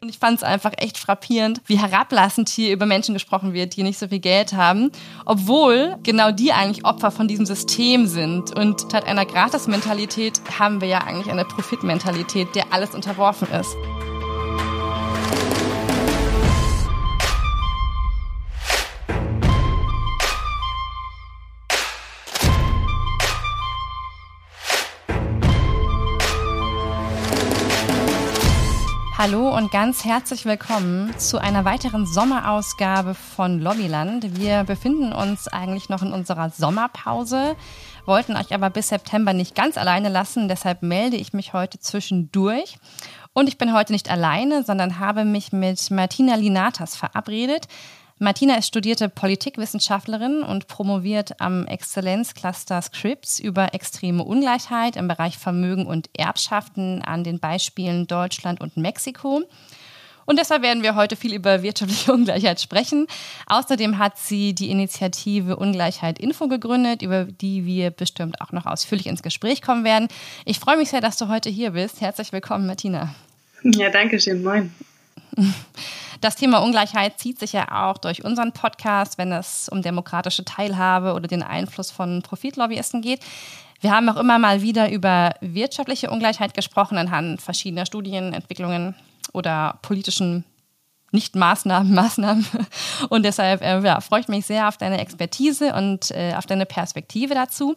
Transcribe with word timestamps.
Und 0.00 0.10
ich 0.10 0.18
fand 0.18 0.36
es 0.36 0.44
einfach 0.44 0.70
echt 0.76 0.96
frappierend, 0.96 1.60
wie 1.66 1.76
herablassend 1.76 2.48
hier 2.48 2.72
über 2.72 2.86
Menschen 2.86 3.14
gesprochen 3.14 3.52
wird, 3.52 3.74
die 3.74 3.82
nicht 3.82 3.98
so 3.98 4.06
viel 4.06 4.20
Geld 4.20 4.52
haben, 4.52 4.92
obwohl 5.24 5.96
genau 6.04 6.30
die 6.30 6.52
eigentlich 6.52 6.84
Opfer 6.84 7.10
von 7.10 7.26
diesem 7.26 7.46
System 7.46 8.06
sind. 8.06 8.56
Und 8.56 8.82
statt 8.82 9.08
einer 9.08 9.26
Gratis-Mentalität 9.26 10.40
haben 10.56 10.80
wir 10.80 10.86
ja 10.86 10.98
eigentlich 10.98 11.32
eine 11.32 11.44
Profit-Mentalität, 11.44 12.54
der 12.54 12.72
alles 12.72 12.94
unterworfen 12.94 13.48
ist. 13.50 13.76
Hallo 29.20 29.52
und 29.52 29.72
ganz 29.72 30.04
herzlich 30.04 30.44
willkommen 30.44 31.12
zu 31.18 31.38
einer 31.38 31.64
weiteren 31.64 32.06
Sommerausgabe 32.06 33.14
von 33.14 33.58
Lobbyland. 33.58 34.38
Wir 34.38 34.62
befinden 34.62 35.12
uns 35.12 35.48
eigentlich 35.48 35.88
noch 35.88 36.02
in 36.02 36.12
unserer 36.12 36.50
Sommerpause, 36.50 37.56
wollten 38.06 38.36
euch 38.36 38.54
aber 38.54 38.70
bis 38.70 38.90
September 38.90 39.32
nicht 39.32 39.56
ganz 39.56 39.76
alleine 39.76 40.08
lassen, 40.08 40.46
deshalb 40.46 40.82
melde 40.82 41.16
ich 41.16 41.32
mich 41.32 41.52
heute 41.52 41.80
zwischendurch. 41.80 42.76
Und 43.32 43.48
ich 43.48 43.58
bin 43.58 43.74
heute 43.74 43.92
nicht 43.92 44.08
alleine, 44.08 44.62
sondern 44.62 45.00
habe 45.00 45.24
mich 45.24 45.50
mit 45.50 45.90
Martina 45.90 46.36
Linatas 46.36 46.94
verabredet. 46.94 47.66
Martina 48.20 48.56
ist 48.56 48.66
studierte 48.66 49.08
Politikwissenschaftlerin 49.08 50.42
und 50.42 50.66
promoviert 50.66 51.40
am 51.40 51.66
Exzellenzcluster 51.66 52.82
Scripts 52.82 53.38
über 53.38 53.74
extreme 53.74 54.24
Ungleichheit 54.24 54.96
im 54.96 55.06
Bereich 55.06 55.38
Vermögen 55.38 55.86
und 55.86 56.10
Erbschaften 56.18 57.00
an 57.02 57.22
den 57.22 57.38
Beispielen 57.38 58.08
Deutschland 58.08 58.60
und 58.60 58.76
Mexiko. 58.76 59.44
Und 60.26 60.38
deshalb 60.38 60.62
werden 60.62 60.82
wir 60.82 60.96
heute 60.96 61.14
viel 61.14 61.32
über 61.32 61.62
wirtschaftliche 61.62 62.12
Ungleichheit 62.14 62.60
sprechen. 62.60 63.06
Außerdem 63.46 63.98
hat 63.98 64.18
sie 64.18 64.52
die 64.52 64.70
Initiative 64.70 65.56
Ungleichheit 65.56 66.18
Info 66.18 66.48
gegründet, 66.48 67.02
über 67.02 67.24
die 67.24 67.64
wir 67.66 67.90
bestimmt 67.90 68.40
auch 68.40 68.50
noch 68.50 68.66
ausführlich 68.66 69.06
ins 69.06 69.22
Gespräch 69.22 69.62
kommen 69.62 69.84
werden. 69.84 70.08
Ich 70.44 70.58
freue 70.58 70.76
mich 70.76 70.90
sehr, 70.90 71.00
dass 71.00 71.18
du 71.18 71.28
heute 71.28 71.50
hier 71.50 71.70
bist. 71.70 72.00
Herzlich 72.00 72.32
willkommen, 72.32 72.66
Martina. 72.66 73.14
Ja, 73.62 73.90
danke 73.90 74.18
schön. 74.20 74.42
Moin. 74.42 74.74
Das 76.20 76.34
Thema 76.34 76.58
Ungleichheit 76.58 77.20
zieht 77.20 77.38
sich 77.38 77.52
ja 77.52 77.86
auch 77.86 77.98
durch 77.98 78.24
unseren 78.24 78.52
Podcast, 78.52 79.18
wenn 79.18 79.30
es 79.30 79.68
um 79.68 79.82
demokratische 79.82 80.44
Teilhabe 80.44 81.14
oder 81.14 81.28
den 81.28 81.44
Einfluss 81.44 81.92
von 81.92 82.22
Profitlobbyisten 82.22 83.02
geht. 83.02 83.20
Wir 83.80 83.92
haben 83.92 84.08
auch 84.08 84.16
immer 84.16 84.38
mal 84.40 84.60
wieder 84.60 84.90
über 84.90 85.34
wirtschaftliche 85.40 86.10
Ungleichheit 86.10 86.54
gesprochen 86.54 86.98
anhand 86.98 87.40
verschiedener 87.40 87.86
Studien, 87.86 88.34
Entwicklungen 88.34 88.96
oder 89.32 89.78
politischen 89.82 90.44
Nicht-Maßnahmen, 91.12 91.94
Maßnahmen. 91.94 92.44
Und 93.08 93.24
deshalb 93.24 93.62
äh, 93.62 93.80
ja, 93.80 94.00
freue 94.00 94.20
ich 94.20 94.28
mich 94.28 94.46
sehr 94.46 94.66
auf 94.66 94.76
deine 94.76 95.00
Expertise 95.00 95.72
und 95.74 96.10
äh, 96.10 96.34
auf 96.36 96.46
deine 96.46 96.66
Perspektive 96.66 97.34
dazu. 97.34 97.76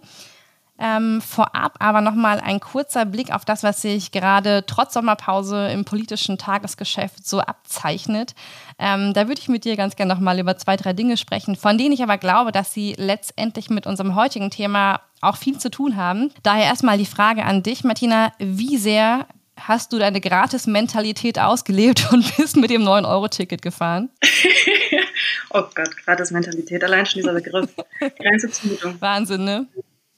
Ähm, 0.83 1.21
vorab 1.21 1.75
aber 1.77 2.01
nochmal 2.01 2.39
ein 2.39 2.59
kurzer 2.59 3.05
Blick 3.05 3.31
auf 3.31 3.45
das, 3.45 3.61
was 3.61 3.83
sich 3.83 4.11
gerade 4.11 4.63
trotz 4.65 4.95
Sommerpause 4.95 5.67
im 5.67 5.85
politischen 5.85 6.39
Tagesgeschäft 6.39 7.23
so 7.23 7.39
abzeichnet. 7.39 8.33
Ähm, 8.79 9.13
da 9.13 9.27
würde 9.27 9.39
ich 9.39 9.47
mit 9.47 9.63
dir 9.63 9.75
ganz 9.75 9.95
gerne 9.95 10.11
nochmal 10.11 10.39
über 10.39 10.57
zwei, 10.57 10.77
drei 10.77 10.93
Dinge 10.93 11.17
sprechen, 11.17 11.55
von 11.55 11.77
denen 11.77 11.91
ich 11.91 12.01
aber 12.01 12.17
glaube, 12.17 12.51
dass 12.51 12.73
sie 12.73 12.95
letztendlich 12.97 13.69
mit 13.69 13.85
unserem 13.85 14.15
heutigen 14.15 14.49
Thema 14.49 15.01
auch 15.21 15.37
viel 15.37 15.59
zu 15.59 15.69
tun 15.69 15.97
haben. 15.97 16.31
Daher 16.41 16.65
erstmal 16.65 16.97
die 16.97 17.05
Frage 17.05 17.45
an 17.45 17.61
dich, 17.61 17.83
Martina, 17.83 18.31
wie 18.39 18.77
sehr 18.77 19.27
hast 19.67 19.93
du 19.93 19.99
deine 19.99 20.19
Gratis-Mentalität 20.19 21.37
ausgelebt 21.37 22.11
und 22.11 22.37
bist 22.37 22.57
mit 22.57 22.71
dem 22.71 22.81
9-Euro-Ticket 22.81 23.61
gefahren? 23.61 24.09
oh 25.51 25.61
Gott, 25.75 25.95
Gratis-Mentalität, 26.05 26.83
allein 26.83 27.05
schon 27.05 27.21
dieser 27.21 27.33
Begriff. 27.33 27.69
Grenze 28.19 28.49
Zumutung. 28.49 28.99
Wahnsinn, 28.99 29.43
ne? 29.43 29.67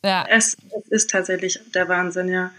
Ja. 0.03 0.25
Es, 0.30 0.58
es, 0.78 0.88
ist 0.90 1.09
tatsächlich 1.09 1.59
der 1.74 1.88
Wahnsinn, 1.88 2.28
ja. 2.28 2.52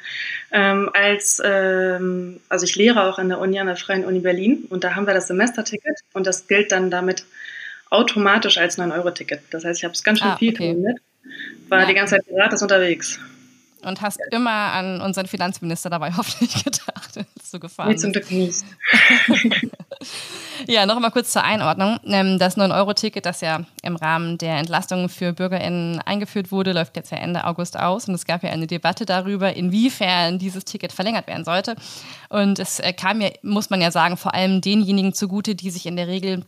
Ähm, 0.50 0.91
als, 0.94 1.43
ähm, 1.44 2.41
also 2.49 2.65
ich 2.65 2.75
lehre 2.75 3.05
auch 3.05 3.19
an 3.19 3.28
der 3.28 3.38
Uni, 3.38 3.60
an 3.60 3.66
der 3.66 3.77
Freien 3.77 4.05
Uni 4.05 4.21
Berlin 4.21 4.65
und 4.71 4.82
da 4.82 4.94
haben 4.94 5.06
wir 5.06 5.12
das 5.12 5.27
Semesterticket 5.27 5.99
und 6.15 6.27
das 6.27 6.49
gilt 6.49 6.72
dann 6.72 6.91
damit 6.91 7.27
automatisch 7.91 8.56
als 8.56 8.78
9-Euro-Ticket. 8.78 9.43
Das 9.50 9.65
heißt, 9.65 9.81
ich 9.81 9.84
habe 9.84 9.93
es 9.93 10.03
ganz 10.03 10.21
schön 10.21 10.28
ah, 10.28 10.37
viel 10.37 10.54
okay. 10.54 10.72
mit, 10.72 10.97
war 11.69 11.81
ja. 11.81 11.87
die 11.87 11.94
ganze 11.94 12.16
Zeit 12.16 12.27
gratis 12.27 12.62
unterwegs. 12.62 13.21
Und 13.83 14.00
hast 14.00 14.19
ja. 14.19 14.38
immer 14.38 14.72
an 14.72 15.03
unseren 15.03 15.27
Finanzminister 15.27 15.91
dabei 15.91 16.12
hoffentlich 16.16 16.65
gedacht, 16.65 17.16
als 17.16 17.50
du 17.50 17.60
gefahren 17.60 17.91
nee, 17.91 17.97
zum 17.97 18.12
Glück 18.12 18.31
nicht. 18.31 18.65
ja, 20.66 20.87
noch 20.87 20.97
einmal 20.97 21.10
kurz 21.10 21.31
zur 21.32 21.42
Einordnung. 21.42 21.98
Ähm, 22.04 22.38
das 22.38 22.56
9-Euro-Ticket, 22.56 23.26
das 23.26 23.41
ja 23.41 23.60
im 23.82 23.97
Rahmen 23.97 24.38
der 24.38 24.59
Entlastung 24.59 25.09
für 25.09 25.32
BürgerInnen 25.32 26.00
eingeführt 26.00 26.53
wurde, 26.53 26.72
läuft 26.72 26.97
jetzt 26.97 27.10
ja 27.10 27.19
Ende 27.19 27.44
August 27.44 27.78
aus. 27.78 28.09
Und 28.09 28.15
es 28.15 28.25
gab 28.25 28.42
ja 28.42 28.50
eine 28.50 28.66
Debatte 28.66 29.04
darüber, 29.04 29.54
inwiefern 29.54 30.38
dieses 30.38 30.65
Ticket 30.65 30.92
verlängert 30.92 31.26
werden 31.26 31.44
sollte. 31.44 31.76
Und 32.28 32.59
es 32.59 32.81
äh, 32.81 32.92
kam 32.92 33.20
ja, 33.20 33.31
muss 33.42 33.70
man 33.70 33.81
ja 33.81 33.91
sagen, 33.91 34.16
vor 34.16 34.34
allem 34.34 34.60
denjenigen 34.60 35.12
zugute, 35.12 35.54
die 35.54 35.70
sich 35.70 35.87
in 35.87 35.97
der 35.97 36.09
Regel 36.09 36.44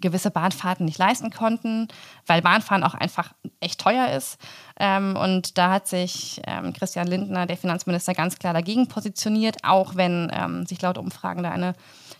gewisse 0.00 0.30
Bahnfahrten 0.30 0.86
nicht 0.86 0.98
leisten 0.98 1.30
konnten, 1.30 1.88
weil 2.26 2.40
Bahnfahren 2.40 2.82
auch 2.82 2.94
einfach 2.94 3.32
echt 3.60 3.78
teuer 3.78 4.08
ist. 4.08 4.38
Ähm, 4.80 5.16
und 5.16 5.58
da 5.58 5.70
hat 5.70 5.86
sich 5.86 6.40
ähm, 6.46 6.72
Christian 6.72 7.06
Lindner, 7.06 7.44
der 7.44 7.58
Finanzminister, 7.58 8.14
ganz 8.14 8.38
klar 8.38 8.54
dagegen 8.54 8.88
positioniert, 8.88 9.58
auch 9.64 9.94
wenn 9.94 10.66
sich 10.66 10.80
laut 10.80 10.96
Umfragen 10.96 11.42
da 11.42 11.50
eine 11.50 11.74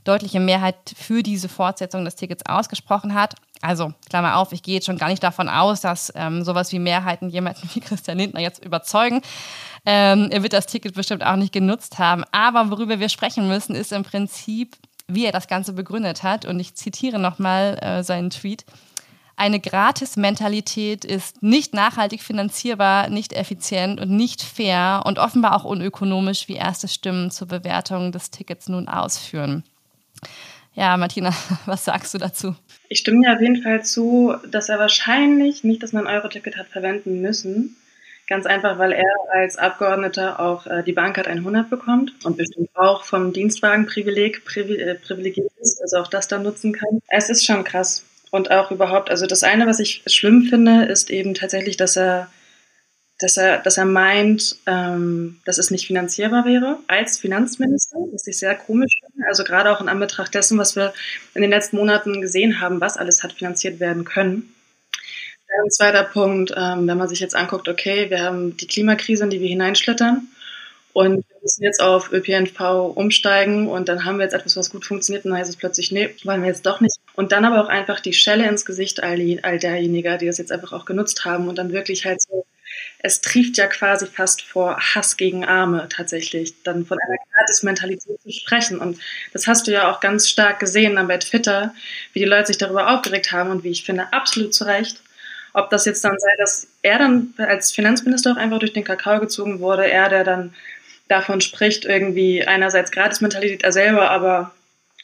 deutliche 0.06 0.40
Mehrheit 0.40 0.76
für 0.96 1.22
diese 1.22 1.48
Fortsetzung 1.48 2.04
des 2.04 2.16
Tickets 2.16 2.44
ausgesprochen 2.46 3.14
hat. 3.14 3.34
Also, 3.62 3.92
Klammer 4.08 4.36
auf, 4.36 4.52
ich 4.52 4.62
gehe 4.62 4.74
jetzt 4.74 4.86
schon 4.86 4.98
gar 4.98 5.08
nicht 5.08 5.22
davon 5.22 5.48
aus, 5.48 5.80
dass 5.80 6.12
ähm, 6.14 6.44
sowas 6.44 6.72
wie 6.72 6.78
Mehrheiten 6.78 7.28
jemanden 7.28 7.68
wie 7.74 7.80
Christian 7.80 8.18
Lindner 8.18 8.40
jetzt 8.40 8.64
überzeugen. 8.64 9.22
Ähm, 9.84 10.28
er 10.30 10.42
wird 10.42 10.52
das 10.52 10.66
Ticket 10.66 10.94
bestimmt 10.94 11.24
auch 11.24 11.36
nicht 11.36 11.52
genutzt 11.52 11.98
haben. 11.98 12.24
Aber 12.32 12.70
worüber 12.70 13.00
wir 13.00 13.08
sprechen 13.08 13.48
müssen, 13.48 13.74
ist 13.74 13.92
im 13.92 14.02
Prinzip, 14.02 14.76
wie 15.08 15.24
er 15.24 15.32
das 15.32 15.48
Ganze 15.48 15.72
begründet 15.72 16.22
hat. 16.22 16.44
Und 16.44 16.60
ich 16.60 16.74
zitiere 16.74 17.18
nochmal 17.18 17.78
äh, 17.80 18.02
seinen 18.02 18.30
Tweet. 18.30 18.64
Eine 19.38 19.60
Gratis-Mentalität 19.60 21.04
ist 21.04 21.42
nicht 21.42 21.74
nachhaltig 21.74 22.22
finanzierbar, 22.22 23.10
nicht 23.10 23.34
effizient 23.34 24.00
und 24.00 24.10
nicht 24.10 24.42
fair 24.42 25.02
und 25.04 25.18
offenbar 25.18 25.54
auch 25.54 25.64
unökonomisch, 25.64 26.48
wie 26.48 26.54
erste 26.54 26.88
Stimmen 26.88 27.30
zur 27.30 27.46
Bewertung 27.46 28.12
des 28.12 28.30
Tickets 28.30 28.68
nun 28.68 28.88
ausführen. 28.88 29.62
Ja, 30.74 30.96
Martina, 30.96 31.32
was 31.66 31.84
sagst 31.84 32.14
du 32.14 32.18
dazu? 32.18 32.54
Ich 32.88 32.98
stimme 32.98 33.22
dir 33.22 33.34
auf 33.34 33.40
jeden 33.40 33.62
Fall 33.62 33.84
zu, 33.84 34.34
dass 34.48 34.68
er 34.68 34.78
wahrscheinlich 34.78 35.64
nicht 35.64 35.82
das 35.82 35.92
9-Euro-Ticket 35.92 36.56
hat 36.56 36.68
verwenden 36.68 37.20
müssen. 37.20 37.76
Ganz 38.28 38.44
einfach, 38.44 38.78
weil 38.78 38.92
er 38.92 39.04
als 39.32 39.56
Abgeordneter 39.56 40.40
auch 40.40 40.66
äh, 40.66 40.82
die 40.82 40.92
Bahncard 40.92 41.28
100 41.28 41.70
bekommt 41.70 42.12
und 42.24 42.36
bestimmt 42.36 42.70
auch 42.74 43.04
vom 43.04 43.32
Dienstwagenprivileg 43.32 44.42
äh, 44.56 44.94
privilegiert 44.96 45.52
ist, 45.60 45.80
also 45.80 45.98
auch 45.98 46.08
das 46.08 46.26
dann 46.26 46.42
nutzen 46.42 46.72
kann. 46.72 47.00
Es 47.08 47.30
ist 47.30 47.46
schon 47.46 47.62
krass. 47.64 48.04
Und 48.30 48.50
auch 48.50 48.72
überhaupt, 48.72 49.10
also 49.10 49.26
das 49.26 49.44
eine, 49.44 49.66
was 49.66 49.78
ich 49.78 50.02
schlimm 50.06 50.42
finde, 50.42 50.84
ist 50.86 51.10
eben 51.10 51.34
tatsächlich, 51.34 51.76
dass 51.76 51.96
er 51.96 52.28
dass 53.18 53.36
er, 53.36 53.58
dass 53.58 53.78
er 53.78 53.86
meint, 53.86 54.56
ähm, 54.66 55.40
dass 55.44 55.58
es 55.58 55.70
nicht 55.70 55.86
finanzierbar 55.86 56.44
wäre 56.44 56.78
als 56.86 57.18
Finanzminister, 57.18 57.96
was 58.12 58.26
ich 58.26 58.38
sehr 58.38 58.54
komisch 58.54 59.00
finde. 59.00 59.26
Also 59.28 59.42
gerade 59.44 59.70
auch 59.70 59.80
in 59.80 59.88
Anbetracht 59.88 60.34
dessen, 60.34 60.58
was 60.58 60.76
wir 60.76 60.92
in 61.34 61.42
den 61.42 61.50
letzten 61.50 61.76
Monaten 61.76 62.20
gesehen 62.20 62.60
haben, 62.60 62.80
was 62.80 62.96
alles 62.96 63.22
hat 63.22 63.32
finanziert 63.32 63.80
werden 63.80 64.04
können. 64.04 64.52
Ein 65.64 65.70
zweiter 65.70 66.04
Punkt, 66.04 66.52
ähm, 66.54 66.86
wenn 66.86 66.98
man 66.98 67.08
sich 67.08 67.20
jetzt 67.20 67.34
anguckt, 67.34 67.68
okay, 67.68 68.10
wir 68.10 68.20
haben 68.20 68.56
die 68.58 68.66
Klimakrise, 68.66 69.24
in 69.24 69.30
die 69.30 69.40
wir 69.40 69.48
hineinschlittern 69.48 70.28
und 70.92 71.16
wir 71.16 71.36
müssen 71.40 71.62
jetzt 71.62 71.80
auf 71.80 72.12
ÖPNV 72.12 72.60
umsteigen 72.94 73.66
und 73.66 73.88
dann 73.88 74.04
haben 74.04 74.18
wir 74.18 74.24
jetzt 74.24 74.34
etwas, 74.34 74.56
was 74.58 74.68
gut 74.68 74.84
funktioniert 74.84 75.24
und 75.24 75.30
dann 75.30 75.40
heißt 75.40 75.48
es 75.48 75.56
plötzlich, 75.56 75.92
nee, 75.92 76.10
wollen 76.24 76.42
wir 76.42 76.48
jetzt 76.48 76.66
doch 76.66 76.80
nicht. 76.80 76.98
Und 77.14 77.32
dann 77.32 77.46
aber 77.46 77.64
auch 77.64 77.68
einfach 77.68 78.00
die 78.00 78.12
Schelle 78.12 78.46
ins 78.46 78.66
Gesicht 78.66 79.02
all, 79.02 79.16
die, 79.16 79.42
all 79.44 79.58
derjenigen, 79.58 80.18
die 80.18 80.26
das 80.26 80.36
jetzt 80.36 80.52
einfach 80.52 80.74
auch 80.74 80.84
genutzt 80.84 81.24
haben 81.24 81.48
und 81.48 81.56
dann 81.56 81.72
wirklich 81.72 82.04
halt 82.04 82.20
so 82.20 82.44
es 82.98 83.20
trieft 83.20 83.56
ja 83.56 83.66
quasi 83.66 84.06
fast 84.06 84.42
vor 84.42 84.78
Hass 84.78 85.16
gegen 85.16 85.44
Arme 85.44 85.88
tatsächlich, 85.88 86.54
dann 86.62 86.86
von 86.86 86.98
einer 86.98 87.16
Gratis-Mentalität 87.32 88.20
zu 88.20 88.32
sprechen. 88.32 88.78
Und 88.78 88.98
das 89.32 89.46
hast 89.46 89.66
du 89.66 89.72
ja 89.72 89.90
auch 89.90 90.00
ganz 90.00 90.28
stark 90.28 90.60
gesehen 90.60 90.96
dann 90.96 91.08
bei 91.08 91.18
Twitter, 91.18 91.74
wie 92.12 92.20
die 92.20 92.24
Leute 92.24 92.48
sich 92.48 92.58
darüber 92.58 92.90
aufgeregt 92.90 93.32
haben 93.32 93.50
und 93.50 93.64
wie 93.64 93.70
ich 93.70 93.84
finde, 93.84 94.12
absolut 94.12 94.54
zu 94.54 94.64
Recht. 94.64 95.00
Ob 95.52 95.70
das 95.70 95.84
jetzt 95.84 96.04
dann 96.04 96.18
sei, 96.18 96.30
dass 96.38 96.68
er 96.82 96.98
dann 96.98 97.32
als 97.38 97.72
Finanzminister 97.72 98.32
auch 98.32 98.36
einfach 98.36 98.58
durch 98.58 98.72
den 98.72 98.84
Kakao 98.84 99.20
gezogen 99.20 99.60
wurde, 99.60 99.90
er, 99.90 100.08
der 100.08 100.24
dann 100.24 100.54
davon 101.08 101.40
spricht, 101.40 101.84
irgendwie 101.84 102.44
einerseits 102.44 102.90
Gratis-Mentalität 102.90 103.62
er 103.62 103.72
selber, 103.72 104.10
aber 104.10 104.52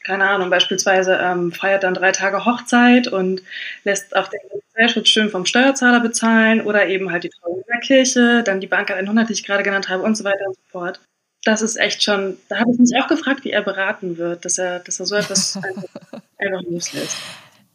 keine 0.04 0.28
Ahnung, 0.28 0.50
beispielsweise 0.50 1.18
ähm, 1.20 1.52
feiert 1.52 1.84
dann 1.84 1.94
drei 1.94 2.12
Tage 2.12 2.44
Hochzeit 2.44 3.08
und 3.08 3.42
lässt 3.84 4.16
auch 4.16 4.28
den 4.28 4.40
Polizeischutz 4.48 5.08
schön 5.08 5.30
vom 5.30 5.46
Steuerzahler 5.46 6.00
bezahlen 6.00 6.60
oder 6.60 6.86
eben 6.86 7.10
halt 7.12 7.24
die 7.24 7.30
Trauung 7.30 7.58
in 7.58 7.64
der 7.72 7.80
Kirche, 7.80 8.42
dann 8.42 8.60
die 8.60 8.66
Bank 8.66 8.90
100, 8.90 9.28
die 9.28 9.34
ich 9.34 9.44
gerade 9.44 9.62
genannt 9.62 9.88
habe 9.88 10.02
und 10.02 10.16
so 10.16 10.24
weiter 10.24 10.46
und 10.46 10.54
so 10.54 10.62
fort. 10.70 11.00
das 11.44 11.62
ist 11.62 11.76
echt 11.76 12.02
schon, 12.02 12.36
da 12.48 12.58
habe 12.58 12.70
ich 12.72 12.78
mich 12.78 12.96
auch 12.96 13.08
gefragt, 13.08 13.44
wie 13.44 13.50
er 13.50 13.62
beraten 13.62 14.16
wird, 14.16 14.44
dass 14.44 14.58
er, 14.58 14.80
dass 14.80 15.00
er 15.00 15.06
so 15.06 15.16
etwas 15.16 15.56
einfach, 15.62 16.22
einfach 16.38 16.62
loslässt. 16.62 17.16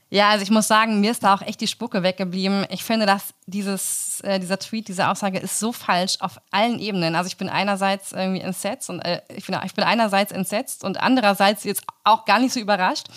Ja, 0.10 0.30
also 0.30 0.44
ich 0.44 0.52
muss 0.52 0.68
sagen, 0.68 1.02
mir 1.02 1.12
ist 1.12 1.24
da 1.24 1.34
auch 1.34 1.42
echt 1.42 1.60
die 1.60 1.68
Spucke 1.68 2.02
weggeblieben. 2.02 2.66
Ich 2.70 2.84
finde, 2.84 3.06
dass 3.06 3.34
dieses, 3.46 4.22
äh, 4.22 4.40
dieser 4.40 4.58
Tweet, 4.58 4.88
diese 4.88 5.10
Aussage 5.10 5.38
ist 5.38 5.60
so 5.60 5.74
falsch 5.74 6.16
auf 6.22 6.40
allen 6.50 6.80
Ebenen. 6.80 7.16
Also 7.16 7.28
ich 7.28 7.36
bin 7.36 7.50
einerseits 7.50 8.14
irgendwie 8.14 8.40
entsetzt 8.40 8.90
und 8.90 9.02
äh, 9.02 9.22
ich, 9.36 9.46
bin, 9.46 9.58
ich 9.66 9.74
bin 9.74 9.84
einerseits 9.84 10.32
entsetzt 10.32 10.86
und 10.86 11.02
andererseits 11.02 11.66
jetzt 11.66 11.84
auch 12.06 12.24
gar 12.24 12.40
nicht 12.40 12.54
so 12.54 12.60
überrascht. 12.62 13.08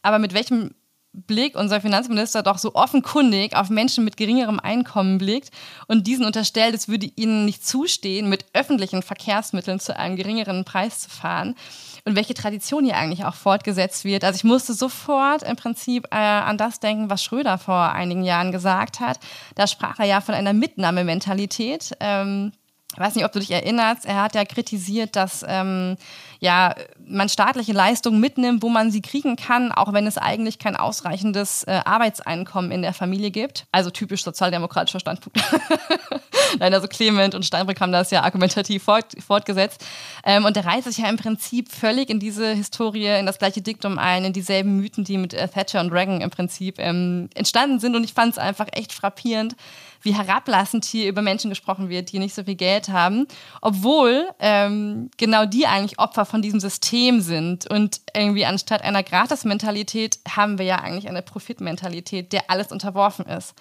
Aber 0.00 0.18
mit 0.18 0.32
welchem 0.32 0.74
Blick 1.12 1.56
unser 1.56 1.80
Finanzminister 1.80 2.42
doch 2.42 2.56
so 2.56 2.74
offenkundig 2.74 3.56
auf 3.56 3.68
Menschen 3.68 4.04
mit 4.04 4.16
geringerem 4.16 4.60
Einkommen 4.60 5.18
blickt 5.18 5.50
und 5.88 6.06
diesen 6.06 6.24
unterstellt, 6.24 6.74
es 6.74 6.88
würde 6.88 7.10
ihnen 7.16 7.44
nicht 7.44 7.66
zustehen, 7.66 8.28
mit 8.28 8.46
öffentlichen 8.54 9.02
Verkehrsmitteln 9.02 9.80
zu 9.80 9.96
einem 9.96 10.16
geringeren 10.16 10.64
Preis 10.64 11.00
zu 11.00 11.10
fahren 11.10 11.56
und 12.04 12.16
welche 12.16 12.34
Tradition 12.34 12.84
hier 12.84 12.96
eigentlich 12.96 13.24
auch 13.24 13.34
fortgesetzt 13.34 14.04
wird. 14.04 14.24
Also 14.24 14.36
ich 14.36 14.44
musste 14.44 14.74
sofort 14.74 15.42
im 15.42 15.56
Prinzip 15.56 16.06
äh, 16.10 16.16
an 16.16 16.58
das 16.58 16.80
denken, 16.80 17.10
was 17.10 17.22
Schröder 17.22 17.58
vor 17.58 17.92
einigen 17.92 18.24
Jahren 18.24 18.52
gesagt 18.52 19.00
hat. 19.00 19.18
Da 19.54 19.66
sprach 19.66 19.98
er 19.98 20.06
ja 20.06 20.20
von 20.20 20.34
einer 20.34 20.52
Mitnahmementalität. 20.52 21.96
Ähm, 22.00 22.52
ich 22.92 22.98
weiß 22.98 23.14
nicht, 23.14 23.24
ob 23.24 23.32
du 23.32 23.38
dich 23.38 23.52
erinnerst, 23.52 24.04
er 24.04 24.22
hat 24.22 24.34
ja 24.34 24.44
kritisiert, 24.44 25.14
dass 25.14 25.44
ähm, 25.46 25.96
ja, 26.40 26.74
man 27.06 27.28
staatliche 27.28 27.72
Leistungen 27.72 28.18
mitnimmt, 28.18 28.62
wo 28.62 28.70
man 28.70 28.90
sie 28.90 29.02
kriegen 29.02 29.36
kann, 29.36 29.72
auch 29.72 29.92
wenn 29.92 30.06
es 30.06 30.16
eigentlich 30.16 30.58
kein 30.58 30.74
ausreichendes 30.74 31.64
äh, 31.64 31.80
Arbeitseinkommen 31.84 32.70
in 32.70 32.82
der 32.82 32.94
Familie 32.94 33.30
gibt. 33.30 33.66
Also 33.72 33.90
typisch 33.90 34.24
sozialdemokratischer 34.24 35.00
Standpunkt. 35.00 35.38
Nein, 36.58 36.74
also 36.74 36.88
Clement 36.88 37.34
und 37.34 37.44
Steinbrück 37.44 37.80
haben 37.80 37.92
das 37.92 38.10
ja 38.10 38.22
argumentativ 38.22 38.82
fort, 38.82 39.04
fortgesetzt. 39.24 39.84
Ähm, 40.24 40.44
und 40.44 40.56
der 40.56 40.64
reiht 40.64 40.84
sich 40.84 40.98
ja 40.98 41.08
im 41.08 41.16
Prinzip 41.16 41.70
völlig 41.70 42.10
in 42.10 42.18
diese 42.18 42.54
Historie, 42.54 43.18
in 43.18 43.26
das 43.26 43.38
gleiche 43.38 43.60
Diktum 43.60 43.98
ein, 43.98 44.24
in 44.24 44.32
dieselben 44.32 44.76
Mythen, 44.76 45.04
die 45.04 45.18
mit 45.18 45.34
äh, 45.34 45.46
Thatcher 45.46 45.80
und 45.80 45.92
Reagan 45.92 46.20
im 46.20 46.30
Prinzip 46.30 46.78
ähm, 46.78 47.28
entstanden 47.34 47.78
sind. 47.78 47.94
Und 47.94 48.04
ich 48.04 48.14
fand 48.14 48.32
es 48.32 48.38
einfach 48.38 48.66
echt 48.72 48.92
frappierend, 48.92 49.54
wie 50.02 50.14
herablassend 50.14 50.84
hier 50.84 51.08
über 51.08 51.22
Menschen 51.22 51.50
gesprochen 51.50 51.88
wird, 51.88 52.12
die 52.12 52.18
nicht 52.18 52.34
so 52.34 52.44
viel 52.44 52.54
Geld 52.54 52.88
haben, 52.88 53.26
obwohl 53.60 54.28
ähm, 54.40 55.10
genau 55.18 55.44
die 55.44 55.66
eigentlich 55.66 55.98
Opfer 55.98 56.24
von 56.30 56.42
diesem 56.42 56.60
System 56.60 57.20
sind. 57.20 57.68
Und 57.68 58.00
irgendwie 58.14 58.46
anstatt 58.46 58.82
einer 58.82 59.02
Gratis-Mentalität 59.02 60.18
haben 60.28 60.58
wir 60.58 60.64
ja 60.64 60.76
eigentlich 60.76 61.08
eine 61.08 61.22
Profit-Mentalität, 61.22 62.32
der 62.32 62.48
alles 62.48 62.72
unterworfen 62.72 63.26
ist. 63.26 63.54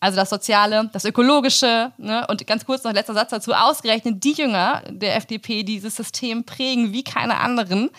Also 0.00 0.16
das 0.16 0.30
Soziale, 0.30 0.88
das 0.92 1.04
Ökologische 1.04 1.92
ne? 1.98 2.26
und 2.28 2.46
ganz 2.46 2.64
kurz 2.64 2.84
noch 2.84 2.92
letzter 2.92 3.12
Satz 3.12 3.30
dazu, 3.30 3.52
ausgerechnet 3.52 4.24
die 4.24 4.32
Jünger 4.32 4.82
der 4.88 5.16
FDP, 5.16 5.62
die 5.62 5.74
dieses 5.74 5.96
System 5.96 6.44
prägen 6.44 6.92
wie 6.92 7.04
keine 7.04 7.36
anderen, 7.36 7.90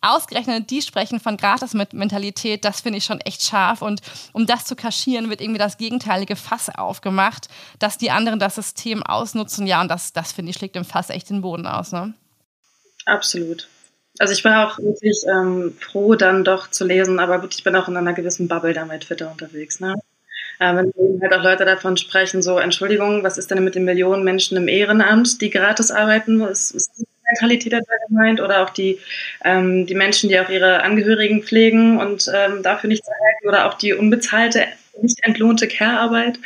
ausgerechnet 0.00 0.70
die 0.70 0.82
sprechen 0.82 1.20
von 1.20 1.36
Gratis-Mentalität, 1.36 2.64
das 2.64 2.80
finde 2.80 2.98
ich 2.98 3.04
schon 3.04 3.20
echt 3.20 3.42
scharf. 3.42 3.80
Und 3.80 4.00
um 4.32 4.46
das 4.46 4.64
zu 4.64 4.74
kaschieren, 4.74 5.30
wird 5.30 5.40
irgendwie 5.40 5.58
das 5.58 5.78
gegenteilige 5.78 6.34
Fass 6.34 6.68
aufgemacht, 6.68 7.48
dass 7.78 7.96
die 7.96 8.10
anderen 8.10 8.40
das 8.40 8.56
System 8.56 9.04
ausnutzen. 9.04 9.68
Ja, 9.68 9.80
und 9.80 9.88
das, 9.88 10.12
das 10.12 10.32
finde 10.32 10.50
ich, 10.50 10.56
schlägt 10.56 10.74
im 10.74 10.84
Fass 10.84 11.10
echt 11.10 11.30
den 11.30 11.42
Boden 11.42 11.66
aus. 11.66 11.92
Ne? 11.92 12.14
Absolut. 13.06 13.68
Also 14.18 14.32
ich 14.32 14.44
war 14.44 14.66
auch 14.66 14.78
wirklich 14.78 15.24
ähm, 15.28 15.76
froh, 15.80 16.14
dann 16.14 16.44
doch 16.44 16.70
zu 16.70 16.84
lesen, 16.84 17.18
aber 17.18 17.40
gut, 17.40 17.54
ich 17.54 17.64
bin 17.64 17.76
auch 17.76 17.88
in 17.88 17.96
einer 17.96 18.14
gewissen 18.14 18.48
Bubble 18.48 18.72
da 18.72 18.84
mit 18.84 19.02
Twitter 19.02 19.30
unterwegs. 19.30 19.80
Ne? 19.80 19.94
Äh, 20.58 20.74
wenn 20.74 21.20
halt 21.22 21.34
auch 21.34 21.42
Leute 21.42 21.64
davon 21.64 21.96
sprechen, 21.96 22.42
so 22.42 22.58
Entschuldigung, 22.58 23.22
was 23.22 23.38
ist 23.38 23.50
denn 23.50 23.64
mit 23.64 23.74
den 23.74 23.84
Millionen 23.84 24.24
Menschen 24.24 24.56
im 24.56 24.68
Ehrenamt, 24.68 25.40
die 25.40 25.50
gratis 25.50 25.90
arbeiten? 25.90 26.40
Was 26.40 26.70
ist 26.70 27.06
Mentalität 27.26 27.72
da 27.72 27.80
gemeint 28.08 28.40
oder 28.40 28.62
auch 28.62 28.70
die, 28.70 28.98
ähm, 29.44 29.86
die 29.86 29.94
Menschen, 29.94 30.28
die 30.28 30.38
auch 30.40 30.48
ihre 30.48 30.82
Angehörigen 30.82 31.42
pflegen 31.42 31.98
und 31.98 32.30
ähm, 32.32 32.62
dafür 32.62 32.88
nichts 32.88 33.08
erhalten 33.08 33.48
oder 33.48 33.66
auch 33.66 33.74
die 33.74 33.92
unbezahlte, 33.92 34.66
nicht 35.02 35.18
entlohnte 35.24 35.68
Care-Arbeit. 35.68 36.38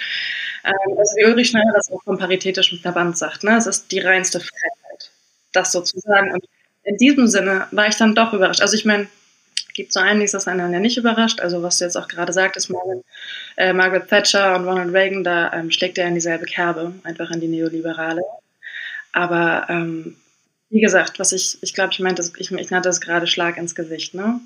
Ähm, 0.64 0.98
also 0.98 1.16
wie 1.16 1.26
Ulrich 1.26 1.48
Schneider 1.48 1.72
das 1.74 1.90
auch 1.90 2.02
vom 2.02 2.18
Paritätischen 2.18 2.78
Verband 2.78 3.18
sagt, 3.18 3.44
ne? 3.44 3.56
es 3.56 3.66
ist 3.66 3.92
die 3.92 4.00
reinste 4.00 4.40
Freiheit, 4.40 4.72
das 5.52 5.72
sozusagen. 5.72 6.32
Und 6.32 6.44
in 6.84 6.96
diesem 6.96 7.26
Sinne 7.26 7.66
war 7.70 7.88
ich 7.88 7.96
dann 7.96 8.14
doch 8.14 8.32
überrascht. 8.32 8.60
Also 8.60 8.76
ich 8.76 8.84
meine, 8.84 9.08
gibt 9.74 9.92
so 9.92 10.00
einiges, 10.00 10.32
das 10.32 10.46
einen 10.46 10.72
ja 10.72 10.80
nicht 10.80 10.98
überrascht. 10.98 11.40
Also 11.40 11.62
was 11.62 11.78
du 11.78 11.84
jetzt 11.84 11.96
auch 11.96 12.08
gerade 12.08 12.32
sagtest, 12.32 12.70
Margaret, 12.70 13.04
äh, 13.56 13.72
Margaret 13.72 14.08
Thatcher 14.08 14.56
und 14.56 14.64
Ronald 14.64 14.92
Reagan, 14.92 15.24
da 15.24 15.52
ähm, 15.52 15.70
schlägt 15.70 15.98
er 15.98 16.06
in 16.06 16.14
dieselbe 16.14 16.44
Kerbe, 16.44 16.92
einfach 17.02 17.30
in 17.30 17.40
die 17.40 17.48
Neoliberale. 17.48 18.22
Aber 19.12 19.66
ähm, 19.68 20.16
wie 20.68 20.80
gesagt, 20.80 21.18
was 21.18 21.32
ich, 21.32 21.58
ich 21.62 21.74
glaube, 21.74 21.92
ich 21.92 22.00
meinte, 22.00 22.22
ich, 22.36 22.52
ich 22.52 22.70
nannte 22.70 22.88
das 22.88 23.00
gerade 23.00 23.26
Schlag 23.26 23.56
ins 23.56 23.74
Gesicht, 23.74 24.14
ne? 24.14 24.40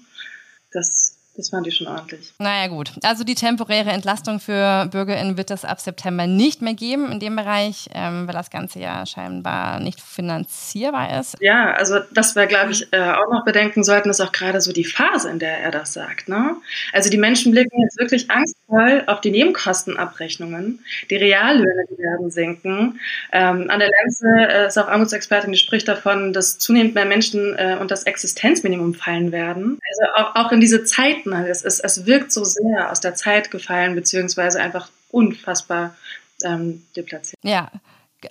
Das 0.72 1.13
das 1.36 1.50
fand 1.50 1.66
ich 1.66 1.76
schon 1.76 1.88
ordentlich. 1.88 2.32
Naja, 2.38 2.68
gut. 2.68 2.92
Also 3.02 3.24
die 3.24 3.34
temporäre 3.34 3.90
Entlastung 3.90 4.38
für 4.38 4.86
BürgerInnen 4.90 5.36
wird 5.36 5.50
es 5.50 5.64
ab 5.64 5.80
September 5.80 6.26
nicht 6.28 6.62
mehr 6.62 6.74
geben 6.74 7.10
in 7.10 7.18
dem 7.18 7.34
Bereich, 7.34 7.88
ähm, 7.92 8.28
weil 8.28 8.34
das 8.34 8.50
Ganze 8.50 8.78
ja 8.78 9.04
scheinbar 9.04 9.80
nicht 9.80 10.00
finanzierbar 10.00 11.18
ist. 11.18 11.36
Ja, 11.40 11.72
also 11.72 11.98
das 12.12 12.36
wir, 12.36 12.46
glaube 12.46 12.70
ich, 12.70 12.92
äh, 12.92 13.00
auch 13.00 13.30
noch 13.32 13.44
bedenken 13.44 13.82
sollten, 13.82 14.10
ist 14.10 14.20
auch 14.20 14.30
gerade 14.30 14.60
so 14.60 14.72
die 14.72 14.84
Phase, 14.84 15.28
in 15.28 15.40
der 15.40 15.58
er 15.58 15.72
das 15.72 15.92
sagt. 15.92 16.28
Ne? 16.28 16.56
Also 16.92 17.10
die 17.10 17.18
Menschen 17.18 17.50
blicken 17.50 17.80
jetzt 17.82 17.98
wirklich 17.98 18.30
angstvoll 18.30 19.02
auf 19.06 19.20
die 19.20 19.32
Nebenkostenabrechnungen. 19.32 20.84
Die 21.10 21.16
Reallöhne, 21.16 21.84
die 21.90 21.98
werden 21.98 22.30
sinken. 22.30 23.00
Ähm, 23.32 23.70
an 23.70 23.80
der 23.80 23.90
Lenze 23.90 24.26
äh, 24.48 24.66
ist 24.68 24.78
auch 24.78 24.86
Armutsexpertin, 24.86 25.50
die 25.50 25.58
spricht 25.58 25.88
davon, 25.88 26.32
dass 26.32 26.58
zunehmend 26.58 26.94
mehr 26.94 27.04
Menschen 27.04 27.58
äh, 27.58 27.76
und 27.80 27.90
das 27.90 28.04
Existenzminimum 28.04 28.94
fallen 28.94 29.32
werden. 29.32 29.80
Also 29.90 30.12
auch, 30.14 30.36
auch 30.36 30.52
in 30.52 30.60
diese 30.60 30.84
Zeit 30.84 31.23
Zeiten. 31.24 31.50
Es, 31.50 31.62
ist, 31.62 31.80
es 31.80 32.06
wirkt 32.06 32.32
so 32.32 32.44
sehr 32.44 32.90
aus 32.90 33.00
der 33.00 33.14
Zeit 33.14 33.50
gefallen, 33.50 33.94
beziehungsweise 33.94 34.60
einfach 34.60 34.88
unfassbar 35.10 35.96
ähm, 36.44 36.84
deplatziert. 36.96 37.38
Ja. 37.42 37.70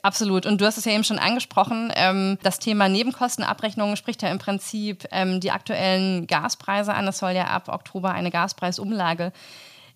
Absolut. 0.02 0.48
Und 0.48 0.60
du 0.60 0.66
hast 0.66 0.80
es 0.80 0.86
ja 0.86 0.92
eben 0.92 1.04
schon 1.04 1.20
angesprochen. 1.20 1.92
Ähm, 1.96 2.40
das 2.42 2.58
Thema 2.58 2.90
Nebenkostenabrechnung 2.90 3.96
spricht 3.96 4.24
ja 4.24 4.30
im 4.30 4.40
Prinzip 4.40 5.04
ähm, 5.12 5.40
die 5.40 5.52
aktuellen 5.52 6.26
Gaspreise 6.26 6.96
an. 6.96 7.08
Es 7.08 7.20
soll 7.20 7.34
ja 7.34 7.46
ab 7.46 7.70
Oktober 7.70 8.12
eine 8.12 8.32
Gaspreisumlage 8.32 9.32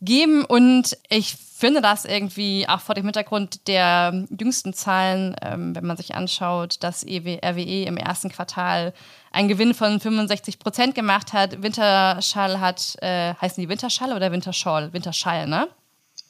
geben. 0.02 0.46
Und 0.46 0.98
ich 1.10 1.36
finde 1.36 1.82
das 1.82 2.06
irgendwie 2.06 2.68
auch 2.68 2.80
vor 2.82 2.94
dem 2.94 3.06
Hintergrund 3.06 3.68
der 3.68 4.26
jüngsten 4.30 4.74
Zahlen, 4.74 5.36
ähm, 5.42 5.76
wenn 5.76 5.86
man 5.86 5.98
sich 5.98 6.14
anschaut, 6.14 6.78
dass 6.82 7.04
EW, 7.04 7.40
RWE 7.44 7.86
im 7.86 7.98
ersten 7.98 8.30
Quartal 8.30 8.94
einen 9.32 9.48
Gewinn 9.48 9.74
von 9.74 10.00
65 10.00 10.60
Prozent 10.60 10.94
gemacht 10.94 11.34
hat. 11.34 11.64
Winterschall 11.64 12.60
hat, 12.60 12.96
äh, 13.02 13.34
heißen 13.42 13.62
die 13.62 13.70
Winterschall 13.70 14.14
oder 14.14 14.32
Winterschall? 14.32 14.94
Winterschall, 14.94 15.48
ne? 15.48 15.68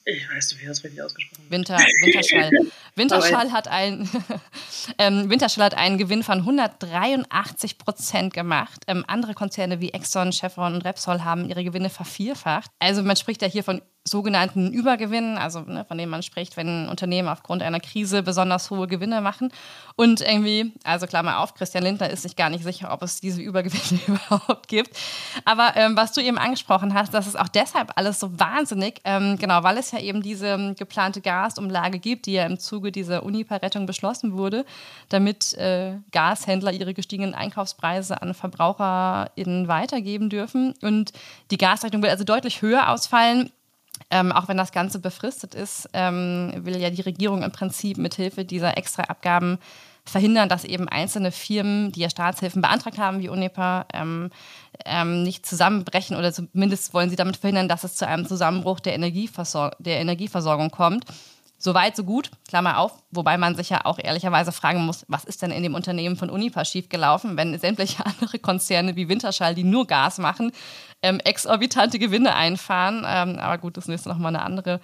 Ich 0.09 0.29
weiß 0.29 0.53
nicht, 0.53 0.61
wie 0.61 0.67
das 0.67 0.81
richtig 0.85 1.01
ausgesprochen 1.01 1.43
Winter, 1.49 1.77
Winterschall. 1.77 2.49
Winterschall 2.95 3.51
hat, 3.51 3.67
ein, 3.67 4.09
ähm, 4.97 5.29
Winterschall 5.29 5.65
hat 5.65 5.73
einen 5.73 5.97
Gewinn 5.97 6.23
von 6.23 6.39
183 6.39 7.77
Prozent 7.77 8.33
gemacht. 8.33 8.83
Ähm, 8.87 9.03
andere 9.05 9.33
Konzerne 9.33 9.81
wie 9.81 9.91
Exxon, 9.91 10.31
Chevron 10.31 10.75
und 10.75 10.85
Repsol 10.85 11.25
haben 11.25 11.49
ihre 11.49 11.65
Gewinne 11.65 11.89
vervierfacht. 11.89 12.71
Also 12.79 13.03
man 13.03 13.17
spricht 13.17 13.41
ja 13.41 13.49
hier 13.49 13.65
von 13.65 13.81
sogenannten 14.07 14.71
Übergewinnen, 14.71 15.37
also 15.37 15.61
ne, 15.61 15.85
von 15.85 15.97
denen 15.97 16.09
man 16.09 16.23
spricht, 16.23 16.57
wenn 16.57 16.89
Unternehmen 16.89 17.27
aufgrund 17.27 17.61
einer 17.61 17.79
Krise 17.79 18.23
besonders 18.23 18.69
hohe 18.69 18.87
Gewinne 18.87 19.21
machen. 19.21 19.51
Und 19.95 20.21
irgendwie, 20.21 20.73
also 20.83 21.07
Klammer 21.07 21.39
auf, 21.39 21.53
Christian 21.53 21.83
Lindner 21.83 22.09
ist 22.09 22.21
sich 22.23 22.35
gar 22.35 22.49
nicht 22.49 22.63
sicher, 22.63 22.91
ob 22.91 23.01
es 23.01 23.19
diese 23.19 23.41
Übergewinne 23.41 23.99
überhaupt 24.07 24.67
gibt. 24.67 24.97
Aber 25.45 25.73
ähm, 25.75 25.97
was 25.97 26.13
du 26.13 26.21
eben 26.21 26.37
angesprochen 26.37 26.93
hast, 26.93 27.13
das 27.13 27.27
ist 27.27 27.37
auch 27.37 27.47
deshalb 27.47 27.91
alles 27.95 28.19
so 28.19 28.39
wahnsinnig, 28.39 29.01
ähm, 29.03 29.37
genau, 29.37 29.63
weil 29.63 29.77
es 29.77 29.91
ja 29.91 29.99
eben 29.99 30.21
diese 30.21 30.47
ähm, 30.47 30.75
geplante 30.75 31.21
Gasumlage 31.21 31.99
gibt, 31.99 32.25
die 32.25 32.33
ja 32.33 32.45
im 32.45 32.59
Zuge 32.59 32.91
dieser 32.91 33.23
Unipa-Rettung 33.23 33.85
beschlossen 33.85 34.33
wurde, 34.33 34.65
damit 35.09 35.53
äh, 35.53 35.97
Gashändler 36.11 36.71
ihre 36.71 36.93
gestiegenen 36.93 37.33
Einkaufspreise 37.33 38.21
an 38.21 38.33
VerbraucherInnen 38.33 39.67
weitergeben 39.67 40.29
dürfen. 40.29 40.73
Und 40.81 41.11
die 41.51 41.57
Gasrechnung 41.57 42.01
will 42.01 42.09
also 42.09 42.23
deutlich 42.23 42.61
höher 42.61 42.89
ausfallen 42.89 43.51
ähm, 44.09 44.31
auch 44.31 44.47
wenn 44.47 44.57
das 44.57 44.71
Ganze 44.71 44.99
befristet 44.99 45.55
ist, 45.55 45.89
ähm, 45.93 46.51
will 46.57 46.77
ja 46.77 46.89
die 46.89 47.01
Regierung 47.01 47.43
im 47.43 47.51
Prinzip 47.51 47.97
mithilfe 47.97 48.45
dieser 48.45 48.77
Extraabgaben 48.77 49.57
verhindern, 50.05 50.49
dass 50.49 50.63
eben 50.63 50.87
einzelne 50.87 51.31
Firmen, 51.31 51.91
die 51.91 51.99
ja 51.99 52.09
Staatshilfen 52.09 52.61
beantragt 52.61 52.97
haben, 52.97 53.19
wie 53.21 53.29
UNEPA, 53.29 53.85
ähm, 53.93 54.29
ähm, 54.85 55.23
nicht 55.23 55.45
zusammenbrechen 55.45 56.15
oder 56.15 56.31
zumindest 56.31 56.93
wollen 56.93 57.09
sie 57.09 57.15
damit 57.15 57.37
verhindern, 57.37 57.67
dass 57.67 57.83
es 57.83 57.95
zu 57.95 58.07
einem 58.07 58.25
Zusammenbruch 58.25 58.79
der, 58.79 58.93
Energieversor 58.93 59.71
der 59.79 59.99
Energieversorgung 59.99 60.71
kommt. 60.71 61.05
Soweit, 61.67 61.97
so 61.97 62.05
gut, 62.05 62.31
Klammer 62.47 62.77
auf, 62.77 62.93
wobei 63.11 63.37
man 63.37 63.57
sich 63.57 63.69
ja 63.69 63.83
auch 63.83 63.99
ehrlicherweise 64.01 64.53
fragen 64.53 64.85
muss, 64.85 65.03
was 65.09 65.25
ist 65.25 65.41
denn 65.41 65.51
in 65.51 65.63
dem 65.63 65.75
Unternehmen 65.75 66.15
von 66.15 66.29
Unipa 66.29 66.63
schiefgelaufen, 66.63 67.35
wenn 67.35 67.59
sämtliche 67.59 68.05
andere 68.05 68.39
Konzerne 68.39 68.95
wie 68.95 69.09
Winterschall, 69.09 69.53
die 69.53 69.65
nur 69.65 69.85
Gas 69.85 70.17
machen, 70.17 70.53
ähm, 71.01 71.19
exorbitante 71.19 71.99
Gewinne 71.99 72.35
einfahren. 72.35 73.05
Ähm, 73.05 73.37
aber 73.37 73.57
gut, 73.57 73.75
das 73.75 73.89
ist 73.89 74.05
nochmal 74.05 74.33
eine 74.33 74.45
andere 74.45 74.79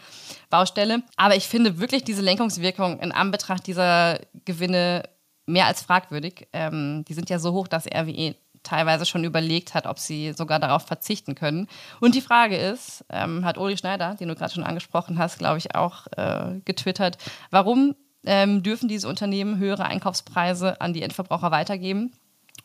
Baustelle. 0.49 1.03
Aber 1.15 1.37
ich 1.37 1.47
finde 1.47 1.79
wirklich 1.79 2.03
diese 2.03 2.21
Lenkungswirkung 2.21 2.99
in 2.99 3.13
Anbetracht 3.13 3.65
dieser 3.65 4.19
Gewinne 4.43 5.03
mehr 5.45 5.67
als 5.67 5.83
fragwürdig. 5.83 6.49
Ähm, 6.51 7.05
die 7.07 7.13
sind 7.13 7.29
ja 7.29 7.39
so 7.39 7.53
hoch, 7.53 7.69
dass 7.69 7.87
RWE 7.87 8.35
teilweise 8.63 9.05
schon 9.05 9.23
überlegt 9.23 9.73
hat, 9.73 9.85
ob 9.85 9.99
sie 9.99 10.33
sogar 10.33 10.59
darauf 10.59 10.83
verzichten 10.83 11.35
können. 11.35 11.67
Und 11.99 12.15
die 12.15 12.21
Frage 12.21 12.57
ist, 12.57 13.05
ähm, 13.09 13.45
hat 13.45 13.57
Uli 13.57 13.77
Schneider, 13.77 14.15
den 14.15 14.29
du 14.29 14.35
gerade 14.35 14.53
schon 14.53 14.63
angesprochen 14.63 15.19
hast, 15.19 15.37
glaube 15.37 15.57
ich, 15.57 15.75
auch 15.75 16.07
äh, 16.17 16.59
getwittert, 16.65 17.17
warum 17.51 17.95
ähm, 18.25 18.63
dürfen 18.63 18.87
diese 18.87 19.07
Unternehmen 19.07 19.57
höhere 19.57 19.85
Einkaufspreise 19.85 20.79
an 20.81 20.93
die 20.93 21.01
Endverbraucher 21.01 21.51
weitergeben? 21.51 22.13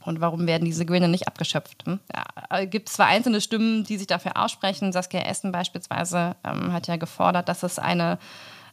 Und 0.04 0.20
warum 0.20 0.46
werden 0.46 0.64
diese 0.64 0.86
Gewinne 0.86 1.08
nicht 1.08 1.26
abgeschöpft? 1.26 1.84
Hm? 1.84 1.98
Ja, 2.14 2.24
äh, 2.56 2.66
gibt 2.66 2.88
zwar 2.88 3.06
einzelne 3.06 3.40
Stimmen, 3.40 3.84
die 3.84 3.98
sich 3.98 4.06
dafür 4.06 4.36
aussprechen. 4.36 4.92
Saskia 4.92 5.22
Essen 5.22 5.50
beispielsweise 5.50 6.36
ähm, 6.44 6.72
hat 6.72 6.86
ja 6.86 6.96
gefordert, 6.96 7.48
dass 7.48 7.64
es 7.64 7.78
eine 7.78 8.18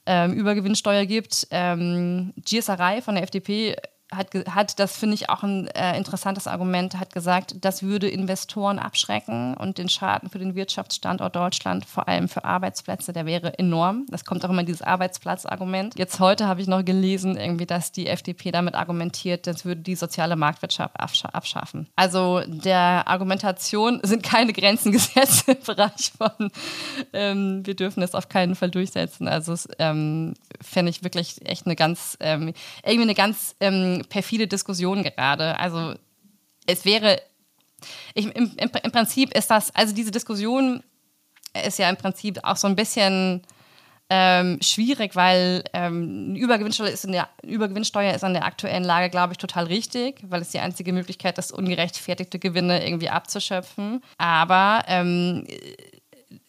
ähm, 0.05 0.33
Übergewinnsteuer 0.33 1.05
gibt. 1.05 1.47
Ähm, 1.49 2.33
Gießerei 2.37 3.01
von 3.01 3.15
der 3.15 3.23
FDP 3.23 3.75
hat, 4.11 4.29
hat 4.49 4.79
das 4.79 4.97
finde 4.97 5.15
ich 5.15 5.29
auch 5.29 5.43
ein 5.43 5.67
äh, 5.67 5.97
interessantes 5.97 6.47
Argument, 6.47 6.99
hat 6.99 7.13
gesagt, 7.13 7.55
das 7.61 7.81
würde 7.81 8.07
Investoren 8.07 8.77
abschrecken 8.77 9.55
und 9.55 9.77
den 9.77 9.89
Schaden 9.89 10.29
für 10.29 10.37
den 10.37 10.55
Wirtschaftsstandort 10.55 11.35
Deutschland, 11.35 11.85
vor 11.85 12.07
allem 12.07 12.29
für 12.29 12.45
Arbeitsplätze, 12.45 13.13
der 13.13 13.25
wäre 13.25 13.57
enorm. 13.57 14.05
Das 14.09 14.23
kommt 14.23 14.45
auch 14.45 14.49
immer 14.49 14.63
dieses 14.63 14.83
Arbeitsplatzargument. 14.83 15.97
Jetzt 15.97 16.19
heute 16.19 16.47
habe 16.47 16.61
ich 16.61 16.67
noch 16.67 16.85
gelesen, 16.85 17.35
irgendwie, 17.35 17.65
dass 17.65 17.91
die 17.91 18.07
FDP 18.07 18.51
damit 18.51 18.75
argumentiert, 18.75 19.47
das 19.47 19.65
würde 19.65 19.81
die 19.81 19.95
soziale 19.95 20.35
Marktwirtschaft 20.35 20.95
abschaffen. 20.99 21.87
Also 21.95 22.41
der 22.45 23.07
Argumentation 23.07 23.99
sind 24.03 24.21
keine 24.21 24.53
Grenzen 24.53 24.91
gesetzt 24.91 25.47
im 25.47 25.57
Bereich 25.65 26.11
von, 26.15 26.51
ähm, 27.13 27.65
wir 27.65 27.75
dürfen 27.75 28.03
es 28.03 28.13
auf 28.13 28.29
keinen 28.29 28.55
Fall 28.55 28.69
durchsetzen. 28.69 29.27
Also 29.27 29.55
ähm, 29.79 30.35
fände 30.61 30.91
ich 30.91 31.03
wirklich 31.03 31.45
echt 31.45 31.65
eine 31.65 31.75
ganz, 31.75 32.17
ähm, 32.19 32.53
irgendwie 32.83 33.03
eine 33.03 33.15
ganz 33.15 33.55
ähm, 33.59 33.94
perfide 34.03 34.47
Diskussion 34.47 35.03
gerade. 35.03 35.59
Also 35.59 35.95
es 36.65 36.85
wäre, 36.85 37.21
ich, 38.13 38.25
im, 38.25 38.51
im, 38.57 38.71
im, 38.83 38.91
Prinzip 38.91 39.35
ist 39.35 39.49
das, 39.49 39.73
also 39.75 39.93
diese 39.93 40.11
Diskussion 40.11 40.83
ist 41.65 41.79
ja 41.79 41.89
im 41.89 41.97
Prinzip 41.97 42.39
auch 42.43 42.57
so 42.57 42.67
ein 42.67 42.75
bisschen 42.75 43.41
ähm, 44.09 44.59
schwierig, 44.61 45.15
weil 45.15 45.63
ähm, 45.73 46.35
Übergewinnsteuer, 46.35 46.89
ist 46.89 47.05
in 47.05 47.11
der, 47.11 47.27
Übergewinnsteuer 47.43 48.13
ist 48.13 48.23
an 48.23 48.33
der 48.33 48.45
aktuellen 48.45 48.83
Lage, 48.83 49.09
glaube 49.09 49.33
ich, 49.33 49.37
total 49.37 49.65
richtig, 49.65 50.21
weil 50.27 50.41
es 50.41 50.49
die 50.49 50.59
einzige 50.59 50.93
Möglichkeit 50.93 51.37
ist, 51.39 51.51
ungerechtfertigte 51.51 52.37
Gewinne 52.37 52.85
irgendwie 52.85 53.09
abzuschöpfen. 53.09 54.03
Aber 54.17 54.83
ähm, 54.87 55.47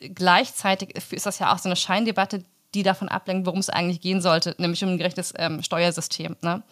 gleichzeitig 0.00 0.96
ist 1.10 1.26
das 1.26 1.38
ja 1.38 1.52
auch 1.52 1.58
so 1.58 1.68
eine 1.68 1.76
Scheindebatte, 1.76 2.44
die 2.74 2.82
davon 2.82 3.08
ablenkt, 3.08 3.46
worum 3.46 3.60
es 3.60 3.70
eigentlich 3.70 4.02
gehen 4.02 4.20
sollte, 4.20 4.54
nämlich 4.58 4.84
um 4.84 4.90
ein 4.90 4.98
gerechtes 4.98 5.32
ähm, 5.36 5.62
Steuersystem. 5.62 6.36
Ne? 6.42 6.62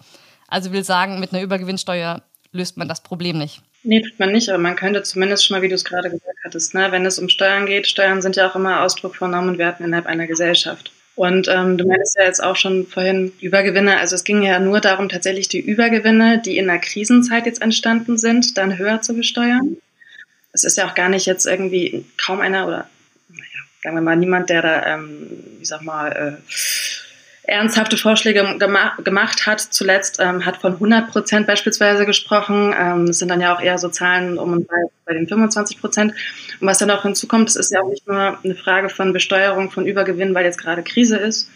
Also 0.48 0.72
will 0.72 0.84
sagen, 0.84 1.20
mit 1.20 1.32
einer 1.32 1.42
Übergewinnsteuer 1.42 2.22
löst 2.52 2.76
man 2.76 2.88
das 2.88 3.02
Problem 3.02 3.38
nicht. 3.38 3.60
Nee, 3.82 4.00
tut 4.00 4.18
man 4.18 4.32
nicht, 4.32 4.48
aber 4.48 4.58
man 4.58 4.76
könnte 4.76 5.02
zumindest 5.02 5.44
schon 5.44 5.56
mal, 5.56 5.62
wie 5.62 5.68
du 5.68 5.74
es 5.74 5.84
gerade 5.84 6.08
gesagt 6.08 6.38
hattest, 6.42 6.74
ne, 6.74 6.90
wenn 6.90 7.04
es 7.04 7.18
um 7.18 7.28
Steuern 7.28 7.66
geht, 7.66 7.86
Steuern 7.86 8.22
sind 8.22 8.36
ja 8.36 8.48
auch 8.48 8.56
immer 8.56 8.82
Ausdruck 8.82 9.16
von 9.16 9.30
Normen 9.30 9.50
und 9.50 9.58
Werten 9.58 9.84
innerhalb 9.84 10.06
einer 10.06 10.26
Gesellschaft. 10.26 10.90
Und 11.16 11.48
ähm, 11.48 11.78
du 11.78 11.86
meintest 11.86 12.16
ja 12.18 12.24
jetzt 12.24 12.42
auch 12.42 12.56
schon 12.56 12.86
vorhin 12.86 13.32
Übergewinne. 13.40 13.98
Also 13.98 14.16
es 14.16 14.24
ging 14.24 14.42
ja 14.42 14.58
nur 14.58 14.80
darum, 14.80 15.08
tatsächlich 15.08 15.48
die 15.48 15.60
Übergewinne, 15.60 16.40
die 16.44 16.56
in 16.56 16.66
der 16.66 16.78
Krisenzeit 16.78 17.46
jetzt 17.46 17.62
entstanden 17.62 18.18
sind, 18.18 18.58
dann 18.58 18.78
höher 18.78 19.00
zu 19.00 19.14
besteuern. 19.14 19.76
Es 20.52 20.64
ist 20.64 20.76
ja 20.76 20.88
auch 20.88 20.94
gar 20.94 21.08
nicht 21.08 21.26
jetzt 21.26 21.46
irgendwie 21.46 22.04
kaum 22.16 22.40
einer 22.40 22.66
oder, 22.66 22.88
naja, 23.28 23.44
sagen 23.82 23.96
wir 23.96 24.02
mal, 24.02 24.16
niemand, 24.16 24.50
der 24.50 24.62
da, 24.62 24.94
ähm, 24.94 25.30
wie 25.58 25.64
sag 25.64 25.82
mal, 25.82 26.10
äh, 26.10 26.52
ernsthafte 27.46 27.96
Vorschläge 27.96 28.56
gema 28.58 28.94
gemacht 29.04 29.46
hat. 29.46 29.60
Zuletzt 29.60 30.18
ähm, 30.20 30.44
hat 30.44 30.56
von 30.58 30.74
100 30.74 31.10
Prozent 31.10 31.46
beispielsweise 31.46 32.06
gesprochen. 32.06 32.74
Ähm, 32.78 33.06
das 33.06 33.18
sind 33.18 33.28
dann 33.28 33.40
ja 33.40 33.54
auch 33.54 33.60
eher 33.60 33.78
so 33.78 33.88
Zahlen 33.88 34.38
um 34.38 34.52
und 34.52 34.66
bei, 34.66 34.76
bei 35.04 35.14
den 35.14 35.28
25 35.28 35.80
Prozent. 35.80 36.14
Und 36.60 36.66
was 36.66 36.78
dann 36.78 36.90
auch 36.90 37.02
hinzukommt, 37.02 37.48
das 37.48 37.56
ist 37.56 37.72
ja 37.72 37.82
auch 37.82 37.88
nicht 37.88 38.06
nur 38.08 38.38
eine 38.42 38.54
Frage 38.54 38.88
von 38.88 39.12
Besteuerung 39.12 39.70
von 39.70 39.86
Übergewinn, 39.86 40.34
weil 40.34 40.44
jetzt 40.44 40.58
gerade 40.58 40.82
Krise 40.82 41.16
ist, 41.16 41.50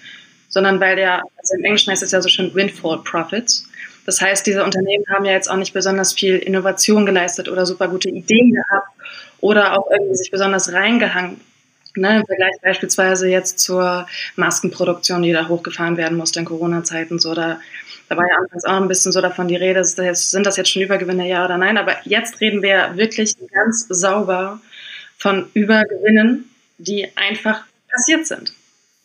sondern 0.49 0.79
weil 0.81 0.97
der, 0.97 1.23
also 1.37 1.55
im 1.57 1.65
Englischen 1.65 1.91
heißt 1.91 2.03
es 2.03 2.13
ja 2.13 2.21
so 2.21 2.29
schön 2.29 2.55
Windfall 2.55 2.99
Profits. 3.03 3.67
Das 4.05 4.21
heißt, 4.21 4.47
diese 4.47 4.65
Unternehmen 4.65 5.05
haben 5.13 5.25
ja 5.25 5.33
jetzt 5.33 5.51
auch 5.51 5.57
nicht 5.57 5.75
besonders 5.75 6.13
viel 6.13 6.37
Innovation 6.37 7.07
geleistet 7.07 7.49
oder 7.49 7.67
super 7.67 7.89
gute 7.89 8.09
Ideen 8.09 8.53
gehabt 8.53 8.89
oder 9.41 9.79
auch 9.79 9.91
irgendwie 9.91 10.17
sich 10.17 10.31
besonders 10.31 10.73
reingehangen 10.73 11.41
Ne, 11.99 12.21
Im 12.21 12.27
Vergleich 12.27 12.55
beispielsweise 12.63 13.29
jetzt 13.29 13.59
zur 13.59 14.07
Maskenproduktion, 14.37 15.23
die 15.23 15.33
da 15.33 15.49
hochgefahren 15.49 15.97
werden 15.97 16.17
musste 16.17 16.39
in 16.39 16.45
Corona-Zeiten. 16.45 17.19
So, 17.19 17.35
da, 17.35 17.61
da 18.09 18.17
war 18.17 18.27
ja 18.27 18.37
anfangs 18.37 18.65
auch 18.65 18.81
ein 18.81 18.89
bisschen 18.89 19.13
so 19.13 19.21
davon 19.21 19.49
die 19.49 19.57
Rede, 19.57 19.81
das 19.81 19.97
sind 20.31 20.47
das 20.47 20.57
jetzt 20.57 20.71
schon 20.71 20.83
Übergewinne, 20.83 21.29
ja 21.29 21.45
oder 21.45 21.59
nein? 21.59 21.77
Aber 21.77 21.97
jetzt 22.05 22.41
reden 22.41 22.63
wir 22.63 22.97
wirklich 22.97 23.35
ganz 23.51 23.87
sauber 23.89 24.61
von 25.17 25.51
Übergewinnen, 25.55 26.49
die 26.79 27.09
einfach 27.17 27.65
passiert 27.91 28.27
sind. 28.27 28.53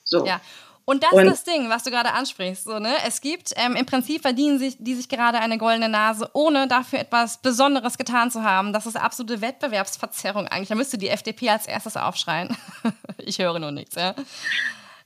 So. 0.04 0.26
Ja, 0.26 0.40
und 0.86 1.04
das 1.04 1.14
und, 1.14 1.28
ist 1.28 1.32
das 1.32 1.44
Ding, 1.44 1.70
was 1.70 1.84
du 1.84 1.92
gerade 1.92 2.12
ansprichst. 2.12 2.66
So, 2.66 2.80
ne? 2.80 2.92
Es 3.08 3.22
gibt, 3.22 3.54
ähm, 3.56 3.76
im 3.76 3.86
Prinzip 3.86 4.22
verdienen 4.22 4.60
sich, 4.60 4.76
die 4.80 4.96
sich 4.96 5.08
gerade 5.08 5.40
eine 5.40 5.58
goldene 5.58 5.88
Nase, 5.88 6.30
ohne 6.34 6.68
dafür 6.68 7.00
etwas 7.00 7.38
Besonderes 7.38 7.98
getan 7.98 8.32
zu 8.32 8.44
haben. 8.44 8.74
Das 8.74 8.86
ist 8.86 8.98
absolute 8.98 9.42
Wettbewerbsverzerrung 9.42 10.48
eigentlich. 10.48 10.70
Da 10.70 10.76
müsste 10.76 10.98
die 10.98 11.10
FDP 11.10 11.50
als 11.50 11.68
erstes 11.68 11.96
aufschreien. 11.96 12.56
ich 13.18 13.40
höre 13.40 13.60
nur 13.60 13.72
nichts, 13.72 13.96
ja. 13.96 14.14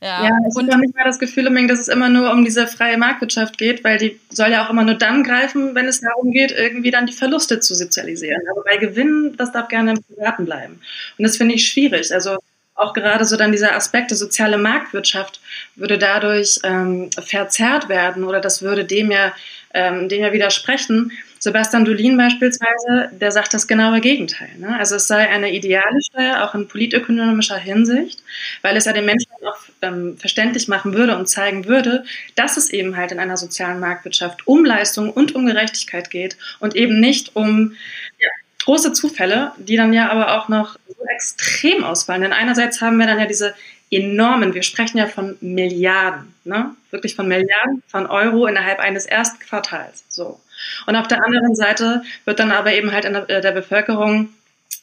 Ja, 0.02 0.24
ja 0.24 0.30
ich 0.48 0.56
habe 0.56 0.80
nicht 0.80 0.96
mal 0.96 1.06
das 1.06 1.20
Gefühl, 1.20 1.46
dass 1.68 1.80
es 1.80 1.88
immer 1.88 2.10
nur 2.10 2.32
um 2.32 2.44
diese 2.44 2.68
freie 2.68 2.98
Marktwirtschaft 2.98 3.58
geht, 3.58 3.84
weil 3.84 3.98
die 3.98 4.20
soll 4.30 4.52
ja 4.52 4.66
auch 4.66 4.70
immer 4.70 4.84
nur 4.84 4.96
dann 4.96 5.24
greifen, 5.24 5.76
wenn 5.76 5.88
es 5.88 6.02
darum 6.02 6.32
geht, 6.32 6.52
irgendwie 6.52 6.92
dann 6.92 7.06
die 7.06 7.14
Verluste 7.14 7.60
zu 7.60 7.76
sozialisieren. 7.76 8.42
Aber 8.52 8.64
bei 8.64 8.78
Gewinnen, 8.78 9.36
das 9.38 9.52
darf 9.52 9.68
gerne 9.68 9.92
im 9.92 10.04
Privaten 10.04 10.46
bleiben. 10.46 10.82
Und 11.18 11.24
das 11.24 11.38
finde 11.38 11.56
ich 11.56 11.68
schwierig. 11.68 12.14
Also 12.14 12.38
auch 12.76 12.94
gerade 12.94 13.26
so 13.26 13.38
dann 13.38 13.52
dieser 13.52 13.76
Aspekt 13.76 14.12
der 14.12 14.18
soziale 14.18 14.58
Marktwirtschaft 14.58 15.42
würde 15.78 15.98
dadurch 15.98 16.60
ähm, 16.64 17.10
verzerrt 17.12 17.88
werden 17.88 18.24
oder 18.24 18.42
das 18.42 18.62
würde 18.62 18.84
dem 18.84 19.12
ja, 19.12 19.34
ähm, 19.74 20.10
dem 20.10 20.22
ja 20.22 20.34
widersprechen. 20.34 21.12
Sebastian 21.40 21.86
Dolin 21.86 22.18
beispielsweise, 22.18 23.12
der 23.12 23.32
sagt 23.32 23.54
das 23.54 23.68
genaue 23.68 24.02
Gegenteil. 24.02 24.50
Ne? 24.58 24.76
Also 24.78 24.96
es 24.96 25.08
sei 25.08 25.30
eine 25.30 25.54
ideale 25.54 26.02
Steuer, 26.02 26.44
auch 26.44 26.56
in 26.56 26.68
politökonomischer 26.68 27.58
Hinsicht, 27.58 28.24
weil 28.64 28.76
es 28.76 28.86
ja 28.86 28.94
den 28.94 29.06
Menschen 29.06 29.32
auch 29.46 29.58
ähm, 29.84 30.18
verständlich 30.18 30.68
machen 30.68 30.94
würde 30.94 31.16
und 31.16 31.28
zeigen 31.28 31.66
würde, 31.66 32.04
dass 32.36 32.58
es 32.58 32.72
eben 32.72 32.98
halt 32.98 33.12
in 33.12 33.20
einer 33.20 33.38
sozialen 33.38 33.80
Marktwirtschaft 33.80 34.48
um 34.48 34.66
Leistung 34.66 35.12
und 35.12 35.36
um 35.36 35.46
Gerechtigkeit 35.46 36.10
geht 36.10 36.38
und 36.60 36.76
eben 36.76 37.00
nicht 37.00 37.36
um 37.36 37.76
ja, 38.20 38.30
große 38.66 38.94
Zufälle, 38.94 39.52
die 39.58 39.78
dann 39.78 39.94
ja 39.94 40.10
aber 40.10 40.38
auch 40.38 40.50
noch 40.50 40.78
so 40.88 41.06
extrem 41.06 41.84
ausfallen. 41.84 42.24
Denn 42.24 42.34
einerseits 42.34 42.82
haben 42.82 42.98
wir 42.98 43.06
dann 43.06 43.20
ja 43.20 43.26
diese 43.26 43.54
enormen, 43.90 44.54
wir 44.54 44.64
sprechen 44.64 44.98
ja 44.98 45.08
von 45.08 45.38
Milliarden, 45.40 46.34
ne? 46.44 46.76
wirklich 46.92 47.16
von 47.16 47.28
Milliarden 47.28 47.84
von 47.88 48.06
Euro 48.06 48.46
innerhalb 48.48 48.80
eines 48.80 49.06
ersten 49.06 49.40
Quartals. 49.40 50.04
So. 50.10 50.40
Und 50.86 50.96
auf 50.96 51.08
der 51.08 51.24
anderen 51.24 51.56
Seite 51.56 52.04
wird 52.26 52.40
dann 52.40 52.52
aber 52.52 52.74
eben 52.74 52.92
halt 52.92 53.06
in 53.06 53.14
der, 53.14 53.42
der 53.42 53.52
Bevölkerung 53.52 54.30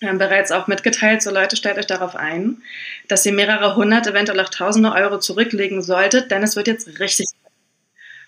äh, 0.00 0.14
bereits 0.14 0.52
auch 0.52 0.66
mitgeteilt, 0.66 1.22
so 1.22 1.30
Leute, 1.30 1.56
stellt 1.56 1.78
euch 1.78 1.86
darauf 1.86 2.16
ein, 2.16 2.62
dass 3.08 3.26
ihr 3.26 3.32
mehrere 3.32 3.76
hundert, 3.76 4.06
eventuell 4.06 4.40
auch 4.40 4.48
tausende 4.48 4.92
Euro 4.92 5.18
zurücklegen 5.18 5.82
solltet, 5.82 6.30
denn 6.30 6.42
es 6.42 6.56
wird 6.56 6.66
jetzt 6.66 6.98
richtig. 6.98 7.26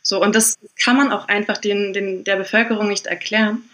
So, 0.03 0.23
und 0.23 0.37
das 0.37 0.57
kann 0.83 0.97
man 0.97 1.11
auch 1.11 1.29
einfach 1.29 1.57
den, 1.59 1.93
den, 1.93 2.23
der 2.25 2.37
Bevölkerung 2.37 2.89
nicht 2.89 3.07
erklären. 3.07 3.65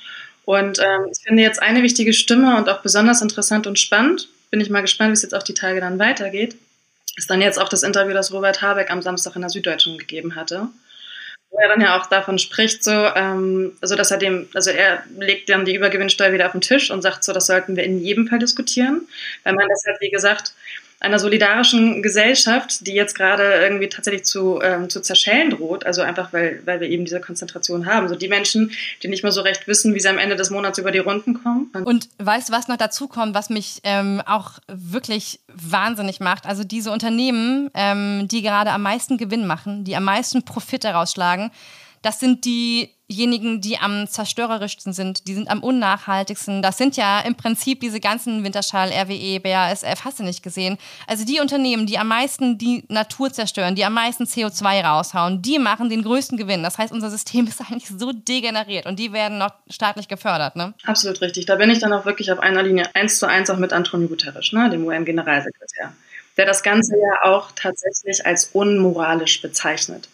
Und 0.45 0.79
ähm, 0.79 1.09
ich 1.11 1.23
finde 1.23 1.43
jetzt 1.43 1.61
eine 1.63 1.83
wichtige 1.83 2.13
Stimme 2.13 2.57
und 2.57 2.69
auch 2.69 2.81
besonders 2.83 3.23
interessant 3.23 3.67
und 3.67 3.79
spannend, 3.79 4.29
bin 4.51 4.61
ich 4.61 4.71
mal 4.71 4.81
gespannt, 4.81 5.11
wie 5.11 5.15
es 5.15 5.23
jetzt 5.23 5.35
auch 5.35 5.43
die 5.43 5.55
Tage 5.55 5.81
dann 5.81 5.99
weitergeht, 5.99 6.57
ist 7.17 7.31
dann 7.31 7.43
jetzt 7.43 7.61
auch 7.61 7.69
das 7.69 7.83
Interview, 7.83 8.15
das 8.15 8.33
Robert 8.33 8.63
Habeck 8.63 8.91
am 8.91 9.03
Samstag 9.03 9.37
in 9.37 9.43
der 9.43 9.51
Süddeutschen 9.51 9.99
gegeben 9.99 10.35
hatte. 10.35 10.69
Wo 11.51 11.59
er 11.59 11.69
dann 11.69 11.83
ja 11.83 12.01
auch 12.01 12.07
davon 12.07 12.39
spricht, 12.39 12.83
so, 12.83 12.91
ähm, 12.91 13.77
also 13.83 13.95
dass 13.95 14.11
er 14.11 14.17
dem, 14.17 14.49
also 14.55 14.71
er 14.71 15.05
legt 15.19 15.51
dann 15.51 15.67
die 15.67 15.75
Übergewinnsteuer 15.75 16.33
wieder 16.33 16.47
auf 16.47 16.53
den 16.53 16.63
Tisch 16.63 16.91
und 16.91 17.03
sagt 17.03 17.25
so, 17.25 17.35
das 17.35 17.47
sollten 17.47 17.77
wir 17.77 17.85
in 17.85 18.01
jedem 18.01 18.27
Fall 18.27 18.39
diskutieren, 18.39 19.07
weil 19.45 19.53
man 19.53 19.69
das 19.69 19.83
halt, 19.87 20.01
wie 20.01 20.11
gesagt, 20.11 20.55
einer 21.03 21.19
solidarischen 21.19 22.03
Gesellschaft, 22.03 22.87
die 22.87 22.93
jetzt 22.93 23.15
gerade 23.15 23.43
irgendwie 23.63 23.89
tatsächlich 23.89 24.25
zu, 24.25 24.61
ähm, 24.63 24.89
zu 24.89 25.01
zerschellen 25.03 25.51
droht, 25.51 25.85
also 25.85 26.01
einfach 26.03 26.33
weil, 26.33 26.63
weil 26.65 26.81
wir 26.81 26.89
eben 26.89 27.05
diese 27.05 27.21
Konzentration 27.21 27.87
haben. 27.87 28.09
So 28.09 28.15
die 28.15 28.29
Menschen, 28.29 28.71
die 29.03 29.09
nicht 29.09 29.25
mehr 29.25 29.33
so 29.33 29.41
recht 29.41 29.67
wissen, 29.67 29.95
wie 29.95 30.01
sie 30.01 30.09
am 30.09 30.19
Ende 30.19 30.37
des 30.37 30.51
Monats 30.51 30.79
über 30.79 30.93
die 30.93 30.99
Runden 30.99 31.43
kommen. 31.43 31.71
Und 31.85 32.09
weißt 32.19 32.49
du, 32.49 32.53
was 32.53 32.69
noch 32.69 32.77
dazu 32.77 33.09
kommt, 33.09 33.35
was 33.35 33.51
mich 33.51 33.81
ähm, 33.83 34.23
auch 34.25 34.61
wirklich 34.69 35.41
wahnsinnig 35.49 36.21
macht? 36.21 36.47
Also 36.47 36.63
diese 36.63 36.93
Unternehmen, 36.93 37.71
ähm, 37.75 38.29
die 38.29 38.43
gerade 38.43 38.71
am 38.71 38.83
meisten 38.83 39.19
Gewinn 39.19 39.47
machen, 39.47 39.83
die 39.85 39.97
am 39.97 40.05
meisten 40.05 40.45
Profit 40.45 40.85
daraus 40.85 41.13
schlagen, 41.13 41.51
das 42.03 42.19
sind 42.19 42.45
diejenigen, 42.45 43.61
die 43.61 43.79
am 43.79 44.09
zerstörerischsten 44.09 44.93
sind, 44.93 45.29
die 45.29 45.35
sind 45.35 45.49
am 45.49 45.63
unnachhaltigsten. 45.63 46.63
Das 46.63 46.77
sind 46.77 46.97
ja 46.97 47.21
im 47.21 47.37
Prinzip 47.37 47.81
diese 47.81 48.01
ganzen 48.01 48.43
Winterschall, 48.43 48.91
RWE, 48.91 49.41
BASF, 49.41 50.05
hast 50.05 50.19
du 50.19 50.25
nicht 50.25 50.43
gesehen. 50.43 50.79
Also 51.07 51.25
die 51.25 51.41
Unternehmen, 51.41 51.87
die 51.87 51.99
am 51.99 52.09
meisten 52.09 52.59
die 52.59 52.85
Natur 52.89 53.33
zerstören, 53.33 53.77
die 53.77 53.85
am 53.85 53.95
meisten 53.95 54.25
CO2 54.25 54.83
raushauen, 54.85 55.43
die 55.43 55.59
machen 55.59 55.89
den 55.89 56.03
größten 56.03 56.37
Gewinn. 56.37 56.63
Das 56.63 56.79
heißt, 56.79 56.93
unser 56.93 57.11
System 57.11 57.47
ist 57.49 57.61
eigentlich 57.61 57.89
so 57.89 58.13
degeneriert 58.13 58.87
und 58.87 58.99
die 58.99 59.13
werden 59.13 59.39
noch 59.39 59.53
staatlich 59.71 60.09
gefördert. 60.09 60.57
Ne? 60.57 60.75
Absolut 60.85 61.21
richtig. 61.21 61.47
Da 61.47 61.57
bin 61.57 61.71
ich 61.71 61.79
dann 61.79 61.93
auch 61.93 62.05
wirklich 62.05 62.33
auf 62.33 62.41
einer 62.41 62.63
Linie 62.63 62.95
eins 62.95 63.19
zu 63.19 63.27
eins 63.27 63.49
auch 63.49 63.59
mit 63.59 63.73
Antonio 63.73 64.09
Guterres, 64.09 64.53
ne, 64.53 64.69
dem 64.71 64.85
UN-Generalsekretär 64.85 65.93
der 66.37 66.47
das 66.47 66.63
Ganze 66.63 66.97
ja 66.97 67.31
auch 67.31 67.53
tatsächlich 67.53 68.25
als 68.25 68.47
unmoralisch 68.53 69.43
bezeichnet. 69.43 70.09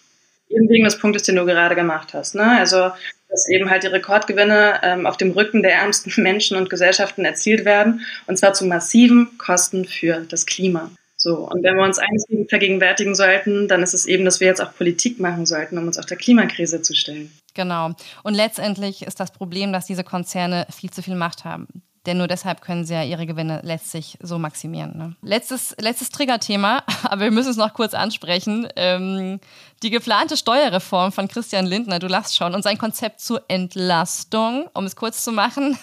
Eben 0.48 0.68
wegen 0.68 0.84
des 0.84 0.98
Punktes, 0.98 1.24
den 1.24 1.36
du 1.36 1.44
gerade 1.44 1.74
gemacht 1.74 2.14
hast. 2.14 2.34
Ne? 2.34 2.58
Also, 2.58 2.90
dass 3.28 3.48
eben 3.48 3.68
halt 3.68 3.82
die 3.82 3.88
Rekordgewinne 3.88 4.80
ähm, 4.82 5.06
auf 5.06 5.16
dem 5.16 5.32
Rücken 5.32 5.62
der 5.62 5.74
ärmsten 5.74 6.12
Menschen 6.22 6.56
und 6.56 6.70
Gesellschaften 6.70 7.24
erzielt 7.24 7.64
werden, 7.64 8.00
und 8.26 8.38
zwar 8.38 8.54
zu 8.54 8.64
massiven 8.66 9.36
Kosten 9.38 9.84
für 9.84 10.20
das 10.28 10.46
Klima. 10.46 10.90
So, 11.20 11.38
und 11.38 11.64
wenn 11.64 11.74
wir 11.74 11.84
uns 11.84 11.98
eines 11.98 12.26
vergegenwärtigen 12.48 13.16
sollten, 13.16 13.66
dann 13.66 13.82
ist 13.82 13.92
es 13.92 14.06
eben, 14.06 14.24
dass 14.24 14.38
wir 14.38 14.46
jetzt 14.46 14.62
auch 14.62 14.72
Politik 14.74 15.18
machen 15.18 15.46
sollten, 15.46 15.76
um 15.76 15.88
uns 15.88 15.98
auch 15.98 16.04
der 16.04 16.16
Klimakrise 16.16 16.80
zu 16.80 16.94
stellen. 16.94 17.32
Genau. 17.54 17.90
Und 18.22 18.34
letztendlich 18.34 19.02
ist 19.02 19.18
das 19.18 19.32
Problem, 19.32 19.72
dass 19.72 19.86
diese 19.86 20.04
Konzerne 20.04 20.66
viel 20.70 20.90
zu 20.90 21.02
viel 21.02 21.16
Macht 21.16 21.44
haben. 21.44 21.66
Denn 22.08 22.16
nur 22.16 22.26
deshalb 22.26 22.62
können 22.62 22.86
sie 22.86 22.94
ja 22.94 23.02
ihre 23.02 23.26
Gewinne 23.26 23.60
letztlich 23.62 24.16
so 24.22 24.38
maximieren. 24.38 24.96
Ne? 24.96 25.14
Letztes, 25.20 25.76
letztes 25.78 26.08
Triggerthema, 26.08 26.82
aber 27.02 27.20
wir 27.20 27.30
müssen 27.30 27.50
es 27.50 27.58
noch 27.58 27.74
kurz 27.74 27.92
ansprechen. 27.92 28.66
Ähm, 28.76 29.40
die 29.82 29.90
geplante 29.90 30.38
Steuerreform 30.38 31.12
von 31.12 31.28
Christian 31.28 31.66
Lindner, 31.66 31.98
du 31.98 32.06
lachst 32.06 32.34
schon, 32.34 32.54
und 32.54 32.62
sein 32.62 32.78
Konzept 32.78 33.20
zur 33.20 33.42
Entlastung, 33.48 34.70
um 34.72 34.86
es 34.86 34.96
kurz 34.96 35.22
zu 35.22 35.32
machen. 35.32 35.76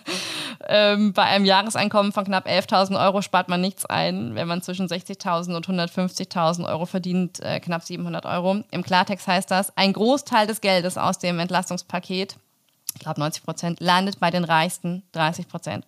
ähm, 0.68 1.12
bei 1.12 1.24
einem 1.24 1.44
Jahreseinkommen 1.44 2.12
von 2.12 2.24
knapp 2.24 2.46
11.000 2.46 2.98
Euro 2.98 3.20
spart 3.20 3.50
man 3.50 3.60
nichts 3.60 3.84
ein. 3.84 4.34
Wenn 4.36 4.48
man 4.48 4.62
zwischen 4.62 4.88
60.000 4.88 5.54
und 5.54 5.68
150.000 5.68 6.66
Euro 6.66 6.86
verdient, 6.86 7.40
äh, 7.40 7.60
knapp 7.60 7.82
700 7.82 8.24
Euro. 8.24 8.64
Im 8.70 8.82
Klartext 8.82 9.26
heißt 9.26 9.50
das, 9.50 9.76
ein 9.76 9.92
Großteil 9.92 10.46
des 10.46 10.62
Geldes 10.62 10.96
aus 10.96 11.18
dem 11.18 11.38
Entlastungspaket 11.38 12.38
ich 12.98 13.04
glaube 13.04 13.20
90 13.20 13.44
Prozent, 13.44 13.80
landet 13.80 14.18
bei 14.18 14.30
den 14.30 14.42
reichsten 14.42 15.04
30 15.12 15.48
Prozent. 15.48 15.86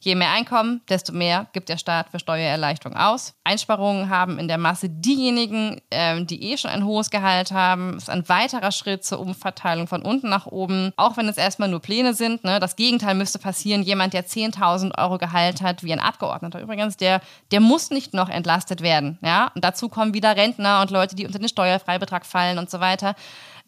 Je 0.00 0.14
mehr 0.14 0.30
Einkommen, 0.30 0.80
desto 0.88 1.12
mehr 1.12 1.48
gibt 1.52 1.68
der 1.68 1.76
Staat 1.76 2.10
für 2.10 2.20
Steuererleichterung 2.20 2.96
aus. 2.96 3.34
Einsparungen 3.42 4.08
haben 4.08 4.38
in 4.38 4.46
der 4.46 4.56
Masse 4.56 4.88
diejenigen, 4.88 5.80
äh, 5.90 6.24
die 6.24 6.52
eh 6.52 6.56
schon 6.56 6.70
ein 6.70 6.84
hohes 6.84 7.10
Gehalt 7.10 7.50
haben. 7.50 7.94
Das 7.94 8.04
ist 8.04 8.10
ein 8.10 8.28
weiterer 8.28 8.70
Schritt 8.70 9.04
zur 9.04 9.18
Umverteilung 9.18 9.88
von 9.88 10.02
unten 10.02 10.28
nach 10.28 10.46
oben, 10.46 10.92
auch 10.96 11.16
wenn 11.16 11.28
es 11.28 11.36
erstmal 11.36 11.68
nur 11.68 11.80
Pläne 11.80 12.14
sind. 12.14 12.44
Ne? 12.44 12.60
Das 12.60 12.76
Gegenteil 12.76 13.16
müsste 13.16 13.40
passieren. 13.40 13.82
Jemand, 13.82 14.14
der 14.14 14.24
10.000 14.24 14.96
Euro 14.96 15.18
Gehalt 15.18 15.62
hat, 15.62 15.82
wie 15.82 15.92
ein 15.92 16.00
Abgeordneter 16.00 16.60
übrigens, 16.60 16.96
der, 16.96 17.20
der 17.50 17.58
muss 17.58 17.90
nicht 17.90 18.14
noch 18.14 18.28
entlastet 18.28 18.82
werden. 18.82 19.18
Ja? 19.20 19.50
Und 19.56 19.64
dazu 19.64 19.88
kommen 19.88 20.14
wieder 20.14 20.36
Rentner 20.36 20.80
und 20.80 20.92
Leute, 20.92 21.16
die 21.16 21.26
unter 21.26 21.40
den 21.40 21.48
Steuerfreibetrag 21.48 22.24
fallen 22.24 22.58
und 22.58 22.70
so 22.70 22.78
weiter. 22.78 23.16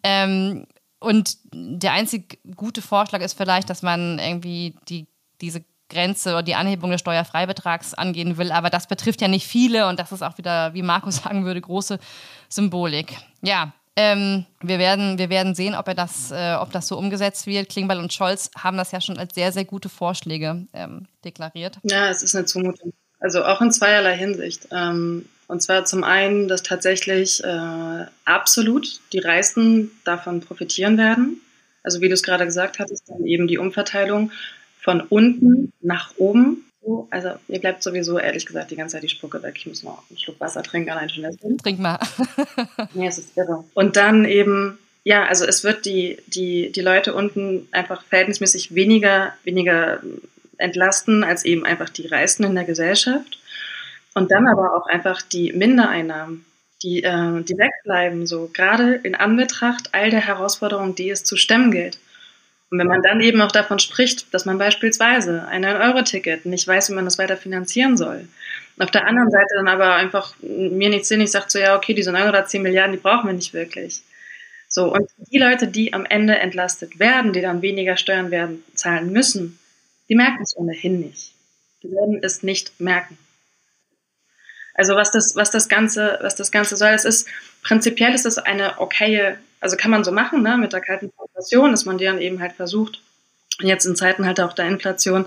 Ähm, 0.04 0.64
und 1.00 1.38
der 1.52 1.92
einzig 1.92 2.38
gute 2.54 2.82
Vorschlag 2.82 3.20
ist 3.20 3.36
vielleicht, 3.36 3.70
dass 3.70 3.82
man 3.82 4.18
irgendwie 4.18 4.76
die, 4.88 5.06
diese 5.40 5.64
Grenze 5.88 6.30
oder 6.30 6.42
die 6.42 6.54
Anhebung 6.54 6.90
des 6.90 7.00
Steuerfreibetrags 7.00 7.94
angehen 7.94 8.38
will. 8.38 8.52
Aber 8.52 8.70
das 8.70 8.86
betrifft 8.86 9.20
ja 9.20 9.28
nicht 9.28 9.46
viele 9.46 9.88
und 9.88 9.98
das 9.98 10.12
ist 10.12 10.22
auch 10.22 10.38
wieder, 10.38 10.72
wie 10.74 10.82
Markus 10.82 11.16
sagen 11.24 11.44
würde, 11.44 11.60
große 11.60 11.98
Symbolik. 12.48 13.16
Ja, 13.42 13.72
ähm, 13.96 14.46
wir, 14.60 14.78
werden, 14.78 15.18
wir 15.18 15.30
werden 15.30 15.54
sehen, 15.54 15.74
ob, 15.74 15.88
er 15.88 15.94
das, 15.94 16.30
äh, 16.30 16.54
ob 16.54 16.70
das 16.70 16.86
so 16.86 16.96
umgesetzt 16.96 17.46
wird. 17.46 17.68
Klingbeil 17.68 17.98
und 17.98 18.12
Scholz 18.12 18.50
haben 18.56 18.76
das 18.76 18.92
ja 18.92 19.00
schon 19.00 19.18
als 19.18 19.34
sehr, 19.34 19.52
sehr 19.52 19.64
gute 19.64 19.88
Vorschläge 19.88 20.66
ähm, 20.72 21.06
deklariert. 21.24 21.78
Ja, 21.82 22.08
es 22.08 22.22
ist 22.22 22.34
eine 22.34 22.44
Zumutung. 22.44 22.92
Also 23.18 23.44
auch 23.44 23.60
in 23.60 23.72
zweierlei 23.72 24.16
Hinsicht. 24.16 24.68
Ähm, 24.70 25.26
und 25.50 25.60
zwar 25.60 25.84
zum 25.84 26.04
einen, 26.04 26.46
dass 26.46 26.62
tatsächlich 26.62 27.42
äh, 27.42 28.06
absolut 28.24 29.00
die 29.12 29.18
Reichsten 29.18 29.90
davon 30.04 30.40
profitieren 30.40 30.96
werden. 30.96 31.40
Also 31.82 32.00
wie 32.00 32.08
du 32.08 32.14
es 32.14 32.22
gerade 32.22 32.44
gesagt 32.44 32.78
hattest, 32.78 33.08
dann 33.08 33.26
eben 33.26 33.48
die 33.48 33.58
Umverteilung 33.58 34.30
von 34.78 35.00
unten 35.00 35.72
nach 35.80 36.14
oben. 36.18 36.64
So, 36.82 37.08
also 37.10 37.30
mir 37.48 37.58
bleibt 37.58 37.82
sowieso 37.82 38.18
ehrlich 38.18 38.46
gesagt 38.46 38.70
die 38.70 38.76
ganze 38.76 38.94
Zeit 38.94 39.02
die 39.02 39.08
Spucke 39.08 39.42
weg. 39.42 39.54
Ich 39.56 39.66
muss 39.66 39.82
noch 39.82 40.04
einen 40.08 40.18
Schluck 40.18 40.38
Wasser 40.38 40.62
trinken, 40.62 40.90
allein 40.90 41.10
schon 41.10 41.24
deswegen. 41.24 41.58
Trink 41.58 41.80
mal. 41.80 41.98
nee, 42.94 43.08
es 43.08 43.18
ist 43.18 43.36
irre. 43.36 43.64
Und 43.74 43.96
dann 43.96 44.24
eben, 44.24 44.78
ja, 45.02 45.26
also 45.26 45.44
es 45.46 45.64
wird 45.64 45.84
die, 45.84 46.18
die, 46.28 46.70
die 46.70 46.80
Leute 46.80 47.12
unten 47.12 47.66
einfach 47.72 48.04
verhältnismäßig 48.04 48.74
weniger, 48.76 49.34
weniger 49.42 50.00
entlasten 50.58 51.24
als 51.24 51.44
eben 51.44 51.66
einfach 51.66 51.88
die 51.88 52.06
Reichsten 52.06 52.44
in 52.44 52.54
der 52.54 52.64
Gesellschaft. 52.64 53.39
Und 54.14 54.30
dann 54.30 54.48
aber 54.48 54.74
auch 54.74 54.86
einfach 54.86 55.22
die 55.22 55.52
Mindereinnahmen, 55.52 56.44
die, 56.82 57.02
äh, 57.02 57.42
die 57.42 57.56
wegbleiben, 57.56 58.26
so 58.26 58.50
gerade 58.52 58.94
in 58.94 59.14
Anbetracht 59.14 59.90
all 59.92 60.10
der 60.10 60.26
Herausforderungen, 60.26 60.94
die 60.94 61.10
es 61.10 61.24
zu 61.24 61.36
stemmen 61.36 61.70
gilt. 61.70 61.98
Und 62.70 62.78
wenn 62.78 62.86
man 62.86 63.02
dann 63.02 63.20
eben 63.20 63.40
auch 63.40 63.50
davon 63.50 63.80
spricht, 63.80 64.32
dass 64.32 64.46
man 64.46 64.58
beispielsweise 64.58 65.46
ein 65.48 65.64
9-Euro-Ticket 65.64 66.46
nicht 66.46 66.66
weiß, 66.68 66.90
wie 66.90 66.94
man 66.94 67.04
das 67.04 67.18
weiter 67.18 67.36
finanzieren 67.36 67.96
soll. 67.96 68.28
Und 68.76 68.84
auf 68.84 68.92
der 68.92 69.06
anderen 69.06 69.30
Seite 69.30 69.54
dann 69.56 69.68
aber 69.68 69.94
einfach 69.94 70.34
mir 70.40 70.88
nichts 70.88 71.08
sinnig 71.08 71.30
sagt, 71.30 71.50
so 71.50 71.58
ja, 71.58 71.76
okay, 71.76 71.94
diese 71.94 72.12
9 72.12 72.28
oder 72.28 72.46
10 72.46 72.62
Milliarden, 72.62 72.92
die 72.92 73.02
brauchen 73.02 73.26
wir 73.26 73.34
nicht 73.34 73.52
wirklich. 73.52 74.02
So, 74.68 74.92
und 74.92 75.10
die 75.32 75.38
Leute, 75.38 75.66
die 75.66 75.92
am 75.92 76.06
Ende 76.06 76.38
entlastet 76.38 77.00
werden, 77.00 77.32
die 77.32 77.40
dann 77.40 77.60
weniger 77.60 77.96
Steuern 77.96 78.30
werden 78.30 78.62
zahlen 78.74 79.12
müssen, 79.12 79.58
die 80.08 80.14
merken 80.14 80.42
es 80.42 80.56
ohnehin 80.56 81.00
nicht. 81.00 81.32
Die 81.82 81.90
werden 81.90 82.20
es 82.22 82.44
nicht 82.44 82.80
merken. 82.80 83.18
Also 84.80 84.94
was 84.94 85.10
das, 85.10 85.36
was 85.36 85.50
das 85.50 85.68
Ganze, 85.68 86.18
was 86.22 86.36
das 86.36 86.50
Ganze 86.50 86.74
soll, 86.74 86.92
es 86.92 87.04
ist 87.04 87.28
prinzipiell 87.62 88.14
ist 88.14 88.24
es 88.24 88.38
eine 88.38 88.80
okaye, 88.80 89.36
also 89.60 89.76
kann 89.76 89.90
man 89.90 90.04
so 90.04 90.10
machen, 90.10 90.42
ne, 90.42 90.56
mit 90.56 90.72
der 90.72 90.80
kalten 90.80 91.10
Progression, 91.10 91.70
dass 91.70 91.84
man 91.84 91.98
die 91.98 92.06
dann 92.06 92.18
eben 92.18 92.40
halt 92.40 92.54
versucht, 92.54 93.02
jetzt 93.58 93.84
in 93.84 93.94
Zeiten 93.94 94.24
halt 94.24 94.40
auch 94.40 94.54
der 94.54 94.68
Inflation 94.68 95.26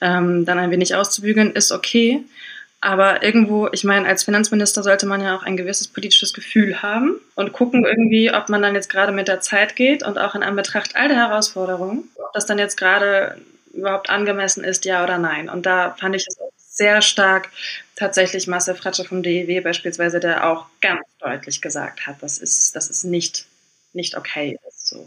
ähm, 0.00 0.44
dann 0.44 0.60
ein 0.60 0.70
wenig 0.70 0.94
auszubügeln, 0.94 1.50
ist 1.50 1.72
okay. 1.72 2.24
Aber 2.80 3.24
irgendwo, 3.24 3.68
ich 3.72 3.82
meine, 3.82 4.06
als 4.06 4.22
Finanzminister 4.22 4.84
sollte 4.84 5.06
man 5.06 5.20
ja 5.20 5.36
auch 5.36 5.42
ein 5.42 5.56
gewisses 5.56 5.88
politisches 5.88 6.32
Gefühl 6.32 6.80
haben 6.80 7.16
und 7.34 7.52
gucken 7.52 7.84
irgendwie, 7.84 8.32
ob 8.32 8.48
man 8.48 8.62
dann 8.62 8.76
jetzt 8.76 8.90
gerade 8.90 9.10
mit 9.10 9.26
der 9.26 9.40
Zeit 9.40 9.74
geht 9.74 10.04
und 10.04 10.18
auch 10.18 10.36
in 10.36 10.44
Anbetracht 10.44 10.94
all 10.94 11.08
der 11.08 11.16
Herausforderungen, 11.16 12.10
ob 12.14 12.32
das 12.32 12.46
dann 12.46 12.60
jetzt 12.60 12.76
gerade 12.76 13.38
überhaupt 13.72 14.08
angemessen 14.08 14.62
ist, 14.62 14.84
ja 14.84 15.02
oder 15.02 15.18
nein. 15.18 15.48
Und 15.48 15.66
da 15.66 15.96
fand 15.98 16.14
ich 16.14 16.26
es 16.28 16.38
sehr 16.74 17.02
stark 17.02 17.50
tatsächlich 17.96 18.46
Marcel 18.46 18.74
Fratsche 18.74 19.04
vom 19.04 19.22
DEW 19.22 19.62
beispielsweise, 19.62 20.20
der 20.20 20.48
auch 20.48 20.66
ganz 20.80 21.02
deutlich 21.20 21.60
gesagt 21.60 22.06
hat, 22.06 22.16
das 22.20 22.38
ist, 22.38 22.74
das 22.76 22.90
ist 22.90 23.04
nicht, 23.04 23.46
nicht 23.92 24.16
okay. 24.16 24.58
Ist 24.68 24.88
so. 24.88 25.06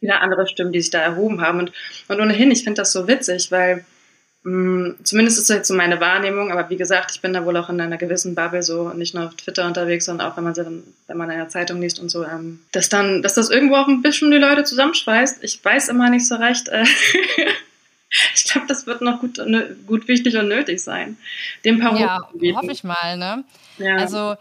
Viele 0.00 0.20
andere 0.20 0.46
Stimmen, 0.46 0.72
die 0.72 0.82
sich 0.82 0.90
da 0.90 1.00
erhoben 1.00 1.40
haben. 1.40 1.58
Und, 1.60 1.72
und 2.08 2.20
ohnehin, 2.20 2.50
ich 2.50 2.62
finde 2.62 2.82
das 2.82 2.92
so 2.92 3.08
witzig, 3.08 3.50
weil 3.50 3.84
mh, 4.42 4.52
mm, 4.52 4.96
zumindest 5.04 5.38
ist 5.38 5.48
das 5.48 5.56
jetzt 5.56 5.68
so 5.68 5.74
meine 5.74 6.00
Wahrnehmung, 6.00 6.52
aber 6.52 6.68
wie 6.68 6.76
gesagt, 6.76 7.12
ich 7.12 7.22
bin 7.22 7.32
da 7.32 7.46
wohl 7.46 7.56
auch 7.56 7.70
in 7.70 7.80
einer 7.80 7.96
gewissen 7.96 8.34
Bubble 8.34 8.62
so 8.62 8.90
nicht 8.90 9.14
nur 9.14 9.26
auf 9.26 9.34
Twitter 9.34 9.66
unterwegs, 9.66 10.04
sondern 10.04 10.30
auch 10.30 10.36
wenn 10.36 10.44
man 10.44 10.52
dann, 10.52 10.82
wenn 11.06 11.16
man 11.16 11.30
in 11.30 11.38
der 11.38 11.48
Zeitung 11.48 11.80
liest 11.80 11.98
und 11.98 12.10
so, 12.10 12.24
ähm, 12.24 12.60
dass 12.72 12.90
dann, 12.90 13.22
dass 13.22 13.34
das 13.34 13.48
irgendwo 13.48 13.76
auch 13.76 13.88
ein 13.88 14.02
bisschen 14.02 14.30
die 14.30 14.36
Leute 14.36 14.64
zusammenschweißt. 14.64 15.42
Ich 15.42 15.64
weiß 15.64 15.88
immer 15.88 16.10
nicht 16.10 16.28
so 16.28 16.34
recht, 16.34 16.68
äh, 16.68 16.84
ich 18.34 18.44
glaube, 18.44 18.66
das 18.66 18.86
wird 18.86 19.00
noch 19.02 19.20
gut, 19.20 19.40
gut 19.86 20.08
wichtig 20.08 20.36
und 20.36 20.48
nötig 20.48 20.82
sein. 20.82 21.16
Dem 21.64 21.80
paar 21.80 21.98
Ja, 21.98 22.20
hoffe 22.54 22.72
ich 22.72 22.84
mal. 22.84 23.16
Ne? 23.16 23.44
Ja. 23.78 23.96
Also 23.96 24.36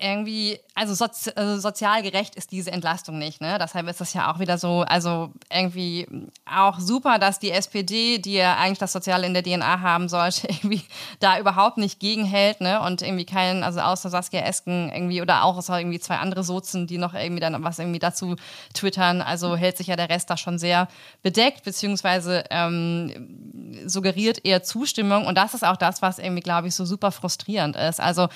irgendwie, 0.00 0.58
also, 0.74 0.94
sozi 0.94 1.30
also, 1.34 1.58
sozial 1.58 2.02
gerecht 2.02 2.34
ist 2.34 2.52
diese 2.52 2.70
Entlastung 2.70 3.18
nicht. 3.18 3.40
Ne? 3.40 3.58
Deshalb 3.58 3.88
ist 3.88 4.00
das 4.00 4.12
ja 4.12 4.30
auch 4.30 4.38
wieder 4.38 4.58
so, 4.58 4.82
also 4.82 5.32
irgendwie 5.50 6.06
auch 6.44 6.78
super, 6.78 7.18
dass 7.18 7.38
die 7.38 7.50
SPD, 7.50 8.18
die 8.18 8.34
ja 8.34 8.56
eigentlich 8.56 8.78
das 8.78 8.92
Soziale 8.92 9.26
in 9.26 9.34
der 9.34 9.42
DNA 9.42 9.80
haben 9.80 10.08
sollte, 10.08 10.48
irgendwie 10.48 10.82
da 11.20 11.38
überhaupt 11.38 11.78
nicht 11.78 12.00
gegenhält 12.00 12.60
ne? 12.60 12.80
und 12.82 13.02
irgendwie 13.02 13.24
keinen, 13.24 13.62
also 13.62 13.80
außer 13.80 14.10
Saskia 14.10 14.40
Esken 14.40 14.90
irgendwie 14.92 15.22
oder 15.22 15.44
auch 15.44 15.56
außer 15.56 15.78
irgendwie 15.78 16.00
zwei 16.00 16.16
andere 16.16 16.44
Sozen, 16.44 16.86
die 16.86 16.98
noch 16.98 17.14
irgendwie 17.14 17.40
dann 17.40 17.62
was 17.64 17.78
irgendwie 17.78 17.98
dazu 17.98 18.36
twittern. 18.74 19.22
Also 19.22 19.56
hält 19.56 19.78
sich 19.78 19.86
ja 19.86 19.96
der 19.96 20.10
Rest 20.10 20.28
da 20.28 20.36
schon 20.36 20.58
sehr 20.58 20.88
bedeckt, 21.22 21.64
beziehungsweise 21.64 22.44
ähm, 22.50 23.82
suggeriert 23.86 24.44
eher 24.44 24.62
Zustimmung. 24.62 25.26
Und 25.26 25.36
das 25.38 25.54
ist 25.54 25.64
auch 25.64 25.76
das, 25.76 26.02
was 26.02 26.18
irgendwie, 26.18 26.42
glaube 26.42 26.68
ich, 26.68 26.74
so 26.74 26.84
super 26.84 27.10
frustrierend 27.12 27.76
ist. 27.76 28.00
Also 28.00 28.28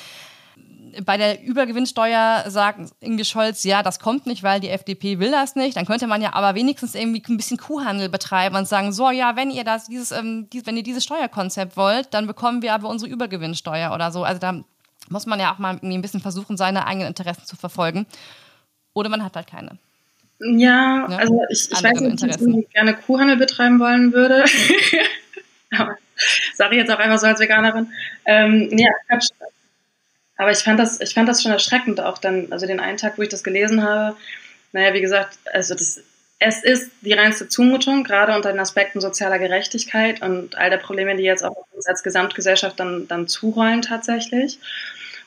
bei 1.04 1.16
der 1.16 1.42
Übergewinnsteuer 1.42 2.44
sagt 2.48 2.80
Inge 3.00 3.24
Scholz, 3.24 3.64
ja, 3.64 3.82
das 3.82 3.98
kommt 3.98 4.26
nicht, 4.26 4.42
weil 4.42 4.60
die 4.60 4.68
FDP 4.68 5.18
will 5.18 5.30
das 5.30 5.56
nicht. 5.56 5.76
Dann 5.76 5.86
könnte 5.86 6.06
man 6.06 6.22
ja 6.22 6.34
aber 6.34 6.54
wenigstens 6.54 6.94
irgendwie 6.94 7.22
ein 7.28 7.36
bisschen 7.36 7.56
Kuhhandel 7.56 8.08
betreiben 8.08 8.56
und 8.56 8.68
sagen, 8.68 8.92
so, 8.92 9.10
ja, 9.10 9.36
wenn 9.36 9.50
ihr 9.50 9.64
das, 9.64 9.86
dieses, 9.86 10.12
ähm, 10.12 10.48
dies, 10.50 10.66
wenn 10.66 10.76
ihr 10.76 10.82
dieses 10.82 11.04
Steuerkonzept 11.04 11.76
wollt, 11.76 12.12
dann 12.12 12.26
bekommen 12.26 12.62
wir 12.62 12.74
aber 12.74 12.88
unsere 12.88 13.10
Übergewinnsteuer 13.10 13.92
oder 13.92 14.10
so. 14.12 14.24
Also 14.24 14.40
da 14.40 14.62
muss 15.08 15.26
man 15.26 15.40
ja 15.40 15.52
auch 15.52 15.58
mal 15.58 15.74
irgendwie 15.74 15.98
ein 15.98 16.02
bisschen 16.02 16.20
versuchen, 16.20 16.56
seine 16.56 16.86
eigenen 16.86 17.08
Interessen 17.08 17.44
zu 17.44 17.56
verfolgen. 17.56 18.06
Oder 18.92 19.08
man 19.08 19.24
hat 19.24 19.36
halt 19.36 19.46
keine. 19.46 19.78
Ja, 20.40 21.06
ne? 21.08 21.18
also 21.18 21.40
ich, 21.50 21.70
ich 21.70 21.82
weiß 21.82 22.00
nicht, 22.00 22.22
ob 22.22 22.58
ich 22.58 22.70
gerne 22.70 22.94
Kuhhandel 22.94 23.36
betreiben 23.36 23.78
wollen 23.78 24.12
würde. 24.12 24.44
Sage 26.54 26.74
ich 26.74 26.80
jetzt 26.80 26.90
auch 26.90 26.98
einfach 26.98 27.18
so 27.18 27.26
als 27.26 27.40
Veganerin. 27.40 27.88
Ähm, 28.26 28.68
ja, 28.72 28.88
Quatsch. 29.08 29.28
Aber 30.40 30.52
ich 30.52 30.60
fand 30.60 30.80
das, 30.80 30.98
ich 31.02 31.12
fand 31.12 31.28
das 31.28 31.42
schon 31.42 31.52
erschreckend 31.52 32.00
auch 32.00 32.16
dann, 32.16 32.50
also 32.50 32.66
den 32.66 32.80
einen 32.80 32.96
Tag, 32.96 33.18
wo 33.18 33.22
ich 33.22 33.28
das 33.28 33.44
gelesen 33.44 33.84
habe. 33.84 34.16
Naja, 34.72 34.94
wie 34.94 35.02
gesagt, 35.02 35.36
also 35.52 35.74
das, 35.74 36.00
es 36.38 36.64
ist 36.64 36.90
die 37.02 37.12
reinste 37.12 37.46
Zumutung, 37.46 38.04
gerade 38.04 38.34
unter 38.34 38.50
den 38.50 38.58
Aspekten 38.58 39.02
sozialer 39.02 39.38
Gerechtigkeit 39.38 40.22
und 40.22 40.56
all 40.56 40.70
der 40.70 40.78
Probleme, 40.78 41.14
die 41.14 41.24
jetzt 41.24 41.44
auch 41.44 41.66
als 41.84 42.02
Gesamtgesellschaft 42.02 42.80
dann, 42.80 43.06
dann 43.06 43.28
zurollen 43.28 43.82
tatsächlich. 43.82 44.58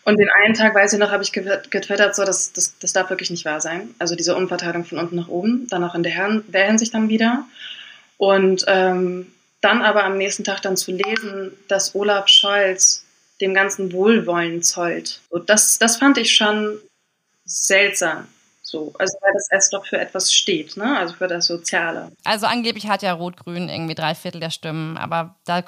Und 0.04 0.18
den 0.18 0.30
einen 0.32 0.56
Tag, 0.56 0.74
weiß 0.74 0.94
ich 0.94 1.00
noch, 1.00 1.12
habe 1.12 1.22
ich 1.22 1.32
getwittert, 1.32 2.16
so, 2.16 2.26
das, 2.26 2.52
das, 2.52 2.80
das 2.80 2.94
darf 2.94 3.12
wirklich 3.12 3.30
nicht 3.30 3.46
wahr 3.46 3.62
sein. 3.62 3.94
Also 4.00 4.16
diese 4.16 4.36
Umverteilung 4.36 4.84
von 4.84 4.98
unten 4.98 5.16
nach 5.16 5.28
oben, 5.28 5.68
dann 5.70 5.84
auch 5.84 5.94
in 5.94 6.02
der, 6.02 6.42
der 6.48 6.66
Hinsicht 6.66 6.96
dann 6.96 7.10
wieder. 7.10 7.46
Und 8.18 8.66
ähm, 8.68 9.32
dann 9.62 9.84
aber 9.84 10.06
am 10.06 10.18
nächsten 10.18 10.44
Tag 10.44 10.64
dann 10.64 10.76
zu 10.76 10.92
lesen, 10.92 11.52
dass 11.68 11.94
Olaf 11.94 12.30
Scholz 12.30 13.06
dem 13.42 13.54
ganzen 13.54 13.92
Wohlwollen 13.92 14.64
zollt. 14.64 15.22
So, 15.30 15.40
das, 15.40 15.78
das 15.80 15.98
fand 15.98 16.18
ich 16.18 16.36
schon 16.36 16.80
seltsam. 17.46 18.28
So, 18.74 18.92
also 18.98 19.20
weil 19.22 19.34
das 19.34 19.52
S 19.52 19.70
doch 19.70 19.86
für 19.86 20.00
etwas 20.00 20.34
steht, 20.34 20.78
ne? 20.78 20.98
Also 20.98 21.14
für 21.14 21.28
das 21.28 21.46
Soziale. 21.46 22.12
Also 22.24 22.48
angeblich 22.48 22.88
hat 22.88 23.04
ja 23.04 23.14
Rot-Grün 23.14 23.70
irgendwie 23.70 23.94
drei 23.94 24.16
Viertel 24.16 24.42
der 24.42 24.50
Stimmen, 24.50 24.98
aber 24.98 25.36
da, 25.46 25.62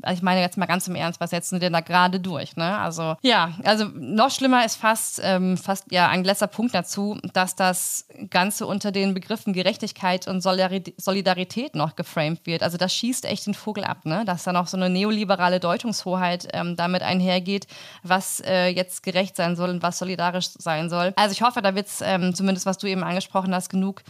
also 0.00 0.16
ich 0.16 0.22
meine 0.22 0.40
jetzt 0.40 0.56
mal 0.56 0.64
ganz 0.64 0.88
im 0.88 0.94
Ernst, 0.94 1.20
was 1.20 1.28
setzen 1.28 1.56
sie 1.56 1.60
denn 1.60 1.74
da 1.74 1.80
gerade 1.80 2.20
durch, 2.20 2.56
ne? 2.56 2.78
Also 2.78 3.16
ja, 3.20 3.52
also 3.64 3.84
noch 3.92 4.30
schlimmer 4.30 4.64
ist 4.64 4.76
fast, 4.76 5.20
ähm, 5.22 5.58
fast 5.58 5.92
ja 5.92 6.08
ein 6.08 6.24
letzter 6.24 6.46
Punkt 6.46 6.74
dazu, 6.74 7.18
dass 7.34 7.54
das 7.54 8.06
Ganze 8.30 8.66
unter 8.66 8.92
den 8.92 9.12
Begriffen 9.12 9.52
Gerechtigkeit 9.52 10.26
und 10.26 10.40
Solidarität 10.40 11.74
noch 11.74 11.96
geframed 11.96 12.46
wird. 12.46 12.62
Also 12.62 12.78
das 12.78 12.94
schießt 12.94 13.26
echt 13.26 13.44
den 13.44 13.52
Vogel 13.52 13.84
ab, 13.84 14.06
ne? 14.06 14.24
Dass 14.24 14.44
da 14.44 14.54
noch 14.54 14.68
so 14.68 14.78
eine 14.78 14.88
neoliberale 14.88 15.60
Deutungshoheit 15.60 16.48
ähm, 16.54 16.76
damit 16.76 17.02
einhergeht, 17.02 17.66
was 18.02 18.40
äh, 18.40 18.68
jetzt 18.68 19.02
gerecht 19.02 19.36
sein 19.36 19.54
soll 19.54 19.68
und 19.68 19.82
was 19.82 19.98
solidarisch 19.98 20.48
sein 20.56 20.88
soll. 20.88 21.12
Also 21.16 21.32
ich 21.32 21.42
hoffe, 21.42 21.60
da 21.60 21.74
wird 21.74 21.88
es 21.88 22.00
ähm, 22.00 22.32
zumindest 22.38 22.64
was 22.64 22.78
du 22.78 22.86
eben 22.86 23.04
angesprochen 23.04 23.54
hast, 23.54 23.68
genug 23.68 24.02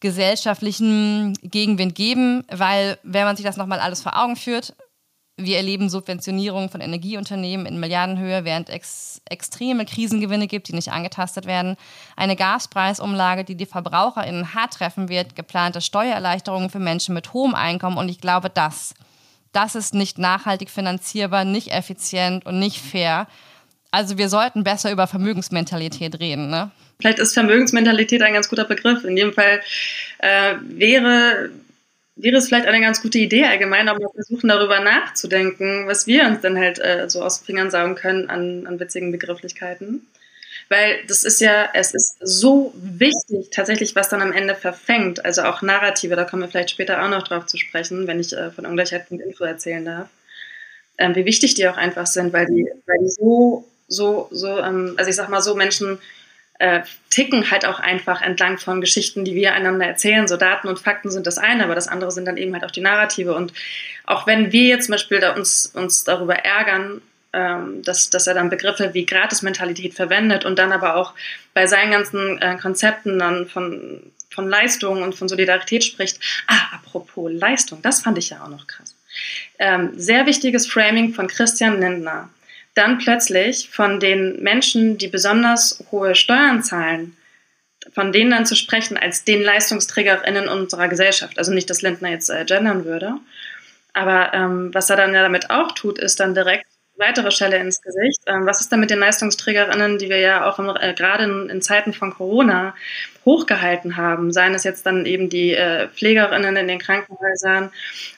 gesellschaftlichen 0.00 1.34
Gegenwind 1.42 1.94
geben, 1.94 2.44
weil 2.50 2.98
wenn 3.02 3.24
man 3.24 3.36
sich 3.36 3.44
das 3.44 3.56
nochmal 3.56 3.80
alles 3.80 4.02
vor 4.02 4.16
Augen 4.16 4.36
führt, 4.36 4.74
wir 5.36 5.56
erleben 5.56 5.88
Subventionierung 5.88 6.68
von 6.68 6.80
Energieunternehmen 6.80 7.66
in 7.66 7.80
Milliardenhöhe, 7.80 8.44
während 8.44 8.68
es 8.68 9.20
extreme 9.24 9.84
Krisengewinne 9.84 10.46
gibt, 10.46 10.68
die 10.68 10.74
nicht 10.74 10.92
angetastet 10.92 11.46
werden. 11.46 11.76
Eine 12.16 12.36
Gaspreisumlage, 12.36 13.44
die 13.44 13.56
die 13.56 13.66
VerbraucherInnen 13.66 14.54
hart 14.54 14.74
treffen 14.74 15.08
wird, 15.08 15.34
geplante 15.34 15.80
Steuererleichterungen 15.80 16.70
für 16.70 16.78
Menschen 16.78 17.14
mit 17.14 17.32
hohem 17.32 17.54
Einkommen. 17.56 17.96
Und 17.96 18.08
ich 18.08 18.20
glaube, 18.20 18.48
das, 18.48 18.94
das 19.50 19.74
ist 19.74 19.92
nicht 19.92 20.18
nachhaltig 20.18 20.70
finanzierbar, 20.70 21.44
nicht 21.44 21.72
effizient 21.72 22.46
und 22.46 22.60
nicht 22.60 22.80
fair. 22.80 23.26
Also 23.90 24.18
wir 24.18 24.28
sollten 24.28 24.62
besser 24.62 24.92
über 24.92 25.08
Vermögensmentalität 25.08 26.20
reden, 26.20 26.48
ne? 26.48 26.70
Vielleicht 27.04 27.18
ist 27.18 27.34
Vermögensmentalität 27.34 28.22
ein 28.22 28.32
ganz 28.32 28.48
guter 28.48 28.64
Begriff. 28.64 29.04
In 29.04 29.14
jedem 29.14 29.34
Fall 29.34 29.60
äh, 30.20 30.54
wäre, 30.62 31.50
wäre 32.16 32.36
es 32.38 32.48
vielleicht 32.48 32.64
eine 32.64 32.80
ganz 32.80 33.02
gute 33.02 33.18
Idee 33.18 33.44
allgemein, 33.44 33.90
auch 33.90 33.98
mal 33.98 34.08
versuchen, 34.14 34.48
darüber 34.48 34.80
nachzudenken, 34.80 35.86
was 35.86 36.06
wir 36.06 36.24
uns 36.24 36.40
dann 36.40 36.56
halt 36.56 36.78
äh, 36.78 37.10
so 37.10 37.22
aus 37.22 37.40
den 37.40 37.44
Fingern 37.44 37.70
saugen 37.70 37.94
können 37.94 38.30
an, 38.30 38.66
an 38.66 38.80
witzigen 38.80 39.12
Begrifflichkeiten. 39.12 40.06
Weil 40.70 41.04
das 41.06 41.24
ist 41.24 41.42
ja, 41.42 41.68
es 41.74 41.92
ist 41.92 42.16
so 42.20 42.72
wichtig 42.74 43.50
tatsächlich, 43.50 43.94
was 43.94 44.08
dann 44.08 44.22
am 44.22 44.32
Ende 44.32 44.54
verfängt. 44.54 45.26
Also 45.26 45.42
auch 45.42 45.60
Narrative, 45.60 46.16
da 46.16 46.24
kommen 46.24 46.40
wir 46.40 46.48
vielleicht 46.48 46.70
später 46.70 47.04
auch 47.04 47.10
noch 47.10 47.28
drauf 47.28 47.44
zu 47.44 47.58
sprechen, 47.58 48.06
wenn 48.06 48.18
ich 48.18 48.32
äh, 48.32 48.50
von 48.50 48.64
Ungleichheit.info 48.64 49.44
erzählen 49.44 49.84
darf. 49.84 50.08
Ähm, 50.96 51.14
wie 51.14 51.26
wichtig 51.26 51.52
die 51.52 51.68
auch 51.68 51.76
einfach 51.76 52.06
sind, 52.06 52.32
weil 52.32 52.46
die, 52.46 52.66
weil 52.86 52.98
die 53.02 53.10
so, 53.10 53.68
so, 53.88 54.28
so, 54.30 54.58
ähm, 54.58 54.94
also 54.96 55.10
ich 55.10 55.16
sag 55.16 55.28
mal 55.28 55.42
so, 55.42 55.54
Menschen 55.54 55.98
äh, 56.64 56.82
ticken 57.10 57.50
halt 57.50 57.66
auch 57.66 57.78
einfach 57.78 58.22
entlang 58.22 58.56
von 58.56 58.80
Geschichten, 58.80 59.26
die 59.26 59.34
wir 59.34 59.52
einander 59.52 59.84
erzählen. 59.84 60.26
So 60.26 60.38
Daten 60.38 60.66
und 60.66 60.78
Fakten 60.78 61.10
sind 61.10 61.26
das 61.26 61.36
eine, 61.36 61.64
aber 61.64 61.74
das 61.74 61.88
andere 61.88 62.10
sind 62.10 62.24
dann 62.24 62.38
eben 62.38 62.54
halt 62.54 62.64
auch 62.64 62.70
die 62.70 62.80
Narrative. 62.80 63.34
Und 63.34 63.52
auch 64.06 64.26
wenn 64.26 64.50
wir 64.50 64.68
jetzt 64.68 64.86
zum 64.86 64.92
Beispiel 64.92 65.20
da 65.20 65.34
uns, 65.34 65.66
uns 65.74 66.04
darüber 66.04 66.36
ärgern, 66.36 67.02
ähm, 67.34 67.82
dass, 67.82 68.08
dass 68.08 68.26
er 68.26 68.32
dann 68.32 68.48
Begriffe 68.48 68.94
wie 68.94 69.04
Gratismentalität 69.04 69.92
verwendet 69.92 70.46
und 70.46 70.58
dann 70.58 70.72
aber 70.72 70.96
auch 70.96 71.12
bei 71.52 71.66
seinen 71.66 71.90
ganzen 71.90 72.40
äh, 72.40 72.56
Konzepten 72.56 73.18
dann 73.18 73.46
von, 73.46 74.00
von 74.30 74.48
Leistung 74.48 75.02
und 75.02 75.14
von 75.14 75.28
Solidarität 75.28 75.84
spricht. 75.84 76.18
Ah, 76.46 76.76
apropos 76.76 77.30
Leistung, 77.30 77.82
das 77.82 78.00
fand 78.00 78.16
ich 78.16 78.30
ja 78.30 78.42
auch 78.42 78.48
noch 78.48 78.66
krass. 78.66 78.94
Ähm, 79.58 79.92
sehr 79.96 80.24
wichtiges 80.24 80.66
Framing 80.66 81.12
von 81.12 81.28
Christian 81.28 81.78
Lindner 81.78 82.30
dann 82.74 82.98
plötzlich 82.98 83.70
von 83.70 84.00
den 84.00 84.42
Menschen, 84.42 84.98
die 84.98 85.08
besonders 85.08 85.82
hohe 85.90 86.14
Steuern 86.14 86.62
zahlen, 86.62 87.16
von 87.92 88.12
denen 88.12 88.30
dann 88.30 88.46
zu 88.46 88.56
sprechen 88.56 88.96
als 88.96 89.24
den 89.24 89.42
LeistungsträgerInnen 89.42 90.48
unserer 90.48 90.88
Gesellschaft. 90.88 91.38
Also 91.38 91.52
nicht, 91.52 91.70
dass 91.70 91.82
Lindner 91.82 92.10
jetzt 92.10 92.30
äh, 92.30 92.44
gendern 92.44 92.84
würde. 92.84 93.14
Aber 93.92 94.34
ähm, 94.34 94.74
was 94.74 94.90
er 94.90 94.96
dann 94.96 95.14
ja 95.14 95.22
damit 95.22 95.50
auch 95.50 95.72
tut, 95.72 95.98
ist 95.98 96.18
dann 96.18 96.34
direkt 96.34 96.66
weitere 96.96 97.30
Schelle 97.30 97.58
ins 97.58 97.80
Gesicht. 97.80 98.20
Ähm, 98.26 98.46
was 98.46 98.60
ist 98.60 98.70
dann 98.70 98.80
mit 98.80 98.90
den 98.90 98.98
LeistungsträgerInnen, 98.98 99.98
die 99.98 100.08
wir 100.08 100.18
ja 100.18 100.48
auch 100.48 100.58
äh, 100.80 100.94
gerade 100.94 101.24
in, 101.24 101.48
in, 101.50 101.62
Zeiten 101.62 101.92
von 101.92 102.12
Corona 102.12 102.74
hochgehalten 103.24 103.96
haben? 103.96 104.32
Seien 104.32 104.54
es 104.54 104.64
jetzt 104.64 104.86
dann 104.86 105.06
eben 105.06 105.28
die 105.28 105.54
äh, 105.54 105.88
PflegerInnen 105.88 106.56
in 106.56 106.68
den 106.68 106.78
Krankenhäusern, 106.78 107.70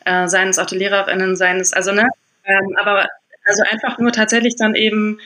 äh, 0.05 0.29
seien 0.29 0.49
es 0.49 0.59
auch 0.59 0.67
die 0.67 0.79
LehrerInnen, 0.79 1.37
seien 1.37 1.61
es, 1.61 1.73
also 1.73 1.93
ne, 1.93 2.07
ähm, 2.45 2.77
aber 2.77 3.07
also 3.47 3.63
einfach 3.71 3.99
nur 3.99 4.13
tatsächlich 4.13 4.57
dann 4.57 4.75
eben 4.75 5.19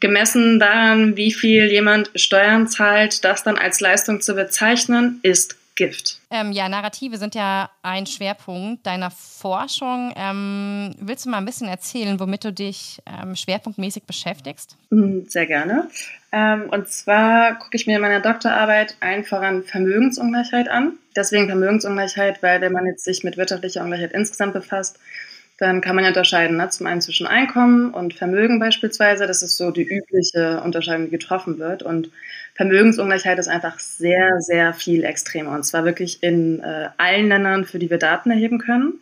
gemessen 0.00 0.58
daran, 0.58 1.16
wie 1.16 1.32
viel 1.32 1.70
jemand 1.70 2.10
Steuern 2.14 2.68
zahlt, 2.68 3.24
das 3.24 3.42
dann 3.42 3.56
als 3.56 3.80
Leistung 3.80 4.20
zu 4.20 4.34
bezeichnen, 4.34 5.20
ist 5.22 5.56
Gift. 5.76 6.20
Ähm, 6.30 6.52
ja, 6.52 6.68
Narrative 6.68 7.16
sind 7.16 7.34
ja 7.34 7.68
ein 7.82 8.06
Schwerpunkt 8.06 8.86
deiner 8.86 9.10
Forschung. 9.10 10.12
Ähm, 10.16 10.94
willst 11.00 11.26
du 11.26 11.30
mal 11.30 11.38
ein 11.38 11.44
bisschen 11.44 11.68
erzählen, 11.68 12.20
womit 12.20 12.44
du 12.44 12.52
dich 12.52 13.02
ähm, 13.06 13.34
schwerpunktmäßig 13.34 14.04
beschäftigst? 14.04 14.76
Hm, 14.90 15.26
sehr 15.28 15.46
gerne. 15.46 15.88
Ähm, 16.30 16.68
und 16.70 16.88
zwar 16.88 17.58
gucke 17.58 17.76
ich 17.76 17.86
mir 17.86 17.96
in 17.96 18.02
meiner 18.02 18.20
Doktorarbeit 18.20 18.96
ein 19.00 19.24
voran 19.24 19.64
Vermögensungleichheit 19.64 20.68
an. 20.68 20.92
Deswegen 21.16 21.46
Vermögensungleichheit, 21.46 22.42
weil 22.42 22.60
wenn 22.60 22.72
man 22.72 22.86
jetzt 22.86 23.04
sich 23.04 23.24
mit 23.24 23.36
wirtschaftlicher 23.36 23.82
Ungleichheit 23.82 24.12
insgesamt 24.12 24.52
befasst, 24.52 24.98
dann 25.58 25.80
kann 25.80 25.94
man 25.94 26.04
ja 26.04 26.10
unterscheiden, 26.10 26.56
ne? 26.56 26.68
zum 26.68 26.86
einen 26.86 27.00
zwischen 27.00 27.26
Einkommen 27.26 27.94
und 27.94 28.14
Vermögen 28.14 28.58
beispielsweise. 28.58 29.26
Das 29.26 29.42
ist 29.42 29.56
so 29.56 29.70
die 29.70 29.84
übliche 29.84 30.60
Unterscheidung, 30.64 31.04
die 31.04 31.10
getroffen 31.12 31.58
wird. 31.58 31.84
Und 31.84 32.10
Vermögensungleichheit 32.54 33.38
ist 33.38 33.48
einfach 33.48 33.78
sehr, 33.78 34.40
sehr 34.40 34.74
viel 34.74 35.04
extremer. 35.04 35.52
Und 35.52 35.62
zwar 35.62 35.84
wirklich 35.84 36.22
in 36.24 36.60
äh, 36.60 36.88
allen 36.96 37.28
Ländern, 37.28 37.64
für 37.64 37.78
die 37.78 37.88
wir 37.88 37.98
Daten 37.98 38.32
erheben 38.32 38.58
können. 38.58 38.94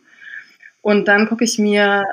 Und 0.81 1.07
dann 1.07 1.27
gucke 1.27 1.43
ich 1.43 1.57
mir 1.57 2.03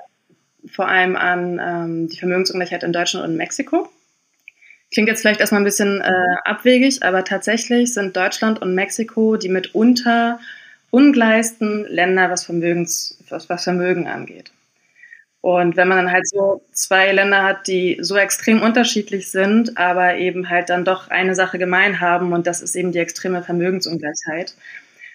vor 0.67 0.89
allem 0.89 1.17
an 1.17 1.61
ähm, 1.63 2.09
die 2.09 2.19
Vermögensungleichheit 2.19 2.83
in 2.83 2.93
Deutschland 2.93 3.25
und 3.25 3.33
in 3.33 3.37
Mexiko. 3.37 3.89
Klingt 4.93 5.09
jetzt 5.09 5.21
vielleicht 5.21 5.41
erstmal 5.41 5.61
ein 5.61 5.65
bisschen 5.65 6.01
äh, 6.01 6.37
abwegig, 6.45 7.03
aber 7.03 7.25
tatsächlich 7.25 7.93
sind 7.93 8.17
Deutschland 8.17 8.61
und 8.61 8.75
Mexiko 8.75 9.37
die 9.37 9.49
mitunter 9.49 10.41
ungleichsten 10.91 11.85
Länder, 11.87 12.31
was, 12.31 12.45
Vermögens, 12.45 13.19
was, 13.29 13.49
was 13.49 13.65
Vermögen 13.65 14.07
angeht. 14.07 14.53
Und 15.43 15.77
wenn 15.77 15.89
man 15.89 15.97
dann 15.97 16.13
halt 16.13 16.29
so 16.29 16.63
zwei 16.73 17.13
Länder 17.13 17.43
hat, 17.43 17.67
die 17.67 17.99
so 18.03 18.17
extrem 18.17 18.61
unterschiedlich 18.61 19.31
sind, 19.31 19.79
aber 19.79 20.17
eben 20.17 20.51
halt 20.51 20.69
dann 20.69 20.85
doch 20.85 21.09
eine 21.09 21.35
Sache 21.35 21.59
gemein 21.59 22.01
haben 22.01 22.33
und 22.33 22.47
das 22.47 22.61
ist 22.61 22.77
eben 22.77 22.93
die 22.93 22.99
extreme 22.99 23.43
Vermögensungleichheit, 23.43 24.55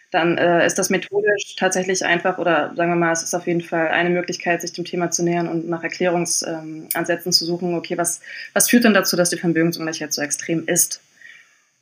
dann 0.10 0.38
äh, 0.38 0.66
ist 0.66 0.80
das 0.80 0.90
methodisch 0.90 1.56
tatsächlich 1.58 2.06
einfach 2.06 2.38
oder 2.40 2.74
sagen 2.76 2.92
wir 2.92 2.96
mal, 2.96 3.12
es 3.12 3.22
ist 3.22 3.36
auf 3.36 3.46
jeden 3.46 3.62
Fall 3.62 3.90
eine 3.90 4.10
Möglichkeit, 4.10 4.62
sich 4.62 4.74
dem 4.74 4.86
Thema 4.86 5.12
zu 5.12 5.24
nähern 5.24 5.48
und 5.48 5.68
nach 5.68 5.84
Erklärungsansätzen 5.84 7.30
ähm, 7.30 7.32
zu 7.32 7.46
suchen, 7.46 7.76
okay, 7.76 7.98
was, 7.98 8.22
was 8.54 8.70
führt 8.70 8.86
denn 8.86 8.94
dazu, 8.94 9.16
dass 9.16 9.30
die 9.30 9.38
Vermögensungleichheit 9.38 10.14
so 10.14 10.22
extrem 10.22 10.66
ist? 10.68 11.02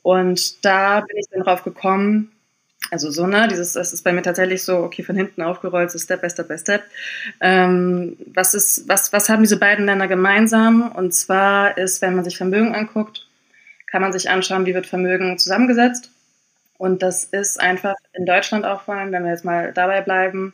Und 0.02 0.64
da 0.64 1.00
bin 1.00 1.16
ich 1.16 1.26
dann 1.30 1.44
drauf 1.44 1.62
gekommen, 1.64 2.33
also 2.94 3.10
so, 3.10 3.26
ne, 3.26 3.48
dieses, 3.48 3.72
das 3.72 3.92
ist 3.92 4.04
bei 4.04 4.12
mir 4.12 4.22
tatsächlich 4.22 4.62
so, 4.62 4.78
okay, 4.78 5.02
von 5.02 5.16
hinten 5.16 5.42
aufgerollt, 5.42 5.90
so 5.90 5.98
Step 5.98 6.20
by 6.20 6.30
Step 6.30 6.46
by 6.46 6.56
Step. 6.56 6.84
Ähm, 7.40 8.16
was 8.32 8.54
ist, 8.54 8.88
was, 8.88 9.12
was 9.12 9.28
haben 9.28 9.42
diese 9.42 9.58
beiden 9.58 9.84
Länder 9.84 10.06
gemeinsam? 10.06 10.92
Und 10.92 11.12
zwar 11.12 11.76
ist, 11.76 12.02
wenn 12.02 12.14
man 12.14 12.24
sich 12.24 12.36
Vermögen 12.36 12.72
anguckt, 12.72 13.26
kann 13.90 14.00
man 14.00 14.12
sich 14.12 14.30
anschauen, 14.30 14.64
wie 14.64 14.74
wird 14.74 14.86
Vermögen 14.86 15.38
zusammengesetzt. 15.38 16.12
Und 16.78 17.02
das 17.02 17.24
ist 17.24 17.60
einfach 17.60 17.96
in 18.12 18.26
Deutschland 18.26 18.64
auch 18.64 18.82
vor 18.82 18.94
allem, 18.94 19.10
wenn 19.10 19.24
wir 19.24 19.32
jetzt 19.32 19.44
mal 19.44 19.72
dabei 19.72 20.00
bleiben, 20.00 20.52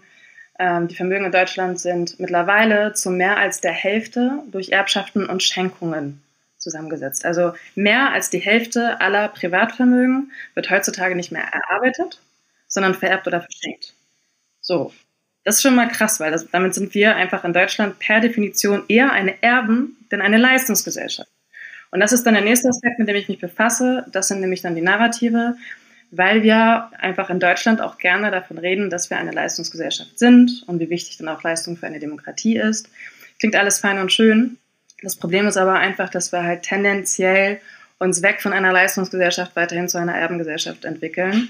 ähm, 0.58 0.88
die 0.88 0.94
Vermögen 0.94 1.26
in 1.26 1.32
Deutschland 1.32 1.78
sind 1.78 2.18
mittlerweile 2.20 2.94
zu 2.94 3.10
mehr 3.10 3.36
als 3.36 3.60
der 3.60 3.72
Hälfte 3.72 4.42
durch 4.50 4.70
Erbschaften 4.70 5.26
und 5.26 5.42
Schenkungen 5.42 6.22
zusammengesetzt. 6.56 7.26
Also 7.26 7.52
mehr 7.74 8.12
als 8.12 8.30
die 8.30 8.38
Hälfte 8.38 8.98
aller 9.02 9.28
Privatvermögen 9.28 10.32
wird 10.54 10.70
heutzutage 10.70 11.16
nicht 11.16 11.32
mehr 11.32 11.44
erarbeitet, 11.44 12.22
sondern 12.70 12.94
vererbt 12.94 13.26
oder 13.26 13.42
verschenkt. 13.42 13.92
So, 14.62 14.94
das 15.44 15.56
ist 15.56 15.62
schon 15.62 15.74
mal 15.74 15.88
krass, 15.88 16.20
weil 16.20 16.30
das, 16.30 16.50
damit 16.50 16.74
sind 16.74 16.94
wir 16.94 17.16
einfach 17.16 17.44
in 17.44 17.52
Deutschland 17.52 17.98
per 17.98 18.20
Definition 18.20 18.84
eher 18.88 19.12
eine 19.12 19.42
Erben 19.42 19.96
denn 20.10 20.20
eine 20.20 20.38
Leistungsgesellschaft. 20.38 21.30
Und 21.90 22.00
das 22.00 22.12
ist 22.12 22.24
dann 22.24 22.34
der 22.34 22.44
nächste 22.44 22.68
Aspekt, 22.68 22.98
mit 22.98 23.08
dem 23.08 23.16
ich 23.16 23.28
mich 23.28 23.40
befasse. 23.40 24.06
Das 24.12 24.28
sind 24.28 24.40
nämlich 24.40 24.62
dann 24.62 24.74
die 24.74 24.80
Narrative, 24.80 25.56
weil 26.10 26.42
wir 26.42 26.90
einfach 26.98 27.30
in 27.30 27.40
Deutschland 27.40 27.80
auch 27.80 27.98
gerne 27.98 28.30
davon 28.30 28.58
reden, 28.58 28.90
dass 28.90 29.10
wir 29.10 29.18
eine 29.18 29.32
Leistungsgesellschaft 29.32 30.18
sind 30.18 30.64
und 30.66 30.78
wie 30.80 30.90
wichtig 30.90 31.18
dann 31.18 31.28
auch 31.28 31.42
Leistung 31.42 31.76
für 31.76 31.86
eine 31.86 31.98
Demokratie 31.98 32.56
ist. 32.56 32.88
Klingt 33.38 33.56
alles 33.56 33.78
fein 33.78 33.98
und 33.98 34.12
schön. 34.12 34.58
Das 35.02 35.16
Problem 35.16 35.46
ist 35.46 35.56
aber 35.56 35.74
einfach, 35.74 36.10
dass 36.10 36.32
wir 36.32 36.42
halt 36.42 36.62
tendenziell 36.62 37.60
uns 37.98 38.22
weg 38.22 38.40
von 38.40 38.52
einer 38.52 38.72
Leistungsgesellschaft 38.72 39.56
weiterhin 39.56 39.88
zu 39.88 39.98
einer 39.98 40.14
Erbengesellschaft 40.14 40.84
entwickeln. 40.84 41.48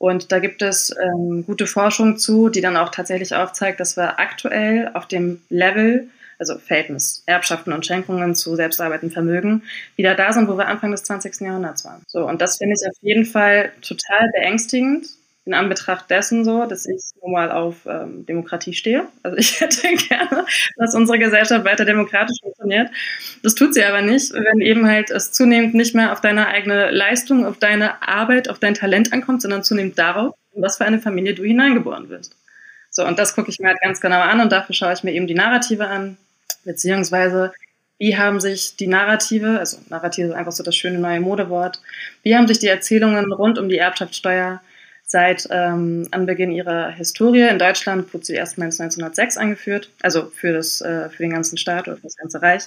Und 0.00 0.32
da 0.32 0.38
gibt 0.38 0.62
es 0.62 0.96
ähm, 0.98 1.44
gute 1.44 1.66
Forschung 1.66 2.16
zu, 2.16 2.48
die 2.48 2.62
dann 2.62 2.78
auch 2.78 2.88
tatsächlich 2.88 3.34
aufzeigt, 3.34 3.80
dass 3.80 3.98
wir 3.98 4.18
aktuell 4.18 4.90
auf 4.94 5.06
dem 5.06 5.42
Level, 5.50 6.08
also 6.38 6.56
Verhältnis 6.56 7.22
Erbschaften 7.26 7.74
und 7.74 7.84
Schenkungen 7.84 8.34
zu 8.34 8.56
selbstarbeitendem 8.56 9.12
Vermögen, 9.12 9.62
wieder 9.96 10.14
da 10.14 10.32
sind, 10.32 10.48
wo 10.48 10.56
wir 10.56 10.68
Anfang 10.68 10.90
des 10.90 11.02
20. 11.02 11.42
Jahrhunderts 11.42 11.84
waren. 11.84 12.00
So, 12.06 12.26
und 12.26 12.40
das 12.40 12.56
finde 12.56 12.76
ich 12.80 12.88
auf 12.88 12.96
jeden 13.02 13.26
Fall 13.26 13.72
total 13.82 14.30
beängstigend, 14.32 15.06
in 15.50 15.54
Anbetracht 15.54 16.08
dessen 16.10 16.44
so, 16.44 16.64
dass 16.64 16.86
ich 16.86 17.00
nun 17.20 17.32
mal 17.32 17.50
auf 17.50 17.84
ähm, 17.84 18.24
Demokratie 18.24 18.72
stehe. 18.72 19.08
Also 19.24 19.36
ich 19.36 19.60
hätte 19.60 19.88
gerne, 19.96 20.46
dass 20.76 20.94
unsere 20.94 21.18
Gesellschaft 21.18 21.64
weiter 21.64 21.84
demokratisch 21.84 22.38
funktioniert. 22.40 22.88
Das 23.42 23.56
tut 23.56 23.74
sie 23.74 23.82
aber 23.82 24.00
nicht, 24.00 24.32
wenn 24.32 24.60
eben 24.60 24.86
halt 24.86 25.10
es 25.10 25.32
zunehmend 25.32 25.74
nicht 25.74 25.94
mehr 25.94 26.12
auf 26.12 26.20
deine 26.20 26.46
eigene 26.46 26.92
Leistung, 26.92 27.44
auf 27.44 27.58
deine 27.58 28.06
Arbeit, 28.06 28.48
auf 28.48 28.60
dein 28.60 28.74
Talent 28.74 29.12
ankommt, 29.12 29.42
sondern 29.42 29.64
zunehmend 29.64 29.98
darauf, 29.98 30.36
in 30.54 30.62
was 30.62 30.76
für 30.76 30.84
eine 30.84 31.00
Familie 31.00 31.34
du 31.34 31.42
hineingeboren 31.42 32.08
wirst. 32.10 32.36
So, 32.90 33.04
und 33.04 33.18
das 33.18 33.34
gucke 33.34 33.50
ich 33.50 33.58
mir 33.58 33.68
halt 33.68 33.80
ganz 33.80 34.00
genau 34.00 34.20
an 34.20 34.40
und 34.40 34.52
dafür 34.52 34.74
schaue 34.74 34.92
ich 34.92 35.02
mir 35.02 35.12
eben 35.12 35.26
die 35.26 35.34
Narrative 35.34 35.88
an, 35.88 36.16
beziehungsweise 36.64 37.52
wie 37.98 38.16
haben 38.16 38.40
sich 38.40 38.76
die 38.76 38.86
Narrative, 38.86 39.58
also 39.58 39.78
Narrative 39.88 40.28
ist 40.28 40.34
einfach 40.34 40.52
so 40.52 40.62
das 40.62 40.76
schöne 40.76 40.98
neue 40.98 41.20
Modewort, 41.20 41.80
wie 42.22 42.36
haben 42.36 42.46
sich 42.46 42.60
die 42.60 42.68
Erzählungen 42.68 43.32
rund 43.32 43.58
um 43.58 43.68
die 43.68 43.78
Erbschaftssteuer 43.78 44.60
seit 45.10 45.48
ähm, 45.50 46.06
Anbeginn 46.12 46.52
ihrer 46.52 46.90
Historie. 46.90 47.48
In 47.48 47.58
Deutschland 47.58 48.14
wurde 48.14 48.24
sie 48.24 48.34
erstmals 48.34 48.78
1906 48.78 49.36
eingeführt, 49.38 49.90
also 50.02 50.30
für, 50.32 50.52
das, 50.52 50.80
äh, 50.82 51.10
für 51.10 51.24
den 51.24 51.32
ganzen 51.32 51.58
Staat 51.58 51.88
oder 51.88 51.96
für 51.96 52.04
das 52.04 52.16
ganze 52.16 52.40
Reich. 52.40 52.66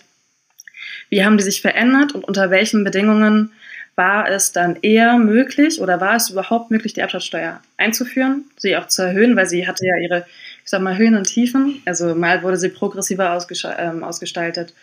Wie 1.09 1.23
haben 1.23 1.37
die 1.37 1.43
sich 1.43 1.61
verändert 1.61 2.11
und 2.13 2.25
unter 2.25 2.51
welchen 2.51 2.83
Bedingungen 2.83 3.53
war 3.95 4.27
es 4.27 4.51
dann 4.51 4.77
eher 4.81 5.17
möglich 5.19 5.79
oder 5.79 6.01
war 6.01 6.17
es 6.17 6.31
überhaupt 6.31 6.69
möglich, 6.69 6.93
die 6.93 6.99
Erbschaftssteuer 6.99 7.61
einzuführen, 7.77 8.43
sie 8.57 8.75
auch 8.75 8.87
zu 8.87 9.03
erhöhen, 9.03 9.37
weil 9.37 9.45
sie 9.45 9.65
hatte 9.65 9.85
ja 9.85 9.95
ihre, 9.97 10.25
ich 10.65 10.69
sag 10.69 10.81
mal, 10.81 10.97
Höhen 10.97 11.15
und 11.15 11.25
Tiefen. 11.25 11.81
Also 11.85 12.13
mal 12.13 12.43
wurde 12.43 12.57
sie 12.57 12.69
progressiver 12.69 13.39
ähm, 13.77 14.03
ausgestaltet, 14.03 14.73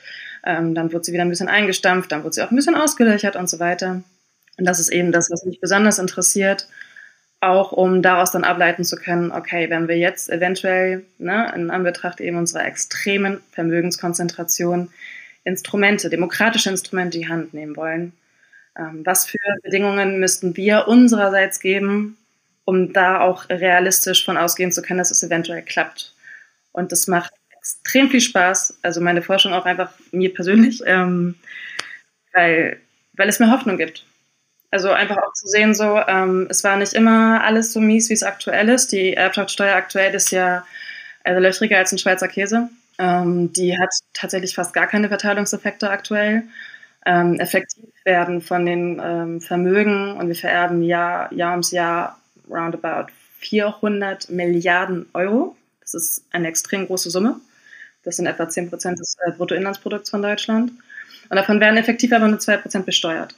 ähm, 0.47 0.75
dann 0.75 0.95
wurde 0.95 1.05
sie 1.05 1.13
wieder 1.13 1.25
ein 1.25 1.29
bisschen 1.29 1.49
eingestampft, 1.49 2.11
dann 2.11 2.23
wurde 2.23 2.37
sie 2.37 2.43
auch 2.43 2.51
ein 2.51 2.57
bisschen 2.57 2.77
ausgelöchert 2.77 3.37
und 3.37 3.51
so 3.51 3.59
weiter. 3.59 4.03
Und 4.57 4.65
das 4.65 4.81
ist 4.81 4.91
eben 4.91 5.13
das, 5.13 5.31
was 5.31 5.45
mich 5.45 5.61
besonders 5.61 5.99
interessiert 5.99 6.67
auch 7.41 7.73
um 7.73 8.03
daraus 8.03 8.33
dann 8.33 8.45
ableiten 8.45 8.85
zu 8.85 8.97
können, 8.97 9.33
okay, 9.33 9.71
wenn 9.71 9.89
wir 9.89 9.97
jetzt 9.97 10.29
eventuell 10.29 11.05
ne, 11.19 11.53
in 11.55 11.71
Anbetracht 11.71 12.21
eben 12.21 12.37
unserer 12.37 12.67
extremen 12.67 13.41
Vermögenskonzentration 13.53 14.91
Instrumente, 15.45 16.11
demokratische 16.11 16.69
Instrumente 16.69 17.17
in 17.17 17.23
die 17.23 17.29
Hand 17.29 17.55
nehmen 17.55 17.77
wollen, 17.77 18.13
ähm, 18.79 19.03
was 19.05 19.27
für 19.27 19.39
Bedingungen 19.63 20.21
müssten 20.21 20.55
wir 20.57 20.87
unsererseits 20.87 21.61
geben, 21.61 22.19
um 22.67 22.93
da 22.93 23.21
auch 23.21 23.49
realistisch 23.49 24.25
von 24.25 24.37
ausgehen 24.37 24.71
zu 24.71 24.83
können, 24.83 24.99
dass 24.99 25.11
es 25.11 25.23
eventuell 25.23 25.63
klappt. 25.63 26.15
Und 26.73 26.93
das 26.93 27.07
macht 27.07 27.33
extrem 27.57 28.11
viel 28.11 28.21
Spaß, 28.21 28.79
also 28.83 29.01
meine 29.01 29.23
Forschung 29.23 29.55
auch 29.55 29.65
einfach 29.65 29.93
mir 30.13 30.33
persönlich, 30.33 30.83
ähm, 30.85 31.37
weil, 32.35 32.79
weil 33.15 33.29
es 33.29 33.41
mir 33.41 33.51
Hoffnung 33.51 33.79
gibt. 33.79 34.05
Also 34.71 34.91
einfach 34.91 35.17
auch 35.17 35.33
zu 35.33 35.49
sehen, 35.49 35.75
so, 35.75 35.99
ähm, 36.07 36.47
es 36.49 36.63
war 36.63 36.77
nicht 36.77 36.93
immer 36.93 37.43
alles 37.43 37.73
so 37.73 37.81
mies, 37.81 38.09
wie 38.09 38.15
es 38.15 38.23
aktuell 38.23 38.69
ist. 38.69 38.93
Die 38.93 39.15
Erbschaftssteuer 39.15 39.75
aktuell 39.75 40.15
ist 40.15 40.31
ja 40.31 40.65
also 41.25 41.41
löchriger 41.41 41.79
als 41.79 41.93
ein 41.93 41.99
Schweizer 41.99 42.29
Käse. 42.29 42.69
Ähm, 42.99 43.53
die 43.53 43.77
hat 43.77 43.91
tatsächlich 44.13 44.55
fast 44.55 44.73
gar 44.73 44.87
keine 44.87 45.09
Verteilungseffekte 45.09 45.91
aktuell. 45.91 46.45
Ähm, 47.05 47.41
effektiv 47.41 47.89
werden 48.05 48.43
von 48.43 48.67
den 48.67 49.01
ähm, 49.03 49.41
Vermögen 49.41 50.13
und 50.17 50.29
wir 50.29 50.35
vererben 50.37 50.83
Jahr, 50.83 51.33
Jahr 51.33 51.53
ums 51.53 51.71
Jahr 51.73 52.21
roundabout 52.49 53.07
400 53.39 54.29
Milliarden 54.31 55.07
Euro. 55.15 55.57
Das 55.81 55.95
ist 55.95 56.25
eine 56.31 56.49
extrem 56.49 56.87
große 56.87 57.11
Summe. 57.11 57.41
Das 58.05 58.17
sind 58.17 58.27
etwa 58.27 58.49
10 58.49 58.71
Prozent 58.71 58.99
des 59.01 59.17
äh, 59.25 59.33
Bruttoinlandsprodukts 59.33 60.11
von 60.11 60.23
Deutschland. 60.23 60.73
Und 61.29 61.37
davon 61.37 61.59
werden 61.61 61.77
effektiv 61.77 62.13
aber 62.13 62.29
nur 62.29 62.39
2 62.39 62.59
Prozent 62.59 62.87
besteuert. 62.87 63.35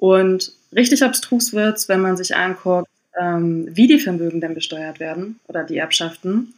Und 0.00 0.52
richtig 0.74 1.02
abstrus 1.02 1.52
wird 1.52 1.76
es, 1.76 1.88
wenn 1.88 2.00
man 2.00 2.16
sich 2.16 2.34
anguckt, 2.34 2.88
ähm, 3.20 3.68
wie 3.70 3.86
die 3.86 4.00
Vermögen 4.00 4.40
denn 4.40 4.54
besteuert 4.54 4.98
werden 4.98 5.38
oder 5.46 5.62
die 5.62 5.76
Erbschaften. 5.76 6.54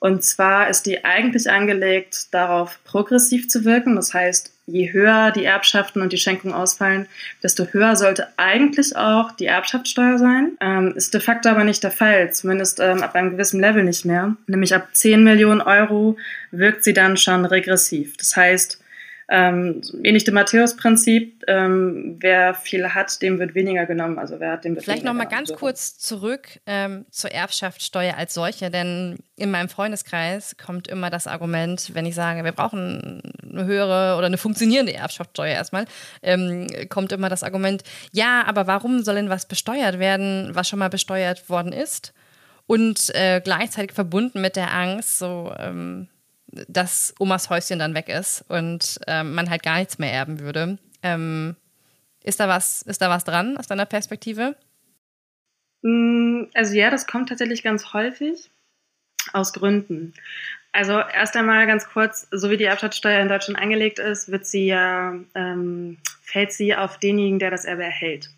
Und 0.00 0.22
zwar 0.22 0.68
ist 0.68 0.84
die 0.84 1.02
eigentlich 1.02 1.50
angelegt, 1.50 2.26
darauf 2.32 2.78
progressiv 2.84 3.48
zu 3.48 3.64
wirken. 3.64 3.96
Das 3.96 4.12
heißt, 4.12 4.52
je 4.66 4.92
höher 4.92 5.30
die 5.30 5.46
Erbschaften 5.46 6.02
und 6.02 6.12
die 6.12 6.18
Schenkungen 6.18 6.54
ausfallen, 6.54 7.06
desto 7.42 7.64
höher 7.64 7.96
sollte 7.96 8.28
eigentlich 8.36 8.94
auch 8.96 9.32
die 9.32 9.46
Erbschaftssteuer 9.46 10.18
sein. 10.18 10.58
Ähm, 10.60 10.92
ist 10.94 11.14
de 11.14 11.22
facto 11.22 11.48
aber 11.48 11.64
nicht 11.64 11.82
der 11.82 11.90
Fall, 11.90 12.34
zumindest 12.34 12.80
ähm, 12.80 13.02
ab 13.02 13.14
einem 13.14 13.30
gewissen 13.30 13.60
Level 13.60 13.82
nicht 13.82 14.04
mehr. 14.04 14.36
Nämlich 14.46 14.74
ab 14.74 14.88
10 14.92 15.24
Millionen 15.24 15.62
Euro 15.62 16.18
wirkt 16.50 16.84
sie 16.84 16.92
dann 16.92 17.16
schon 17.16 17.46
regressiv. 17.46 18.18
Das 18.18 18.36
heißt, 18.36 18.83
ähm, 19.36 19.80
ähnlich 20.04 20.22
dem 20.22 20.34
Matthäus-Prinzip, 20.34 21.42
ähm, 21.48 22.18
wer 22.20 22.54
viel 22.54 22.90
hat, 22.90 23.20
dem 23.20 23.40
wird 23.40 23.56
weniger 23.56 23.84
genommen. 23.84 24.16
Also 24.16 24.38
wer 24.38 24.52
hat, 24.52 24.64
dem 24.64 24.76
wird 24.76 24.84
Vielleicht 24.84 25.02
nochmal 25.02 25.26
ganz 25.26 25.52
kurz 25.52 25.98
zurück 25.98 26.60
ähm, 26.66 27.04
zur 27.10 27.32
Erbschaftssteuer 27.32 28.16
als 28.16 28.34
solche, 28.34 28.70
denn 28.70 29.16
in 29.34 29.50
meinem 29.50 29.68
Freundeskreis 29.68 30.56
kommt 30.56 30.86
immer 30.86 31.10
das 31.10 31.26
Argument, 31.26 31.90
wenn 31.94 32.06
ich 32.06 32.14
sage, 32.14 32.44
wir 32.44 32.52
brauchen 32.52 33.22
eine 33.42 33.64
höhere 33.64 34.16
oder 34.16 34.26
eine 34.26 34.38
funktionierende 34.38 34.94
Erbschaftssteuer 34.94 35.54
erstmal, 35.54 35.86
ähm, 36.22 36.68
kommt 36.88 37.10
immer 37.10 37.28
das 37.28 37.42
Argument, 37.42 37.82
ja, 38.12 38.44
aber 38.46 38.68
warum 38.68 39.02
soll 39.02 39.16
denn 39.16 39.30
was 39.30 39.48
besteuert 39.48 39.98
werden, 39.98 40.50
was 40.52 40.68
schon 40.68 40.78
mal 40.78 40.90
besteuert 40.90 41.50
worden 41.50 41.72
ist? 41.72 42.14
Und 42.66 43.12
äh, 43.16 43.40
gleichzeitig 43.42 43.92
verbunden 43.92 44.40
mit 44.40 44.54
der 44.54 44.72
Angst, 44.72 45.18
so, 45.18 45.52
ähm, 45.58 46.08
dass 46.68 47.14
Omas 47.18 47.50
Häuschen 47.50 47.78
dann 47.78 47.94
weg 47.94 48.08
ist 48.08 48.44
und 48.48 48.98
ähm, 49.06 49.34
man 49.34 49.50
halt 49.50 49.62
gar 49.62 49.78
nichts 49.78 49.98
mehr 49.98 50.12
erben 50.12 50.40
würde. 50.40 50.78
Ähm, 51.02 51.56
ist, 52.22 52.40
da 52.40 52.48
was, 52.48 52.82
ist 52.82 53.02
da 53.02 53.10
was 53.10 53.24
dran 53.24 53.56
aus 53.56 53.66
deiner 53.66 53.86
Perspektive? 53.86 54.56
Mm, 55.82 56.44
also 56.54 56.74
ja, 56.74 56.90
das 56.90 57.06
kommt 57.06 57.28
tatsächlich 57.28 57.62
ganz 57.62 57.92
häufig 57.92 58.50
aus 59.32 59.52
Gründen. 59.52 60.14
Also 60.72 60.98
erst 60.98 61.36
einmal 61.36 61.66
ganz 61.66 61.86
kurz, 61.86 62.26
so 62.30 62.50
wie 62.50 62.56
die 62.56 62.64
Erbschaftssteuer 62.64 63.20
in 63.20 63.28
Deutschland 63.28 63.60
angelegt 63.60 63.98
ist, 63.98 64.30
wird 64.30 64.46
sie 64.46 64.66
ja, 64.66 65.14
ähm, 65.34 65.98
fällt 66.22 66.52
sie 66.52 66.74
auf 66.74 66.98
denjenigen, 66.98 67.38
der 67.38 67.50
das 67.50 67.64
Erbe 67.64 67.84
erhält. 67.84 68.30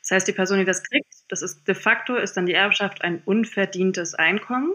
Das 0.00 0.10
heißt, 0.10 0.28
die 0.28 0.32
Person, 0.32 0.58
die 0.58 0.64
das 0.64 0.82
kriegt, 0.82 1.12
das 1.28 1.42
ist 1.42 1.66
de 1.68 1.74
facto, 1.74 2.16
ist 2.16 2.36
dann 2.36 2.46
die 2.46 2.54
Erbschaft 2.54 3.02
ein 3.02 3.22
unverdientes 3.24 4.14
Einkommen. 4.14 4.72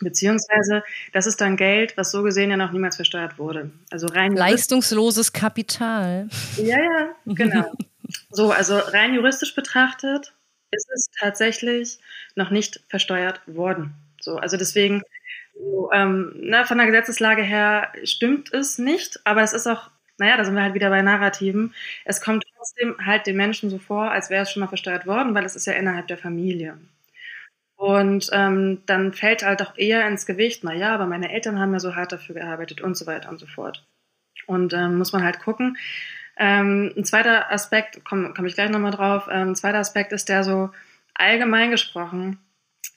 Beziehungsweise, 0.00 0.82
das 1.12 1.26
ist 1.26 1.40
dann 1.40 1.56
Geld, 1.56 1.96
was 1.96 2.10
so 2.10 2.22
gesehen 2.22 2.50
ja 2.50 2.56
noch 2.56 2.72
niemals 2.72 2.96
versteuert 2.96 3.38
wurde. 3.38 3.70
Also 3.90 4.06
rein 4.06 4.34
leistungsloses 4.34 5.32
Kapital. 5.32 6.28
Ja, 6.56 6.78
ja, 6.78 7.14
genau. 7.26 7.72
so, 8.30 8.50
also 8.50 8.78
rein 8.78 9.14
juristisch 9.14 9.54
betrachtet 9.54 10.32
ist 10.70 10.88
es 10.94 11.08
tatsächlich 11.18 11.98
noch 12.34 12.50
nicht 12.50 12.80
versteuert 12.88 13.40
worden. 13.46 13.94
So, 14.20 14.36
also 14.36 14.56
deswegen, 14.56 15.02
so, 15.54 15.90
ähm, 15.92 16.32
na, 16.36 16.60
ne, 16.60 16.66
von 16.66 16.78
der 16.78 16.86
Gesetzeslage 16.86 17.42
her 17.42 17.92
stimmt 18.04 18.52
es 18.52 18.78
nicht, 18.78 19.20
aber 19.24 19.42
es 19.42 19.52
ist 19.52 19.66
auch, 19.66 19.90
naja, 20.18 20.36
da 20.36 20.44
sind 20.44 20.54
wir 20.54 20.62
halt 20.62 20.74
wieder 20.74 20.90
bei 20.90 21.02
Narrativen. 21.02 21.74
Es 22.04 22.20
kommt 22.20 22.44
trotzdem 22.56 22.94
halt 23.04 23.26
den 23.26 23.36
Menschen 23.36 23.70
so 23.70 23.78
vor, 23.78 24.10
als 24.10 24.30
wäre 24.30 24.42
es 24.42 24.50
schon 24.50 24.60
mal 24.60 24.68
versteuert 24.68 25.06
worden, 25.06 25.34
weil 25.34 25.44
es 25.44 25.56
ist 25.56 25.66
ja 25.66 25.72
innerhalb 25.72 26.08
der 26.08 26.18
Familie. 26.18 26.78
Und 27.80 28.28
ähm, 28.34 28.82
dann 28.84 29.14
fällt 29.14 29.42
halt 29.42 29.62
auch 29.62 29.74
eher 29.78 30.06
ins 30.06 30.26
Gewicht, 30.26 30.64
na 30.64 30.74
ja, 30.74 30.92
aber 30.94 31.06
meine 31.06 31.32
Eltern 31.32 31.58
haben 31.58 31.72
ja 31.72 31.78
so 31.80 31.96
hart 31.96 32.12
dafür 32.12 32.34
gearbeitet 32.34 32.82
und 32.82 32.94
so 32.94 33.06
weiter 33.06 33.30
und 33.30 33.38
so 33.40 33.46
fort. 33.46 33.86
Und 34.46 34.74
ähm, 34.74 34.98
muss 34.98 35.14
man 35.14 35.24
halt 35.24 35.40
gucken. 35.40 35.78
Ähm, 36.36 36.92
ein 36.96 37.04
zweiter 37.06 37.50
Aspekt, 37.52 38.04
komme 38.04 38.34
komm 38.36 38.44
ich 38.46 38.54
gleich 38.54 38.68
nochmal 38.70 38.90
drauf, 38.92 39.28
ähm, 39.30 39.50
ein 39.52 39.56
zweiter 39.56 39.78
Aspekt 39.78 40.12
ist 40.12 40.28
der 40.28 40.44
so 40.44 40.70
allgemein 41.14 41.70
gesprochen, 41.70 42.38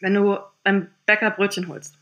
wenn 0.01 0.15
du 0.15 0.37
beim 0.63 0.87
Bäcker 1.05 1.31
Brötchen 1.31 1.69
holst, 1.69 1.97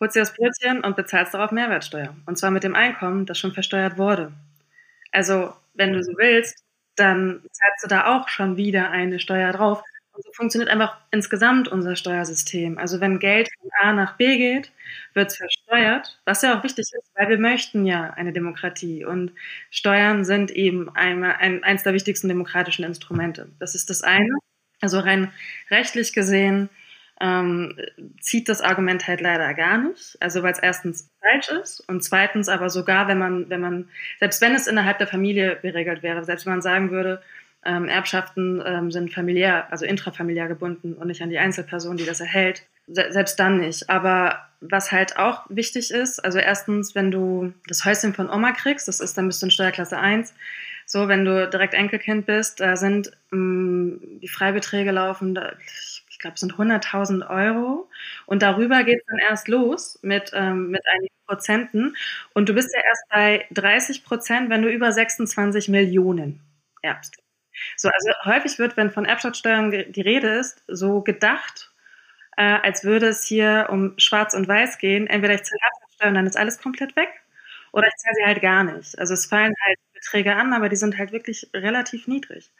holst 0.00 0.16
dir 0.16 0.20
das 0.20 0.34
Brötchen 0.34 0.82
und 0.84 0.96
bezahlst 0.96 1.34
darauf 1.34 1.52
Mehrwertsteuer. 1.52 2.16
Und 2.26 2.38
zwar 2.38 2.50
mit 2.52 2.64
dem 2.64 2.74
Einkommen, 2.76 3.26
das 3.26 3.38
schon 3.38 3.52
versteuert 3.54 3.98
wurde. 3.98 4.32
Also, 5.12 5.54
wenn 5.74 5.92
du 5.94 6.02
so 6.04 6.12
willst, 6.18 6.64
dann 6.96 7.42
zahlst 7.52 7.84
du 7.84 7.88
da 7.88 8.16
auch 8.16 8.28
schon 8.28 8.56
wieder 8.56 8.90
eine 8.90 9.20
Steuer 9.20 9.52
drauf. 9.52 9.82
Und 10.14 10.24
so 10.24 10.32
funktioniert 10.32 10.70
einfach 10.70 10.96
insgesamt 11.10 11.66
unser 11.66 11.96
Steuersystem. 11.96 12.78
Also 12.78 13.00
wenn 13.00 13.18
Geld 13.18 13.48
von 13.60 13.70
A 13.80 13.92
nach 13.92 14.16
B 14.16 14.38
geht, 14.38 14.70
wird 15.12 15.32
es 15.32 15.36
versteuert, 15.36 16.20
was 16.24 16.42
ja 16.42 16.56
auch 16.56 16.62
wichtig 16.62 16.86
ist, 16.96 17.10
weil 17.16 17.28
wir 17.28 17.38
möchten 17.38 17.84
ja 17.84 18.10
eine 18.10 18.32
Demokratie. 18.32 19.04
Und 19.04 19.32
Steuern 19.70 20.24
sind 20.24 20.52
eben 20.52 20.88
einmal 20.94 21.36
ein, 21.40 21.64
eins 21.64 21.82
der 21.82 21.94
wichtigsten 21.94 22.28
demokratischen 22.28 22.84
Instrumente. 22.84 23.48
Das 23.58 23.74
ist 23.74 23.90
das 23.90 24.02
eine. 24.02 24.38
Also 24.80 25.00
rein 25.00 25.32
rechtlich 25.70 26.12
gesehen 26.12 26.68
ähm, 27.20 27.76
zieht 28.20 28.48
das 28.48 28.60
Argument 28.60 29.06
halt 29.08 29.20
leider 29.20 29.52
gar 29.54 29.78
nicht. 29.78 30.16
Also 30.20 30.44
weil 30.44 30.52
es 30.52 30.60
erstens 30.60 31.10
falsch 31.20 31.48
ist 31.48 31.80
und 31.88 32.04
zweitens 32.04 32.48
aber 32.48 32.70
sogar, 32.70 33.08
wenn 33.08 33.18
man, 33.18 33.50
wenn 33.50 33.60
man, 33.60 33.88
selbst 34.20 34.40
wenn 34.40 34.54
es 34.54 34.68
innerhalb 34.68 34.98
der 34.98 35.08
Familie 35.08 35.58
geregelt 35.60 36.02
wäre, 36.04 36.24
selbst 36.24 36.46
wenn 36.46 36.54
man 36.54 36.62
sagen 36.62 36.90
würde, 36.92 37.20
ähm, 37.64 37.88
Erbschaften 37.88 38.62
ähm, 38.64 38.90
sind 38.90 39.12
familiär, 39.12 39.70
also 39.70 39.84
intrafamiliär 39.84 40.48
gebunden 40.48 40.94
und 40.94 41.06
nicht 41.08 41.22
an 41.22 41.30
die 41.30 41.38
Einzelperson, 41.38 41.96
die 41.96 42.06
das 42.06 42.20
erhält. 42.20 42.66
Se 42.86 43.06
selbst 43.10 43.38
dann 43.40 43.60
nicht. 43.60 43.88
Aber 43.88 44.46
was 44.60 44.92
halt 44.92 45.16
auch 45.18 45.44
wichtig 45.48 45.90
ist, 45.90 46.24
also 46.24 46.38
erstens, 46.38 46.94
wenn 46.94 47.10
du 47.10 47.52
das 47.66 47.84
Häuschen 47.84 48.14
von 48.14 48.30
Oma 48.30 48.52
kriegst, 48.52 48.88
das 48.88 49.00
ist 49.00 49.16
dann 49.16 49.26
bist 49.26 49.42
du 49.42 49.46
in 49.46 49.50
Steuerklasse 49.50 49.98
1, 49.98 50.34
so, 50.86 51.08
wenn 51.08 51.24
du 51.24 51.48
direkt 51.48 51.74
Enkelkind 51.74 52.26
bist, 52.26 52.60
da 52.60 52.76
sind 52.76 53.10
ähm, 53.32 54.00
die 54.20 54.28
Freibeträge 54.28 54.90
laufen, 54.90 55.34
da, 55.34 55.52
ich 56.10 56.18
glaube, 56.18 56.34
es 56.34 56.40
sind 56.40 56.54
100.000 56.54 57.28
Euro. 57.28 57.88
Und 58.26 58.42
darüber 58.42 58.84
geht 58.84 59.00
es 59.00 59.06
dann 59.06 59.18
erst 59.18 59.48
los 59.48 59.98
mit, 60.02 60.30
ähm, 60.34 60.70
mit 60.70 60.82
einigen 60.86 61.14
Prozenten. 61.26 61.96
Und 62.34 62.48
du 62.48 62.54
bist 62.54 62.74
ja 62.74 62.82
erst 62.82 63.08
bei 63.10 63.46
30 63.52 64.04
Prozent, 64.04 64.50
wenn 64.50 64.62
du 64.62 64.70
über 64.70 64.92
26 64.92 65.68
Millionen 65.68 66.40
erbst. 66.82 67.23
So, 67.76 67.88
also 67.90 68.10
häufig 68.24 68.58
wird, 68.58 68.76
wenn 68.76 68.90
von 68.90 69.04
Erbschaftssteuern 69.04 69.70
die 69.92 70.00
Rede 70.00 70.28
ist, 70.38 70.62
so 70.68 71.02
gedacht, 71.02 71.72
äh, 72.36 72.42
als 72.62 72.84
würde 72.84 73.08
es 73.08 73.24
hier 73.24 73.68
um 73.70 73.94
Schwarz 73.98 74.34
und 74.34 74.48
Weiß 74.48 74.78
gehen. 74.78 75.06
Entweder 75.08 75.34
ich 75.34 75.44
zahle 75.44 75.60
Erbschaftssteuer 75.64 76.12
dann 76.12 76.26
ist 76.26 76.36
alles 76.38 76.58
komplett 76.60 76.96
weg, 76.96 77.10
oder 77.72 77.88
ich 77.88 77.94
zahle 77.96 78.16
sie 78.16 78.24
halt 78.26 78.42
gar 78.42 78.64
nicht. 78.64 78.98
Also 78.98 79.14
es 79.14 79.26
fallen 79.26 79.54
halt 79.66 79.78
Beträge 79.94 80.36
an, 80.36 80.52
aber 80.54 80.68
die 80.70 80.76
sind 80.76 80.98
halt 80.98 81.12
wirklich 81.12 81.50
relativ 81.54 82.08
niedrig. 82.08 82.50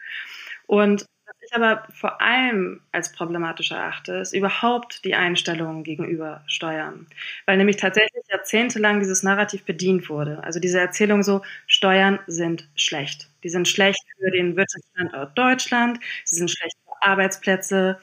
Und 0.66 1.06
ich 1.46 1.54
aber 1.54 1.86
vor 1.92 2.20
allem 2.20 2.80
als 2.92 3.12
problematisch 3.12 3.70
erachte, 3.70 4.14
ist 4.14 4.32
überhaupt 4.32 5.04
die 5.04 5.14
Einstellung 5.14 5.84
gegenüber 5.84 6.42
Steuern. 6.46 7.06
Weil 7.46 7.56
nämlich 7.56 7.76
tatsächlich 7.76 8.24
jahrzehntelang 8.30 9.00
dieses 9.00 9.22
Narrativ 9.22 9.64
bedient 9.64 10.08
wurde. 10.08 10.42
Also 10.44 10.60
diese 10.60 10.80
Erzählung 10.80 11.22
so, 11.22 11.42
Steuern 11.66 12.18
sind 12.26 12.68
schlecht. 12.76 13.28
Die 13.42 13.48
sind 13.48 13.68
schlecht 13.68 14.02
für 14.18 14.30
den 14.30 14.56
Wirtschaftsstandort 14.56 15.36
Deutschland, 15.36 16.00
sie 16.24 16.36
sind 16.36 16.50
schlecht 16.50 16.76
für 16.84 17.06
Arbeitsplätze, 17.06 17.98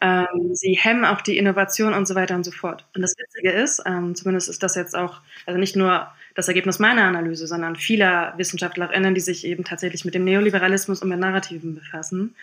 ähm, 0.00 0.54
sie 0.54 0.74
hemmen 0.74 1.04
auch 1.04 1.20
die 1.20 1.38
Innovation 1.38 1.94
und 1.94 2.06
so 2.06 2.14
weiter 2.14 2.34
und 2.34 2.44
so 2.44 2.52
fort. 2.52 2.86
Und 2.94 3.02
das 3.02 3.14
Witzige 3.18 3.50
ist, 3.50 3.82
ähm, 3.86 4.14
zumindest 4.14 4.48
ist 4.48 4.62
das 4.62 4.74
jetzt 4.74 4.94
auch, 4.96 5.20
also 5.46 5.58
nicht 5.58 5.76
nur 5.76 6.08
das 6.34 6.48
Ergebnis 6.48 6.78
meiner 6.78 7.04
Analyse, 7.04 7.46
sondern 7.46 7.76
vieler 7.76 8.34
WissenschaftlerInnen, 8.36 9.14
die 9.14 9.20
sich 9.20 9.46
eben 9.46 9.64
tatsächlich 9.64 10.04
mit 10.04 10.14
dem 10.14 10.24
Neoliberalismus 10.24 11.00
und 11.00 11.08
mit 11.08 11.18
Narrativen 11.18 11.74
befassen, 11.74 12.34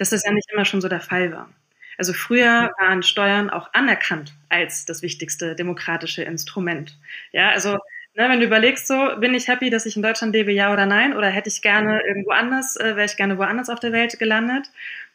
dass 0.00 0.10
das 0.10 0.24
ja 0.24 0.32
nicht 0.32 0.50
immer 0.52 0.64
schon 0.64 0.80
so 0.80 0.88
der 0.88 1.00
Fall 1.00 1.32
war. 1.32 1.48
Also 1.98 2.12
früher 2.14 2.72
waren 2.78 3.02
Steuern 3.02 3.50
auch 3.50 3.74
anerkannt 3.74 4.32
als 4.48 4.86
das 4.86 5.02
wichtigste 5.02 5.54
demokratische 5.54 6.22
Instrument. 6.22 6.98
Ja, 7.32 7.50
also 7.50 7.72
ne, 8.14 8.28
wenn 8.28 8.40
du 8.40 8.46
überlegst, 8.46 8.86
so 8.86 9.16
bin 9.20 9.34
ich 9.34 9.48
happy, 9.48 9.68
dass 9.70 9.86
ich 9.86 9.96
in 9.96 10.02
Deutschland 10.02 10.34
lebe, 10.34 10.52
ja 10.52 10.72
oder 10.72 10.86
nein, 10.86 11.14
oder 11.16 11.28
hätte 11.28 11.50
ich 11.50 11.60
gerne 11.62 12.00
irgendwo 12.06 12.30
anders, 12.30 12.76
äh, 12.76 12.96
wäre 12.96 13.04
ich 13.06 13.16
gerne 13.18 13.36
woanders 13.38 13.68
auf 13.68 13.80
der 13.80 13.92
Welt 13.92 14.18
gelandet. 14.18 14.70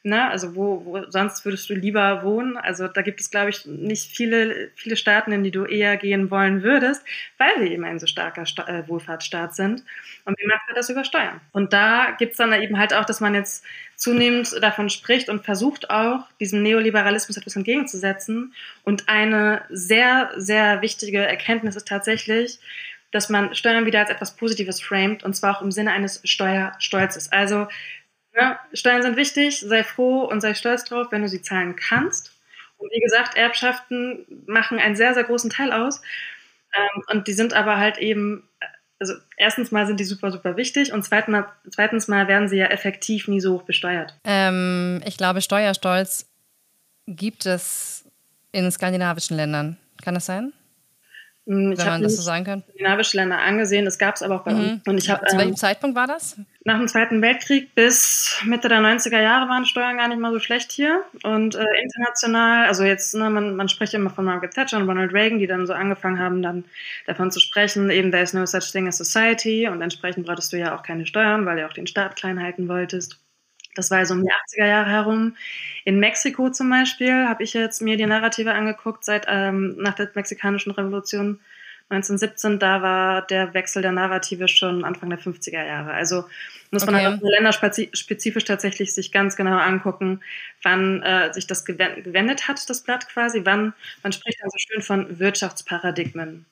Ne? 0.05 0.29
Also 0.29 0.55
wo, 0.55 0.85
wo 0.85 1.09
sonst 1.09 1.43
würdest 1.45 1.67
du 1.67 1.73
lieber 1.73 2.21
wohnen? 2.21 2.57
Also 2.57 2.87
da 2.87 3.01
gibt 3.01 3.19
es, 3.19 3.31
glaube 3.31 3.49
ich, 3.49 3.65
nicht 3.65 4.15
viele, 4.15 4.69
viele 4.75 4.97
Staaten, 4.97 5.31
in 5.31 5.43
die 5.43 5.49
du 5.49 5.65
eher 5.65 5.97
gehen 5.97 6.29
wollen 6.29 6.61
würdest, 6.61 7.03
weil 7.39 7.49
wir 7.57 7.71
eben 7.71 7.83
ein 7.83 7.97
so 7.97 8.05
starker 8.05 8.45
Sta 8.45 8.67
äh, 8.67 8.87
Wohlfahrtsstaat 8.87 9.55
sind. 9.55 9.83
Und 10.23 10.39
wie 10.39 10.45
macht 10.45 10.61
er 10.67 10.75
das 10.75 10.91
über 10.91 11.03
Steuern? 11.05 11.41
Und 11.53 11.73
da 11.73 12.11
gibt 12.19 12.33
es 12.33 12.37
dann 12.37 12.53
eben 12.53 12.77
halt 12.77 12.93
auch, 12.93 13.05
dass 13.05 13.19
man 13.19 13.33
jetzt 13.33 13.65
zunehmend 13.95 14.55
davon 14.61 14.91
spricht 14.91 15.27
und 15.27 15.43
versucht 15.43 15.89
auch, 15.89 16.27
diesem 16.39 16.61
Neoliberalismus 16.61 17.37
etwas 17.37 17.55
entgegenzusetzen. 17.55 18.53
Und 18.83 19.09
eine 19.09 19.63
sehr, 19.71 20.29
sehr 20.37 20.83
wichtige 20.83 21.25
Erkenntnis 21.25 21.75
ist 21.75 21.87
tatsächlich, 21.87 22.59
dass 23.09 23.29
man 23.29 23.55
Steuern 23.55 23.87
wieder 23.87 24.01
als 24.01 24.11
etwas 24.11 24.35
Positives 24.35 24.83
framet 24.83 25.23
und 25.23 25.35
zwar 25.35 25.57
auch 25.57 25.61
im 25.63 25.71
Sinne 25.71 25.93
eines 25.93 26.21
Steuerstolzes. 26.25 27.31
Also 27.31 27.67
ja, 28.35 28.59
Steuern 28.73 29.01
sind 29.01 29.17
wichtig, 29.17 29.61
sei 29.61 29.83
froh 29.83 30.23
und 30.23 30.41
sei 30.41 30.53
stolz 30.53 30.83
drauf, 30.83 31.07
wenn 31.11 31.21
du 31.21 31.29
sie 31.29 31.41
zahlen 31.41 31.75
kannst. 31.75 32.31
Und 32.77 32.91
wie 32.91 32.99
gesagt, 32.99 33.37
Erbschaften 33.37 34.25
machen 34.47 34.79
einen 34.79 34.95
sehr, 34.95 35.13
sehr 35.13 35.23
großen 35.23 35.49
Teil 35.49 35.71
aus. 35.71 36.01
Ähm, 36.75 37.03
und 37.11 37.27
die 37.27 37.33
sind 37.33 37.53
aber 37.53 37.77
halt 37.77 37.97
eben, 37.97 38.47
also 38.99 39.13
erstens 39.37 39.71
mal 39.71 39.87
sind 39.87 39.99
die 39.99 40.03
super, 40.03 40.31
super 40.31 40.57
wichtig 40.57 40.91
und 40.91 41.03
zweitens 41.03 41.31
mal, 41.31 41.47
zweitens 41.69 42.07
mal 42.07 42.27
werden 42.27 42.49
sie 42.49 42.57
ja 42.57 42.67
effektiv 42.67 43.27
nie 43.27 43.39
so 43.39 43.53
hoch 43.53 43.63
besteuert. 43.63 44.13
Ähm, 44.25 45.01
ich 45.05 45.17
glaube, 45.17 45.41
Steuerstolz 45.41 46.27
gibt 47.07 47.45
es 47.45 48.05
in 48.51 48.69
skandinavischen 48.71 49.37
Ländern. 49.37 49.77
Kann 50.03 50.15
das 50.15 50.25
sein? 50.25 50.51
Hm, 51.47 51.73
ich 51.73 51.79
Wenn 51.79 51.85
man 51.85 52.01
das 52.01 52.15
so 52.15 52.23
sagen 52.23 52.43
kann. 52.43 52.63
Skandinavische 52.63 53.17
Länder 53.17 53.39
angesehen, 53.39 53.85
das 53.85 53.99
gab 53.99 54.15
es 54.15 54.23
aber 54.23 54.35
auch 54.35 54.43
bei 54.43 54.53
mhm. 54.53 54.59
uns. 54.59 54.87
Und 54.87 54.97
ich 54.97 55.09
hab, 55.11 55.29
Zu 55.29 55.37
welchem 55.37 55.51
ähm, 55.51 55.55
Zeitpunkt 55.55 55.95
war 55.95 56.07
das? 56.07 56.37
Nach 56.63 56.79
dem 56.79 56.87
Zweiten 56.87 57.21
Weltkrieg 57.21 57.75
bis 57.75 58.41
Mitte 58.45 58.67
der 58.67 58.79
90er 58.79 59.21
Jahre 59.21 59.47
waren 59.47 59.65
Steuern 59.65 59.97
gar 59.97 60.07
nicht 60.07 60.19
mal 60.19 60.31
so 60.31 60.39
schlecht 60.39 60.71
hier. 60.71 61.03
Und 61.21 61.53
äh, 61.53 61.63
international, 61.83 62.65
also 62.65 62.83
jetzt, 62.83 63.13
ne, 63.13 63.29
man, 63.29 63.55
man 63.55 63.69
spricht 63.69 63.93
immer 63.93 64.09
von 64.09 64.25
Margaret 64.25 64.55
Thatcher 64.55 64.77
und 64.77 64.89
Ronald 64.89 65.13
Reagan, 65.13 65.37
die 65.37 65.47
dann 65.47 65.67
so 65.67 65.73
angefangen 65.73 66.19
haben, 66.19 66.41
dann 66.41 66.65
davon 67.05 67.31
zu 67.31 67.39
sprechen, 67.39 67.91
eben 67.91 68.09
there 68.09 68.23
is 68.23 68.33
no 68.33 68.45
such 68.47 68.71
thing 68.71 68.87
as 68.87 68.97
society 68.97 69.67
und 69.67 69.83
entsprechend 69.83 70.25
brauchtest 70.25 70.51
du 70.51 70.57
ja 70.57 70.75
auch 70.75 70.81
keine 70.81 71.05
Steuern, 71.05 71.45
weil 71.45 71.57
du 71.57 71.65
auch 71.67 71.73
den 71.73 71.85
Staat 71.85 72.15
klein 72.15 72.41
halten 72.41 72.67
wolltest. 72.67 73.19
Das 73.75 73.91
war 73.91 74.05
so 74.05 74.13
um 74.13 74.23
die 74.23 74.31
80er 74.31 74.65
Jahre 74.65 74.89
herum. 74.89 75.35
In 75.83 75.99
Mexiko 75.99 76.49
zum 76.49 76.69
Beispiel 76.69 77.27
habe 77.27 77.43
ich 77.43 77.53
jetzt 77.53 77.81
mir 77.81 77.97
die 77.97 78.05
Narrative 78.05 78.53
angeguckt, 78.53 79.05
seit 79.05 79.25
ähm, 79.27 79.75
nach 79.77 79.93
der 79.93 80.09
mexikanischen 80.15 80.71
Revolution 80.71 81.39
1917, 81.89 82.57
da 82.57 82.81
war 82.81 83.21
der 83.21 83.53
Wechsel 83.53 83.83
der 83.83 83.91
Narrative 83.91 84.47
schon 84.47 84.83
Anfang 84.83 85.11
der 85.11 85.19
50er 85.19 85.63
Jahre. 85.63 85.93
Also 85.93 86.25
muss 86.71 86.83
man 86.85 86.95
okay. 86.95 87.05
halt 87.05 87.21
auch 87.21 87.29
länderspezifisch 87.29 88.43
tatsächlich 88.43 88.93
sich 88.93 89.11
ganz 89.11 89.35
genau 89.35 89.57
angucken, 89.57 90.21
wann 90.63 91.03
äh, 91.03 91.31
sich 91.31 91.45
das 91.45 91.63
gewendet 91.63 92.47
hat, 92.47 92.67
das 92.69 92.81
Blatt 92.81 93.07
quasi, 93.07 93.41
wann, 93.43 93.73
man 94.01 94.11
spricht 94.11 94.41
dann 94.41 94.49
so 94.49 94.57
schön 94.57 94.81
von 94.81 95.19
Wirtschaftsparadigmen. 95.19 96.45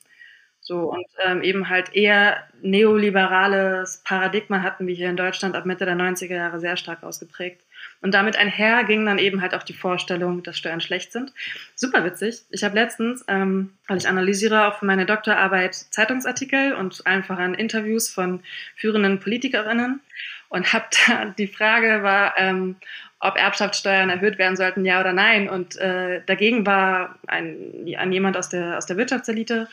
So, 0.66 0.90
und 0.90 1.06
ähm, 1.22 1.42
eben 1.42 1.68
halt 1.68 1.94
eher 1.94 2.42
neoliberales 2.62 4.00
Paradigma 4.02 4.62
hatten 4.62 4.86
wir 4.86 4.94
hier 4.94 5.10
in 5.10 5.16
Deutschland 5.16 5.54
ab 5.54 5.66
Mitte 5.66 5.84
der 5.84 5.94
90er 5.94 6.34
Jahre 6.34 6.58
sehr 6.58 6.78
stark 6.78 7.02
ausgeprägt. 7.02 7.60
Und 8.00 8.14
damit 8.14 8.36
einher 8.36 8.82
ging 8.84 9.04
dann 9.04 9.18
eben 9.18 9.42
halt 9.42 9.54
auch 9.54 9.62
die 9.62 9.74
Vorstellung, 9.74 10.42
dass 10.42 10.56
Steuern 10.56 10.80
schlecht 10.80 11.12
sind. 11.12 11.34
Super 11.74 12.02
witzig. 12.04 12.40
Ich 12.48 12.64
habe 12.64 12.74
letztens, 12.74 13.24
ähm, 13.28 13.74
weil 13.88 13.98
ich 13.98 14.08
analysiere 14.08 14.66
auch 14.66 14.78
für 14.78 14.86
meine 14.86 15.04
Doktorarbeit 15.04 15.74
Zeitungsartikel 15.74 16.72
und 16.72 17.06
einfach 17.06 17.38
an 17.38 17.52
Interviews 17.52 18.08
von 18.08 18.40
führenden 18.74 19.20
Politikerinnen 19.20 20.00
und 20.48 20.72
habe 20.72 20.86
da 21.06 21.26
die 21.26 21.46
Frage 21.46 22.02
war, 22.02 22.34
ähm, 22.38 22.76
ob 23.20 23.36
Erbschaftssteuern 23.36 24.10
erhöht 24.10 24.38
werden 24.38 24.56
sollten, 24.56 24.84
ja 24.84 25.00
oder 25.00 25.12
nein. 25.12 25.48
Und 25.48 25.76
äh, 25.76 26.22
dagegen 26.24 26.64
war 26.64 27.18
ein, 27.26 27.86
ein 27.98 28.12
jemand 28.12 28.36
aus 28.38 28.48
der, 28.48 28.78
aus 28.78 28.86
der 28.86 28.96
Wirtschaftselite. 28.96 29.68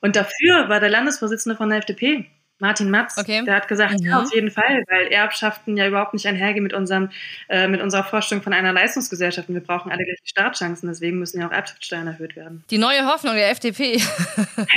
Und 0.00 0.16
dafür 0.16 0.68
war 0.68 0.80
der 0.80 0.90
Landesvorsitzende 0.90 1.56
von 1.56 1.68
der 1.68 1.78
FDP. 1.78 2.26
Martin 2.58 2.90
Matz, 2.90 3.18
okay. 3.18 3.44
der 3.44 3.54
hat 3.54 3.68
gesagt, 3.68 4.00
mhm. 4.00 4.06
ja, 4.06 4.22
auf 4.22 4.34
jeden 4.34 4.50
Fall, 4.50 4.82
weil 4.88 5.08
Erbschaften 5.08 5.76
ja 5.76 5.86
überhaupt 5.86 6.14
nicht 6.14 6.26
einhergehen 6.26 6.62
mit 6.62 6.72
unserem, 6.72 7.10
äh, 7.48 7.68
mit 7.68 7.82
unserer 7.82 8.02
Vorstellung 8.02 8.42
von 8.42 8.54
einer 8.54 8.72
Leistungsgesellschaft. 8.72 9.48
Und 9.50 9.56
wir 9.56 9.62
brauchen 9.62 9.92
alle 9.92 10.04
gleiche 10.04 10.22
Startchancen, 10.24 10.88
deswegen 10.88 11.18
müssen 11.18 11.38
ja 11.38 11.48
auch 11.48 11.52
Erbschaftssteuern 11.52 12.06
erhöht 12.06 12.34
werden. 12.34 12.64
Die 12.70 12.78
neue 12.78 13.04
Hoffnung 13.04 13.34
der 13.34 13.50
FDP. 13.50 14.00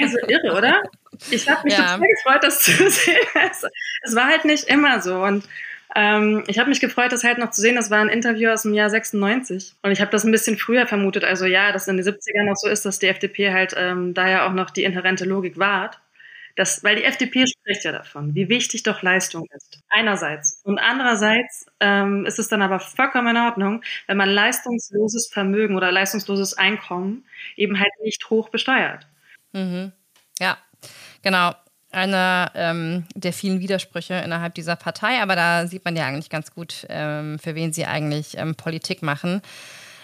Also 0.02 0.18
irre, 0.28 0.58
oder? 0.58 0.84
Ich 1.32 1.50
habe 1.50 1.64
mich 1.64 1.74
ja. 1.74 1.96
total 1.96 2.00
gefreut, 2.00 2.44
das 2.44 2.60
zu 2.60 2.72
sehen. 2.90 3.18
Es, 3.50 3.66
es 4.04 4.16
war 4.16 4.26
halt 4.28 4.44
nicht 4.44 4.66
immer 4.66 5.02
so. 5.02 5.24
Und 5.24 5.46
ähm, 5.96 6.44
ich 6.48 6.60
habe 6.60 6.70
mich 6.70 6.80
gefreut, 6.80 7.12
das 7.12 7.24
halt 7.24 7.40
noch 7.40 7.52
zu 7.52 7.62
sehen. 7.62 7.76
Das 7.76 7.90
war 7.90 8.00
ein 8.00 8.10
Interview 8.10 8.50
aus 8.50 8.62
dem 8.62 8.74
Jahr 8.74 8.90
96. 8.90 9.76
Und 9.82 9.92
ich 9.92 10.02
habe 10.02 10.12
das 10.12 10.24
ein 10.24 10.32
bisschen 10.32 10.58
früher 10.58 10.86
vermutet. 10.86 11.24
Also 11.24 11.46
ja, 11.46 11.72
dass 11.72 11.88
in 11.88 11.98
den 11.98 12.06
70ern 12.06 12.46
noch 12.46 12.56
so 12.56 12.68
ist, 12.68 12.86
dass 12.86 13.00
die 13.00 13.08
FDP 13.08 13.52
halt 13.52 13.74
ähm, 13.76 14.14
da 14.14 14.30
ja 14.30 14.48
auch 14.48 14.54
noch 14.54 14.70
die 14.70 14.84
inhärente 14.84 15.26
Logik 15.26 15.58
wahrt. 15.58 16.00
Das, 16.56 16.84
weil 16.84 16.98
die 16.98 17.06
FDP 17.06 17.46
spricht 17.48 17.86
ja 17.86 17.92
davon, 17.92 18.36
wie 18.36 18.50
wichtig 18.50 18.84
doch 18.84 19.02
Leistung 19.02 19.48
ist. 19.56 19.82
Einerseits. 19.88 20.60
Und 20.64 20.78
andererseits 20.78 21.68
ähm, 21.80 22.26
ist 22.26 22.38
es 22.38 22.50
dann 22.50 22.62
aber 22.62 22.80
vollkommen 22.80 23.36
in 23.36 23.42
Ordnung, 23.42 23.82
wenn 24.08 24.18
man 24.18 24.30
leistungsloses 24.30 25.30
Vermögen 25.32 25.78
oder 25.78 25.92
leistungsloses 25.92 26.56
Einkommen 26.56 27.24
eben 27.56 27.80
halt 27.80 27.92
nicht 28.04 28.30
hoch 28.30 28.50
besteuert. 28.50 29.08
Mhm. 29.54 29.94
Ja, 30.40 30.58
genau. 31.22 31.54
Einer 31.92 32.52
ähm, 32.56 33.06
der 33.16 33.34
vielen 33.34 33.60
Widersprüche 33.60 34.16
innerhalb 34.16 34.54
dieser 34.54 34.76
Partei, 34.76 35.22
aber 35.22 35.36
da 35.36 35.68
sieht 35.68 35.86
man 35.86 35.96
ja 35.96 36.06
eigentlich 36.06 36.30
ganz 36.30 36.54
gut, 36.54 36.86
ähm, 36.90 37.40
für 37.40 37.56
wen 37.56 37.74
sie 37.74 37.86
eigentlich 37.86 38.38
ähm, 38.38 38.56
Politik 38.56 39.02
machen. 39.02 39.42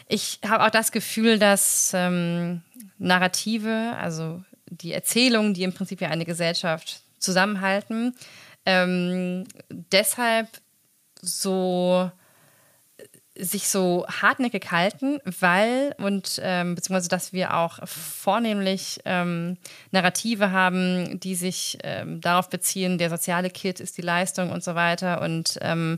Ich 0.07 0.39
habe 0.47 0.63
auch 0.65 0.69
das 0.69 0.91
Gefühl, 0.91 1.39
dass 1.39 1.91
ähm, 1.93 2.61
Narrative, 2.97 3.95
also 3.99 4.43
die 4.67 4.93
Erzählungen, 4.93 5.53
die 5.53 5.63
im 5.63 5.73
Prinzip 5.73 6.01
ja 6.01 6.09
eine 6.09 6.25
Gesellschaft 6.25 7.01
zusammenhalten, 7.19 8.15
ähm, 8.65 9.45
deshalb 9.69 10.47
so 11.21 12.11
sich 13.37 13.67
so 13.67 14.05
hartnäckig 14.07 14.71
halten, 14.71 15.19
weil 15.39 15.93
und 15.97 16.39
ähm, 16.41 16.75
beziehungsweise 16.75 17.09
dass 17.09 17.33
wir 17.33 17.55
auch 17.55 17.79
vornehmlich 17.85 18.99
ähm, 19.05 19.57
Narrative 19.91 20.51
haben, 20.51 21.19
die 21.19 21.35
sich 21.35 21.77
ähm, 21.83 22.21
darauf 22.21 22.49
beziehen, 22.49 22.97
der 22.97 23.09
soziale 23.09 23.49
Kit 23.49 23.79
ist 23.79 23.97
die 23.97 24.01
Leistung 24.01 24.51
und 24.51 24.63
so 24.63 24.75
weiter 24.75 25.21
und 25.21 25.57
ähm, 25.61 25.97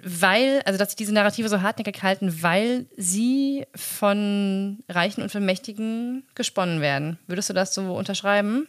weil, 0.00 0.62
also 0.64 0.78
dass 0.78 0.90
sich 0.90 0.96
diese 0.96 1.12
Narrative 1.12 1.48
so 1.48 1.62
hartnäckig 1.62 2.02
halten, 2.02 2.42
weil 2.42 2.86
sie 2.96 3.66
von 3.74 4.78
Reichen 4.88 5.22
und 5.22 5.32
von 5.32 5.44
Mächtigen 5.44 6.24
gesponnen 6.36 6.80
werden. 6.80 7.18
Würdest 7.26 7.50
du 7.50 7.54
das 7.54 7.74
so 7.74 7.94
unterschreiben? 7.94 8.68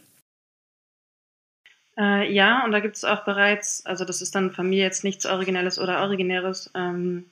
Äh, 1.99 2.31
ja, 2.31 2.63
und 2.65 2.71
da 2.71 2.79
gibt 2.79 2.95
es 2.95 3.03
auch 3.03 3.25
bereits, 3.25 3.85
also 3.85 4.05
das 4.05 4.21
ist 4.21 4.33
dann 4.35 4.51
von 4.51 4.69
mir 4.69 4.79
jetzt 4.83 5.03
nichts 5.03 5.25
Originelles 5.25 5.79
oder 5.79 6.01
Originäres, 6.01 6.71
ähm, 6.75 7.25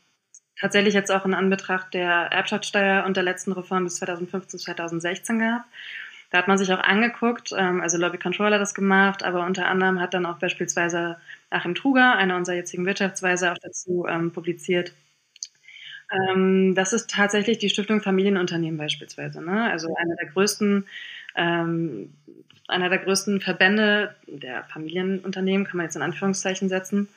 tatsächlich 0.60 0.94
jetzt 0.94 1.12
auch 1.12 1.26
in 1.26 1.34
Anbetracht 1.34 1.94
der 1.94 2.10
Erbschaftssteuer 2.32 3.06
und 3.06 3.16
der 3.18 3.24
letzten 3.24 3.54
Reform 3.54 3.86
bis 3.86 3.98
2015, 3.98 4.60
2016 4.60 5.40
gehabt. 5.40 5.66
Da 6.32 6.40
hat 6.40 6.48
man 6.50 6.58
sich 6.58 6.74
auch 6.74 6.80
angeguckt, 6.82 7.54
ähm, 7.58 7.82
also 7.82 7.98
Lobby 7.98 8.18
Controller 8.18 8.60
das 8.60 8.74
gemacht, 8.76 9.24
aber 9.24 9.46
unter 9.46 9.68
anderem 9.68 10.00
hat 10.02 10.14
dann 10.14 10.26
auch 10.26 10.40
beispielsweise 10.40 11.18
Achim 11.50 11.76
Truger, 11.76 12.16
einer 12.18 12.36
unserer 12.38 12.58
jetzigen 12.58 12.86
Wirtschaftsweise, 12.86 13.54
auch 13.54 13.58
dazu 13.60 14.06
ähm, 14.10 14.32
publiziert. 14.34 14.94
Ähm, 16.12 16.74
das 16.76 16.94
ist 16.94 17.10
tatsächlich 17.10 17.58
die 17.60 17.70
Stiftung 17.70 18.02
Familienunternehmen 18.02 18.78
beispielsweise. 18.78 19.42
Ne? 19.44 19.70
Also 19.70 19.94
eine 19.96 20.16
der 20.16 20.30
größten 20.30 20.86
ähm, 21.36 22.14
einer 22.68 22.90
der 22.90 23.00
größten 23.00 23.42
Verbände 23.42 24.16
der 24.28 24.64
Familienunternehmen, 24.66 25.66
kann 25.66 25.78
man 25.78 25.86
jetzt 25.86 25.96
in 25.96 26.02
Anführungszeichen 26.02 26.70
setzen. 26.70 27.08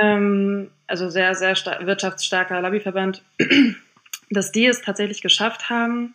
Ähm, 0.00 0.70
also 0.86 1.10
sehr, 1.10 1.34
sehr 1.34 1.54
wirtschaftsstarker 1.54 2.60
Lobbyverband, 2.60 3.22
dass 4.30 4.52
die 4.52 4.66
es 4.66 4.82
tatsächlich 4.82 5.20
geschafft 5.20 5.68
haben, 5.68 6.14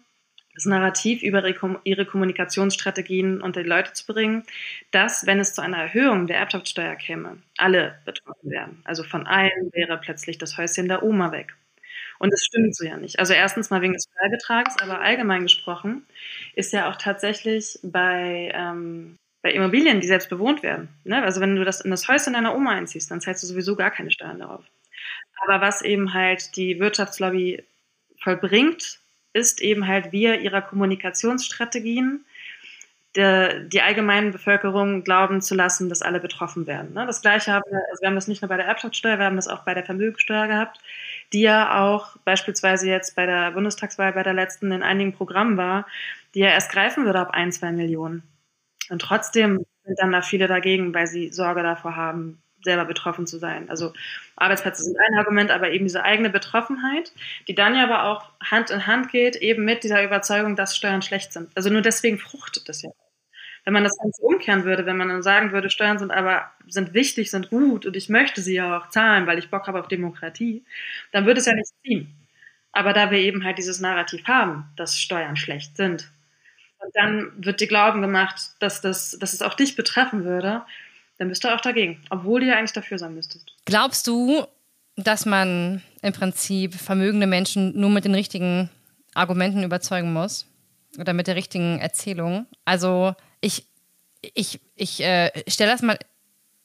das 0.53 0.65
Narrativ 0.65 1.21
über 1.21 1.43
ihre 1.83 2.05
Kommunikationsstrategien 2.05 3.41
unter 3.41 3.61
die 3.61 3.69
Leute 3.69 3.91
zu 3.91 4.05
bringen, 4.05 4.43
dass, 4.91 5.25
wenn 5.25 5.39
es 5.39 5.53
zu 5.53 5.61
einer 5.61 5.77
Erhöhung 5.77 6.27
der 6.27 6.37
Erbschaftssteuer 6.37 6.95
käme, 6.95 7.37
alle 7.57 7.99
betroffen 8.05 8.49
wären. 8.49 8.81
Also 8.85 9.03
von 9.03 9.27
allen 9.27 9.71
wäre 9.73 9.97
plötzlich 9.97 10.37
das 10.37 10.57
Häuschen 10.57 10.87
der 10.87 11.03
Oma 11.03 11.33
weg. 11.33 11.55
Und 12.19 12.31
das 12.31 12.43
stimmt 12.43 12.75
so 12.75 12.85
ja 12.85 12.97
nicht. 12.97 13.19
Also 13.19 13.33
erstens 13.33 13.69
mal 13.69 13.81
wegen 13.81 13.93
des 13.93 14.07
Freibetrags, 14.13 14.81
aber 14.81 15.01
allgemein 15.01 15.43
gesprochen 15.43 16.05
ist 16.55 16.73
ja 16.73 16.89
auch 16.89 16.95
tatsächlich 16.95 17.79
bei, 17.83 18.51
ähm, 18.53 19.17
bei 19.41 19.51
Immobilien, 19.51 19.99
die 20.01 20.07
selbst 20.07 20.29
bewohnt 20.29 20.63
werden. 20.63 20.89
Ne? 21.03 21.21
Also 21.23 21.41
wenn 21.41 21.55
du 21.55 21.65
das 21.65 21.81
in 21.81 21.91
das 21.91 22.07
Häuschen 22.07 22.33
deiner 22.33 22.55
Oma 22.55 22.71
einziehst, 22.71 23.11
dann 23.11 23.21
zahlst 23.21 23.43
du 23.43 23.47
sowieso 23.47 23.75
gar 23.75 23.91
keine 23.91 24.11
Steuern 24.11 24.39
darauf. 24.39 24.63
Aber 25.43 25.61
was 25.61 25.81
eben 25.81 26.13
halt 26.13 26.55
die 26.55 26.79
Wirtschaftslobby 26.79 27.63
vollbringt, 28.21 28.99
ist 29.33 29.61
eben 29.61 29.87
halt 29.87 30.11
via 30.11 30.35
ihrer 30.35 30.61
Kommunikationsstrategien 30.61 32.25
die 33.17 33.81
allgemeine 33.81 34.31
Bevölkerung 34.31 35.05
glauben 35.05 35.39
zu 35.39 35.55
lassen, 35.55 35.87
dass 35.87 36.01
alle 36.01 36.19
betroffen 36.19 36.67
werden. 36.67 36.93
Ne? 36.93 37.05
Das 37.05 37.21
Gleiche 37.21 37.53
haben 37.53 37.63
wir, 37.69 37.79
also 37.89 38.01
wir 38.01 38.09
haben 38.09 38.15
das 38.15 38.27
nicht 38.27 38.41
nur 38.41 38.49
bei 38.49 38.57
der 38.57 38.65
Erbschaftssteuer, 38.65 39.17
wir 39.17 39.25
haben 39.25 39.37
das 39.37 39.47
auch 39.47 39.63
bei 39.63 39.73
der 39.73 39.85
Vermögensteuer 39.85 40.47
gehabt, 40.47 40.79
die 41.33 41.41
ja 41.41 41.83
auch 41.83 42.17
beispielsweise 42.25 42.87
jetzt 42.87 43.15
bei 43.15 43.25
der 43.25 43.51
Bundestagswahl, 43.51 44.13
bei 44.13 44.23
der 44.23 44.33
letzten 44.33 44.71
in 44.71 44.83
einigen 44.83 45.13
Programmen 45.13 45.57
war, 45.57 45.85
die 46.33 46.39
ja 46.39 46.49
erst 46.49 46.71
greifen 46.71 47.05
würde 47.05 47.19
ab 47.19 47.31
ein, 47.31 47.51
zwei 47.51 47.71
Millionen. 47.71 48.23
Und 48.89 49.01
trotzdem 49.01 49.65
sind 49.83 49.99
dann 49.99 50.11
da 50.11 50.21
viele 50.21 50.47
dagegen, 50.47 50.93
weil 50.93 51.07
sie 51.07 51.31
Sorge 51.31 51.63
davor 51.63 51.95
haben, 51.95 52.41
selber 52.63 52.85
betroffen 52.85 53.27
zu 53.27 53.37
sein. 53.37 53.69
Also 53.69 53.93
Arbeitsplätze 54.35 54.83
sind 54.83 54.97
ein 54.99 55.17
Argument, 55.17 55.51
aber 55.51 55.71
eben 55.71 55.85
diese 55.85 56.03
eigene 56.03 56.29
Betroffenheit, 56.29 57.13
die 57.47 57.55
dann 57.55 57.75
ja 57.75 57.83
aber 57.83 58.05
auch 58.05 58.31
Hand 58.43 58.71
in 58.71 58.85
Hand 58.87 59.09
geht, 59.09 59.37
eben 59.37 59.63
mit 59.63 59.83
dieser 59.83 60.03
Überzeugung, 60.03 60.55
dass 60.55 60.75
Steuern 60.75 61.01
schlecht 61.01 61.31
sind. 61.31 61.49
Also 61.55 61.69
nur 61.69 61.81
deswegen 61.81 62.17
fruchtet 62.17 62.67
das 62.67 62.81
ja. 62.81 62.89
Wenn 63.65 63.73
man 63.73 63.83
das 63.83 63.97
Ganze 63.97 64.21
umkehren 64.21 64.63
würde, 64.63 64.85
wenn 64.85 64.97
man 64.97 65.09
dann 65.09 65.23
sagen 65.23 65.51
würde, 65.51 65.69
Steuern 65.69 65.97
sind 65.97 66.11
aber 66.11 66.51
sind 66.67 66.93
wichtig, 66.93 67.31
sind 67.31 67.49
gut 67.49 67.85
und 67.85 67.95
ich 67.95 68.09
möchte 68.09 68.41
sie 68.41 68.55
ja 68.55 68.77
auch 68.77 68.89
zahlen, 68.89 69.25
weil 69.25 69.39
ich 69.39 69.49
Bock 69.49 69.67
habe 69.67 69.79
auf 69.79 69.87
Demokratie, 69.87 70.63
dann 71.11 71.25
würde 71.25 71.39
es 71.39 71.47
ja 71.47 71.53
nicht 71.53 71.69
ziehen. 71.83 72.15
Aber 72.71 72.93
da 72.93 73.09
wir 73.09 73.19
eben 73.19 73.43
halt 73.43 73.57
dieses 73.57 73.79
Narrativ 73.79 74.27
haben, 74.27 74.65
dass 74.75 74.99
Steuern 74.99 75.35
schlecht 75.35 75.77
sind, 75.77 76.11
dann 76.93 77.31
wird 77.37 77.59
dir 77.59 77.67
Glauben 77.67 78.01
gemacht, 78.01 78.51
dass, 78.59 78.81
das, 78.81 79.17
dass 79.19 79.33
es 79.33 79.41
auch 79.41 79.55
dich 79.55 79.75
betreffen 79.75 80.23
würde, 80.23 80.61
dann 81.17 81.29
bist 81.29 81.43
du 81.43 81.53
auch 81.53 81.61
dagegen, 81.61 82.01
obwohl 82.09 82.41
du 82.41 82.47
ja 82.47 82.57
eigentlich 82.57 82.73
dafür 82.73 82.97
sein 82.97 83.15
müsstest. 83.15 83.53
Glaubst 83.65 84.05
du, 84.07 84.45
dass 84.97 85.25
man 85.25 85.81
im 86.01 86.13
Prinzip 86.13 86.75
vermögende 86.75 87.27
Menschen 87.27 87.79
nur 87.79 87.89
mit 87.89 88.05
den 88.05 88.13
richtigen 88.13 88.69
Argumenten 89.13 89.63
überzeugen 89.63 90.13
muss? 90.13 90.45
Oder 90.99 91.13
mit 91.13 91.27
der 91.27 91.35
richtigen 91.35 91.79
Erzählung? 91.79 92.45
Also 92.63 93.15
ich, 93.45 93.67
ich, 94.33 94.59
ich 94.75 95.01
äh, 95.01 95.31
stelle 95.47 95.71
das 95.71 95.83
mal 95.83 95.99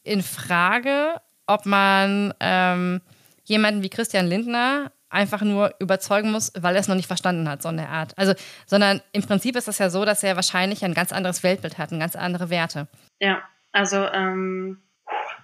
in 0.03 0.23
Frage, 0.23 1.21
ob 1.47 1.67
man 1.67 2.33
ähm, 2.41 3.03
jemanden 3.45 3.83
wie 3.83 3.91
Christian 3.91 4.27
Lindner 4.27 4.91
einfach 5.11 5.43
nur 5.43 5.75
überzeugen 5.79 6.31
muss, 6.31 6.53
weil 6.59 6.75
er 6.75 6.81
es 6.81 6.89
noch 6.89 6.95
nicht 6.95 7.09
verstanden 7.09 7.49
hat, 7.49 7.61
so 7.61 7.69
eine 7.69 7.89
Art. 7.89 8.17
Also, 8.17 8.33
sondern 8.65 9.03
im 9.13 9.23
Prinzip 9.23 9.57
ist 9.57 9.69
das 9.69 9.79
ja 9.79 9.91
so, 9.91 10.05
dass 10.07 10.23
er 10.23 10.37
wahrscheinlich 10.37 10.85
ein 10.85 10.95
ganz 10.95 11.13
anderes 11.13 11.43
Weltbild 11.43 11.77
hat, 11.77 11.93
und 11.93 12.01
ganz 12.01 12.17
andere 12.17 12.49
Werte. 12.49 12.87
Ja, 13.19 13.43
also 13.73 14.07
ähm, 14.07 14.81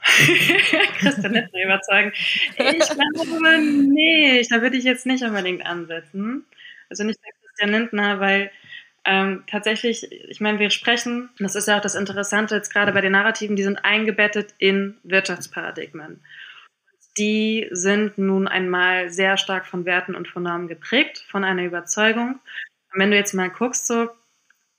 Christian 1.01 1.35
Lindner 1.35 1.65
überzeugen. 1.65 2.13
Ich 2.15 2.89
glaube 2.89 3.59
nicht. 3.59 4.51
Da 4.51 4.63
würde 4.63 4.77
ich 4.77 4.85
jetzt 4.85 5.05
nicht 5.05 5.25
unbedingt 5.25 5.67
ansetzen. 5.67 6.47
Also 6.89 7.05
nicht 7.05 7.21
bei 7.21 7.29
Christian 7.43 7.71
Lindner, 7.73 8.21
weil 8.21 8.51
ähm, 9.07 9.45
tatsächlich, 9.47 10.11
ich 10.11 10.41
meine, 10.41 10.59
wir 10.59 10.71
sprechen, 10.71 11.31
das 11.39 11.55
ist 11.55 11.69
ja 11.69 11.77
auch 11.77 11.81
das 11.81 11.95
Interessante 11.95 12.57
jetzt 12.57 12.73
gerade 12.73 12.93
bei 12.93 13.01
den 13.01 13.13
Narrativen, 13.13 13.55
die 13.55 13.63
sind 13.63 13.85
eingebettet 13.85 14.53
in 14.59 14.99
Wirtschaftsparadigmen. 15.05 16.21
Die 17.17 17.69
sind 17.71 18.19
nun 18.19 18.49
einmal 18.49 19.11
sehr 19.11 19.37
stark 19.37 19.65
von 19.67 19.85
Werten 19.85 20.17
und 20.17 20.27
von 20.27 20.43
Normen 20.43 20.67
geprägt, 20.67 21.25
von 21.29 21.45
einer 21.45 21.63
Überzeugung. 21.63 22.41
Und 22.93 23.01
wenn 23.01 23.13
du 23.13 23.17
jetzt 23.17 23.33
mal 23.33 23.49
guckst, 23.49 23.87
so 23.87 24.09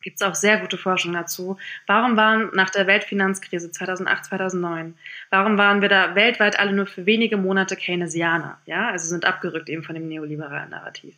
gibt 0.03 0.21
es 0.21 0.28
auch 0.28 0.36
sehr 0.36 0.59
gute 0.59 0.78
Forschung 0.78 1.13
dazu. 1.13 1.57
Warum 1.88 2.17
waren 2.17 2.51
nach 2.53 2.69
der 2.69 2.86
Weltfinanzkrise 2.86 3.71
2008, 3.71 4.25
2009, 4.25 4.97
warum 5.30 5.57
waren 5.57 5.82
wir 5.82 5.89
da 5.89 6.15
weltweit 6.15 6.59
alle 6.59 6.73
nur 6.73 6.86
für 6.86 7.05
wenige 7.05 7.38
Monate 7.38 7.78
Keynesianer? 7.78 8.59
Ja, 8.65 8.89
also 8.89 9.07
sind 9.07 9.25
abgerückt 9.25 9.69
eben 9.69 9.84
von 9.84 9.95
dem 9.95 10.07
neoliberalen 10.09 10.69
Narrativ 10.69 11.15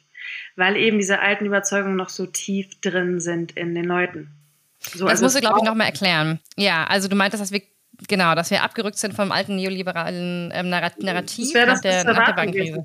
weil 0.55 0.75
eben 0.75 0.97
diese 0.97 1.19
alten 1.19 1.45
Überzeugungen 1.45 1.95
noch 1.95 2.09
so 2.09 2.25
tief 2.25 2.79
drin 2.81 3.19
sind 3.19 3.51
in 3.53 3.75
den 3.75 3.85
Leuten. 3.85 4.31
So, 4.79 5.05
das 5.05 5.11
also 5.11 5.25
musst 5.25 5.35
du, 5.35 5.41
glaube 5.41 5.59
ich, 5.59 5.65
nochmal 5.65 5.87
erklären. 5.87 6.39
Ja, 6.55 6.85
also 6.85 7.07
du 7.07 7.15
meintest, 7.15 7.41
dass 7.41 7.51
wir 7.51 7.61
genau, 8.07 8.35
dass 8.35 8.51
wir 8.51 8.63
abgerückt 8.63 8.97
sind 8.97 9.13
vom 9.13 9.31
alten 9.31 9.55
neoliberalen 9.55 10.51
ähm, 10.53 10.69
Narrativ 10.69 11.51
das 11.53 11.67
nach, 11.67 11.81
der, 11.81 12.03
nach 12.05 12.25
der 12.25 12.33
Bankkrise. 12.33 12.83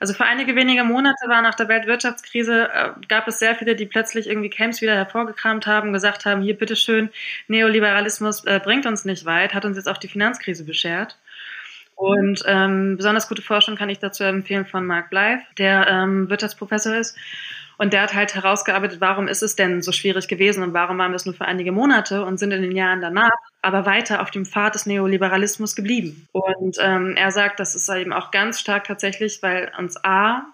Also 0.00 0.14
für 0.14 0.24
einige 0.24 0.54
wenige 0.54 0.84
Monate 0.84 1.28
war 1.28 1.42
nach 1.42 1.56
der 1.56 1.68
Weltwirtschaftskrise, 1.68 2.68
äh, 2.72 2.90
gab 3.08 3.26
es 3.26 3.40
sehr 3.40 3.56
viele, 3.56 3.74
die 3.74 3.86
plötzlich 3.86 4.28
irgendwie 4.28 4.50
Camps 4.50 4.80
wieder 4.80 4.94
hervorgekramt 4.94 5.66
haben, 5.66 5.92
gesagt 5.92 6.24
haben, 6.24 6.42
hier 6.42 6.56
bitteschön, 6.56 7.10
Neoliberalismus 7.48 8.44
äh, 8.44 8.60
bringt 8.62 8.86
uns 8.86 9.04
nicht 9.04 9.24
weit, 9.24 9.54
hat 9.54 9.64
uns 9.64 9.76
jetzt 9.76 9.88
auch 9.88 9.98
die 9.98 10.08
Finanzkrise 10.08 10.64
beschert. 10.64 11.18
Und 11.98 12.44
ähm, 12.46 12.96
besonders 12.96 13.28
gute 13.28 13.42
Forschung 13.42 13.74
kann 13.74 13.90
ich 13.90 13.98
dazu 13.98 14.22
empfehlen 14.22 14.66
von 14.66 14.86
Mark 14.86 15.10
Blythe, 15.10 15.42
der 15.58 15.88
ähm, 15.88 16.30
Wirtschaftsprofessor 16.30 16.94
ist. 16.94 17.16
Und 17.76 17.92
der 17.92 18.02
hat 18.02 18.14
halt 18.14 18.36
herausgearbeitet, 18.36 19.00
warum 19.00 19.26
ist 19.26 19.42
es 19.42 19.56
denn 19.56 19.82
so 19.82 19.90
schwierig 19.90 20.28
gewesen 20.28 20.62
und 20.62 20.74
warum 20.74 20.98
waren 20.98 21.10
wir 21.10 21.16
es 21.16 21.26
nur 21.26 21.34
für 21.34 21.46
einige 21.46 21.72
Monate 21.72 22.24
und 22.24 22.38
sind 22.38 22.52
in 22.52 22.62
den 22.62 22.76
Jahren 22.76 23.00
danach 23.00 23.32
aber 23.62 23.84
weiter 23.84 24.22
auf 24.22 24.30
dem 24.30 24.46
Pfad 24.46 24.76
des 24.76 24.86
Neoliberalismus 24.86 25.74
geblieben. 25.74 26.28
Und 26.30 26.76
ähm, 26.80 27.14
er 27.16 27.32
sagt, 27.32 27.58
das 27.58 27.74
ist 27.74 27.88
eben 27.88 28.12
auch 28.12 28.30
ganz 28.30 28.60
stark 28.60 28.84
tatsächlich, 28.84 29.42
weil 29.42 29.72
uns 29.76 29.96
A, 30.04 30.46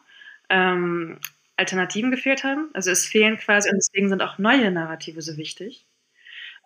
ähm, 0.48 1.18
Alternativen 1.58 2.10
gefehlt 2.10 2.42
haben. 2.42 2.70
Also 2.72 2.90
es 2.90 3.04
fehlen 3.04 3.36
quasi 3.36 3.68
und 3.68 3.76
deswegen 3.76 4.08
sind 4.08 4.22
auch 4.22 4.38
neue 4.38 4.70
Narrative 4.70 5.20
so 5.20 5.36
wichtig. 5.36 5.84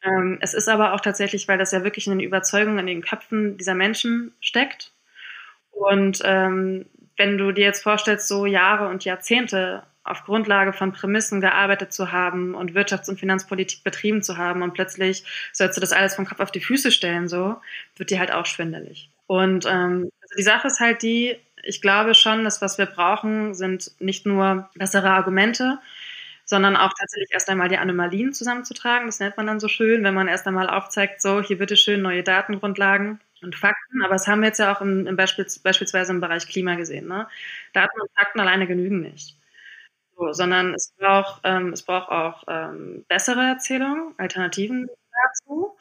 Ähm, 0.02 0.38
es 0.40 0.54
ist 0.54 0.68
aber 0.68 0.94
auch 0.94 1.00
tatsächlich, 1.00 1.48
weil 1.48 1.58
das 1.58 1.72
ja 1.72 1.84
wirklich 1.84 2.06
in 2.06 2.18
den 2.18 2.26
Überzeugungen, 2.26 2.78
in 2.80 2.86
den 2.86 3.02
Köpfen 3.02 3.56
dieser 3.56 3.74
Menschen 3.74 4.32
steckt. 4.40 4.92
Und 5.70 6.20
ähm, 6.24 6.86
wenn 7.16 7.38
du 7.38 7.52
dir 7.52 7.64
jetzt 7.64 7.82
vorstellst, 7.82 8.28
so 8.28 8.46
Jahre 8.46 8.88
und 8.88 9.04
Jahrzehnte 9.04 9.82
auf 10.04 10.24
Grundlage 10.24 10.72
von 10.72 10.92
Prämissen 10.92 11.40
gearbeitet 11.40 11.92
zu 11.92 12.12
haben 12.12 12.54
und 12.54 12.72
Wirtschafts- 12.72 13.10
und 13.10 13.20
Finanzpolitik 13.20 13.84
betrieben 13.84 14.22
zu 14.22 14.38
haben 14.38 14.62
und 14.62 14.72
plötzlich 14.72 15.24
sollst 15.52 15.76
du 15.76 15.80
das 15.80 15.92
alles 15.92 16.14
vom 16.14 16.24
Kopf 16.24 16.40
auf 16.40 16.50
die 16.50 16.60
Füße 16.60 16.90
stellen, 16.90 17.28
so, 17.28 17.56
wird 17.96 18.10
dir 18.10 18.18
halt 18.18 18.32
auch 18.32 18.46
schwindelig. 18.46 19.10
Und 19.26 19.66
ähm, 19.66 20.10
also 20.22 20.34
die 20.38 20.42
Sache 20.42 20.68
ist 20.68 20.80
halt 20.80 21.02
die, 21.02 21.36
ich 21.62 21.82
glaube 21.82 22.14
schon, 22.14 22.44
dass 22.44 22.62
was 22.62 22.78
wir 22.78 22.86
brauchen, 22.86 23.54
sind 23.54 23.92
nicht 24.00 24.24
nur 24.24 24.70
bessere 24.74 25.10
Argumente, 25.10 25.78
sondern 26.48 26.76
auch 26.76 26.92
tatsächlich 26.98 27.30
erst 27.30 27.50
einmal 27.50 27.68
die 27.68 27.76
Anomalien 27.76 28.32
zusammenzutragen. 28.32 29.06
Das 29.06 29.20
nennt 29.20 29.36
man 29.36 29.46
dann 29.46 29.60
so 29.60 29.68
schön, 29.68 30.02
wenn 30.02 30.14
man 30.14 30.28
erst 30.28 30.46
einmal 30.46 30.70
aufzeigt, 30.70 31.20
so, 31.20 31.42
hier 31.42 31.58
bitte 31.58 31.76
schön 31.76 32.00
neue 32.00 32.22
Datengrundlagen 32.22 33.20
und 33.42 33.54
Fakten. 33.54 34.02
Aber 34.02 34.14
das 34.14 34.26
haben 34.26 34.40
wir 34.40 34.48
jetzt 34.48 34.58
ja 34.58 34.74
auch 34.74 34.80
im, 34.80 35.06
im 35.06 35.14
Beispiel, 35.14 35.46
beispielsweise 35.62 36.10
im 36.12 36.22
Bereich 36.22 36.48
Klima 36.48 36.74
gesehen. 36.76 37.06
Ne? 37.06 37.28
Daten 37.74 38.00
und 38.00 38.10
Fakten 38.16 38.40
alleine 38.40 38.66
genügen 38.66 39.02
nicht. 39.02 39.36
So, 40.16 40.32
sondern 40.32 40.72
es 40.74 40.94
braucht, 40.98 41.42
ähm, 41.44 41.74
es 41.74 41.82
braucht 41.82 42.10
auch 42.10 42.44
ähm, 42.48 43.04
bessere 43.08 43.42
Erzählungen, 43.42 44.14
Alternativen 44.16 44.88
dazu. 44.88 45.76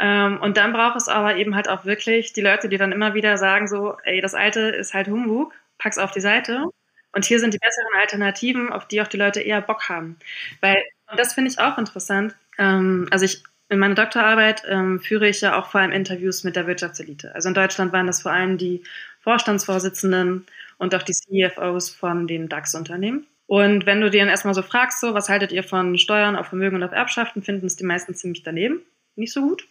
Ähm, 0.00 0.40
und 0.42 0.56
dann 0.56 0.72
braucht 0.72 0.96
es 0.96 1.08
aber 1.08 1.36
eben 1.36 1.54
halt 1.54 1.68
auch 1.68 1.84
wirklich 1.84 2.32
die 2.32 2.40
Leute, 2.40 2.68
die 2.68 2.78
dann 2.78 2.90
immer 2.92 3.14
wieder 3.14 3.36
sagen 3.38 3.68
so, 3.68 3.96
ey, 4.02 4.20
das 4.20 4.34
Alte 4.34 4.60
ist 4.70 4.92
halt 4.92 5.06
Humbug, 5.06 5.54
pack's 5.78 5.98
auf 5.98 6.10
die 6.10 6.20
Seite. 6.20 6.66
Und 7.12 7.24
hier 7.24 7.40
sind 7.40 7.54
die 7.54 7.58
besseren 7.58 8.00
Alternativen, 8.00 8.70
auf 8.72 8.86
die 8.86 9.02
auch 9.02 9.06
die 9.08 9.16
Leute 9.16 9.40
eher 9.40 9.60
Bock 9.60 9.88
haben. 9.88 10.16
Weil, 10.60 10.82
und 11.10 11.18
das 11.18 11.34
finde 11.34 11.50
ich 11.50 11.58
auch 11.58 11.78
interessant, 11.78 12.36
ähm, 12.58 13.08
also 13.10 13.24
ich, 13.24 13.42
in 13.68 13.78
meiner 13.78 13.94
Doktorarbeit 13.94 14.62
ähm, 14.68 15.00
führe 15.00 15.28
ich 15.28 15.40
ja 15.40 15.58
auch 15.58 15.70
vor 15.70 15.80
allem 15.80 15.92
Interviews 15.92 16.44
mit 16.44 16.56
der 16.56 16.66
Wirtschaftselite. 16.66 17.34
Also 17.34 17.48
in 17.48 17.54
Deutschland 17.54 17.92
waren 17.92 18.06
das 18.06 18.22
vor 18.22 18.32
allem 18.32 18.58
die 18.58 18.82
Vorstandsvorsitzenden 19.20 20.46
und 20.78 20.94
auch 20.94 21.02
die 21.02 21.12
CFOs 21.12 21.90
von 21.90 22.26
den 22.26 22.48
DAX-Unternehmen. 22.48 23.26
Und 23.46 23.84
wenn 23.86 24.00
du 24.00 24.10
dir 24.10 24.20
dann 24.20 24.28
erstmal 24.28 24.54
so 24.54 24.62
fragst, 24.62 25.00
so, 25.00 25.12
was 25.14 25.28
haltet 25.28 25.52
ihr 25.52 25.64
von 25.64 25.98
Steuern 25.98 26.36
auf 26.36 26.48
Vermögen 26.48 26.76
und 26.76 26.82
auf 26.84 26.92
Erbschaften, 26.92 27.42
finden 27.42 27.66
es 27.66 27.76
die 27.76 27.84
meisten 27.84 28.14
ziemlich 28.14 28.42
daneben. 28.44 28.80
Nicht 29.16 29.32
so 29.32 29.42
gut. 29.42 29.66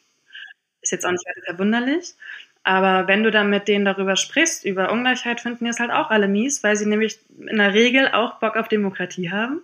Ist 0.82 0.92
jetzt 0.92 1.06
auch 1.06 1.12
nicht 1.12 1.26
weiter 1.26 1.42
verwunderlich. 1.46 2.16
Aber 2.64 3.08
wenn 3.08 3.24
du 3.24 3.32
dann 3.32 3.50
mit 3.50 3.68
denen 3.68 3.86
darüber 3.86 4.16
sprichst, 4.16 4.66
über 4.66 4.92
Ungleichheit, 4.92 5.40
finden 5.42 5.66
die 5.66 5.70
es 5.70 5.80
halt 5.80 5.92
auch 5.92 6.10
alle 6.10 6.28
mies, 6.28 6.64
weil 6.64 6.76
sie 6.76 6.86
nämlich 6.86 7.20
in 7.40 7.58
der 7.58 7.74
Regel 7.74 8.10
auch 8.10 8.40
Bock 8.40 8.58
auf 8.58 8.68
Demokratie 8.68 9.32
haben. 9.32 9.62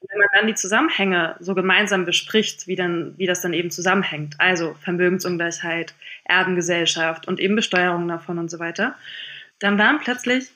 Und 0.00 0.10
wenn 0.10 0.18
man 0.18 0.28
dann 0.34 0.46
die 0.46 0.54
Zusammenhänge 0.54 1.36
so 1.40 1.54
gemeinsam 1.54 2.04
bespricht, 2.04 2.66
wie, 2.66 2.76
dann, 2.76 3.14
wie 3.16 3.26
das 3.26 3.40
dann 3.40 3.54
eben 3.54 3.70
zusammenhängt, 3.70 4.34
also 4.38 4.74
Vermögensungleichheit, 4.80 5.94
Erbengesellschaft 6.24 7.26
und 7.28 7.40
eben 7.40 7.56
Besteuerung 7.56 8.06
davon 8.08 8.38
und 8.38 8.50
so 8.50 8.58
weiter, 8.58 8.96
dann 9.58 9.78
waren 9.78 10.00
plötzlich 10.00 10.48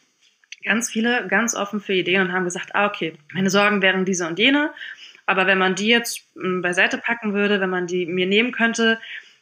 ganz 0.64 0.90
viele 0.90 1.26
ganz 1.28 1.54
offen 1.54 1.80
für 1.80 1.94
Ideen 1.94 2.22
und 2.22 2.32
haben 2.32 2.44
gesagt, 2.44 2.74
ah, 2.74 2.86
okay, 2.86 3.14
meine 3.32 3.48
Sorgen 3.48 3.80
wären 3.80 4.04
diese 4.04 4.26
und 4.26 4.38
jene, 4.38 4.72
aber 5.30 5.46
wenn 5.46 5.58
man 5.58 5.76
die 5.76 5.86
jetzt 5.86 6.22
hm, 6.34 6.60
beiseite 6.60 6.98
packen 6.98 7.34
würde, 7.34 7.60
wenn 7.60 7.70
man 7.70 7.86
die 7.86 8.04
mir 8.04 8.26
nehmen 8.26 8.50
könnte, 8.50 8.98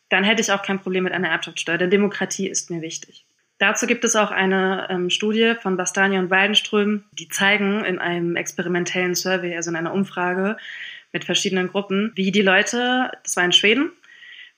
dann 0.08 0.24
hätte 0.24 0.40
ich 0.40 0.52
auch 0.52 0.62
kein 0.62 0.80
Problem 0.80 1.04
mit 1.04 1.12
einer 1.12 1.28
Erbschaftssteuer, 1.28 1.78
denn 1.78 1.90
Demokratie 1.90 2.48
ist 2.48 2.70
mir 2.70 2.82
wichtig. 2.82 3.24
Dazu 3.58 3.86
gibt 3.86 4.04
es 4.04 4.14
auch 4.14 4.30
eine 4.30 4.86
ähm, 4.88 5.10
Studie 5.10 5.54
von 5.60 5.76
Bastani 5.76 6.18
und 6.18 6.30
Weidenström, 6.30 7.04
die 7.12 7.28
zeigen 7.28 7.84
in 7.84 7.98
einem 7.98 8.36
experimentellen 8.36 9.16
Survey, 9.16 9.54
also 9.56 9.70
in 9.70 9.76
einer 9.76 9.92
Umfrage 9.92 10.56
mit 11.12 11.24
verschiedenen 11.24 11.68
Gruppen, 11.68 12.12
wie 12.14 12.30
die 12.30 12.42
Leute, 12.42 13.10
das 13.24 13.36
war 13.36 13.44
in 13.44 13.52
Schweden, 13.52 13.90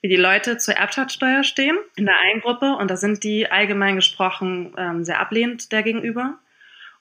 wie 0.01 0.07
die 0.07 0.17
Leute 0.17 0.57
zur 0.57 0.75
Erbschaftssteuer 0.75 1.43
stehen 1.43 1.77
in 1.95 2.05
der 2.05 2.19
einen 2.19 2.41
Gruppe 2.41 2.75
und 2.75 2.89
da 2.89 2.95
sind 2.95 3.23
die 3.23 3.49
allgemein 3.49 3.95
gesprochen 3.95 4.73
ähm, 4.77 5.03
sehr 5.03 5.19
ablehnend 5.19 5.71
der 5.71 5.83
gegenüber. 5.83 6.39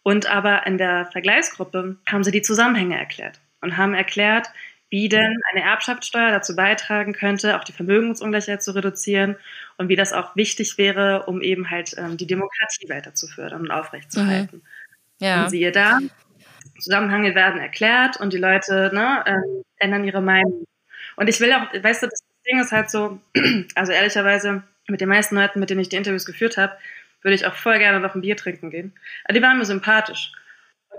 Und 0.02 0.30
aber 0.30 0.66
in 0.66 0.78
der 0.78 1.06
Vergleichsgruppe 1.06 1.96
haben 2.10 2.24
sie 2.24 2.30
die 2.30 2.42
Zusammenhänge 2.42 2.98
erklärt 2.98 3.40
und 3.60 3.76
haben 3.76 3.92
erklärt, 3.92 4.48
wie 4.90 5.08
denn 5.08 5.40
eine 5.52 5.62
Erbschaftssteuer 5.64 6.30
dazu 6.30 6.56
beitragen 6.56 7.12
könnte, 7.12 7.56
auch 7.56 7.64
die 7.64 7.72
Vermögensungleichheit 7.72 8.62
zu 8.62 8.74
reduzieren 8.74 9.36
und 9.76 9.88
wie 9.88 9.96
das 9.96 10.12
auch 10.12 10.34
wichtig 10.34 10.78
wäre, 10.78 11.26
um 11.26 11.40
eben 11.40 11.70
halt 11.70 11.94
ähm, 11.96 12.16
die 12.16 12.26
Demokratie 12.26 12.88
weiter 12.88 13.14
zu 13.14 13.28
fördern 13.28 13.62
und 13.62 13.70
aufrechtzuerhalten. 13.70 14.58
Mhm. 14.58 15.24
Ja. 15.24 15.44
Und 15.44 15.50
siehe 15.50 15.70
da, 15.70 15.98
Zusammenhänge 16.80 17.34
werden 17.34 17.60
erklärt 17.60 18.18
und 18.18 18.32
die 18.32 18.38
Leute 18.38 18.90
ne, 18.92 19.22
ähm, 19.26 19.64
ändern 19.76 20.04
ihre 20.04 20.20
Meinung. 20.20 20.64
Und 21.16 21.28
ich 21.28 21.40
will 21.40 21.52
auch, 21.52 21.72
weißt 21.72 22.02
du, 22.02 22.06
das 22.08 22.20
Ding 22.50 22.60
ist 22.60 22.72
halt 22.72 22.90
so, 22.90 23.20
also 23.74 23.92
ehrlicherweise 23.92 24.62
mit 24.88 25.00
den 25.00 25.08
meisten 25.08 25.36
Leuten, 25.36 25.60
mit 25.60 25.70
denen 25.70 25.80
ich 25.80 25.88
die 25.88 25.96
Interviews 25.96 26.24
geführt 26.24 26.56
habe, 26.56 26.76
würde 27.22 27.34
ich 27.34 27.46
auch 27.46 27.54
voll 27.54 27.78
gerne 27.78 28.00
noch 28.00 28.14
ein 28.14 28.22
Bier 28.22 28.36
trinken 28.36 28.70
gehen. 28.70 28.92
Aber 29.24 29.34
die 29.34 29.42
waren 29.42 29.58
mir 29.58 29.66
sympathisch 29.66 30.32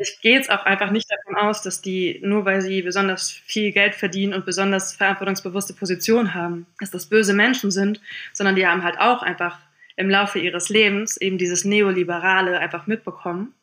ich 0.01 0.19
gehe 0.21 0.35
jetzt 0.35 0.49
auch 0.49 0.65
einfach 0.65 0.91
nicht 0.91 1.09
davon 1.11 1.35
aus, 1.35 1.61
dass 1.61 1.81
die, 1.81 2.19
nur 2.23 2.45
weil 2.45 2.61
sie 2.61 2.81
besonders 2.81 3.29
viel 3.31 3.71
Geld 3.71 3.95
verdienen 3.95 4.33
und 4.33 4.45
besonders 4.45 4.93
verantwortungsbewusste 4.93 5.73
Positionen 5.73 6.33
haben, 6.33 6.65
dass 6.79 6.91
das 6.91 7.07
böse 7.07 7.33
Menschen 7.33 7.71
sind, 7.71 8.01
sondern 8.33 8.55
die 8.55 8.65
haben 8.65 8.83
halt 8.83 8.99
auch 8.99 9.21
einfach 9.21 9.59
im 9.95 10.09
Laufe 10.09 10.39
ihres 10.39 10.69
Lebens 10.69 11.17
eben 11.17 11.37
dieses 11.37 11.65
Neoliberale 11.65 12.59
einfach 12.59 12.87
mitbekommen 12.87 13.53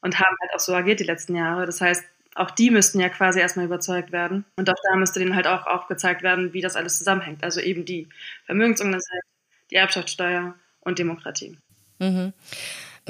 und 0.00 0.18
haben 0.18 0.36
halt 0.40 0.54
auch 0.54 0.60
so 0.60 0.74
agiert 0.74 1.00
die 1.00 1.04
letzten 1.04 1.36
Jahre. 1.36 1.66
Das 1.66 1.80
heißt, 1.80 2.04
auch 2.34 2.50
die 2.50 2.70
müssten 2.70 3.00
ja 3.00 3.08
quasi 3.08 3.40
erstmal 3.40 3.66
überzeugt 3.66 4.12
werden. 4.12 4.44
Und 4.56 4.70
auch 4.70 4.78
da 4.82 4.96
müsste 4.96 5.18
denen 5.18 5.34
halt 5.34 5.46
auch 5.46 5.66
aufgezeigt 5.66 6.22
werden, 6.22 6.52
wie 6.52 6.60
das 6.60 6.76
alles 6.76 6.98
zusammenhängt. 6.98 7.42
Also 7.44 7.60
eben 7.60 7.84
die 7.84 8.08
Vermögensungleichheit, 8.46 9.22
die 9.70 9.76
Erbschaftssteuer 9.76 10.54
und 10.80 10.98
Demokratie. 10.98 11.58
Mhm. 11.98 12.32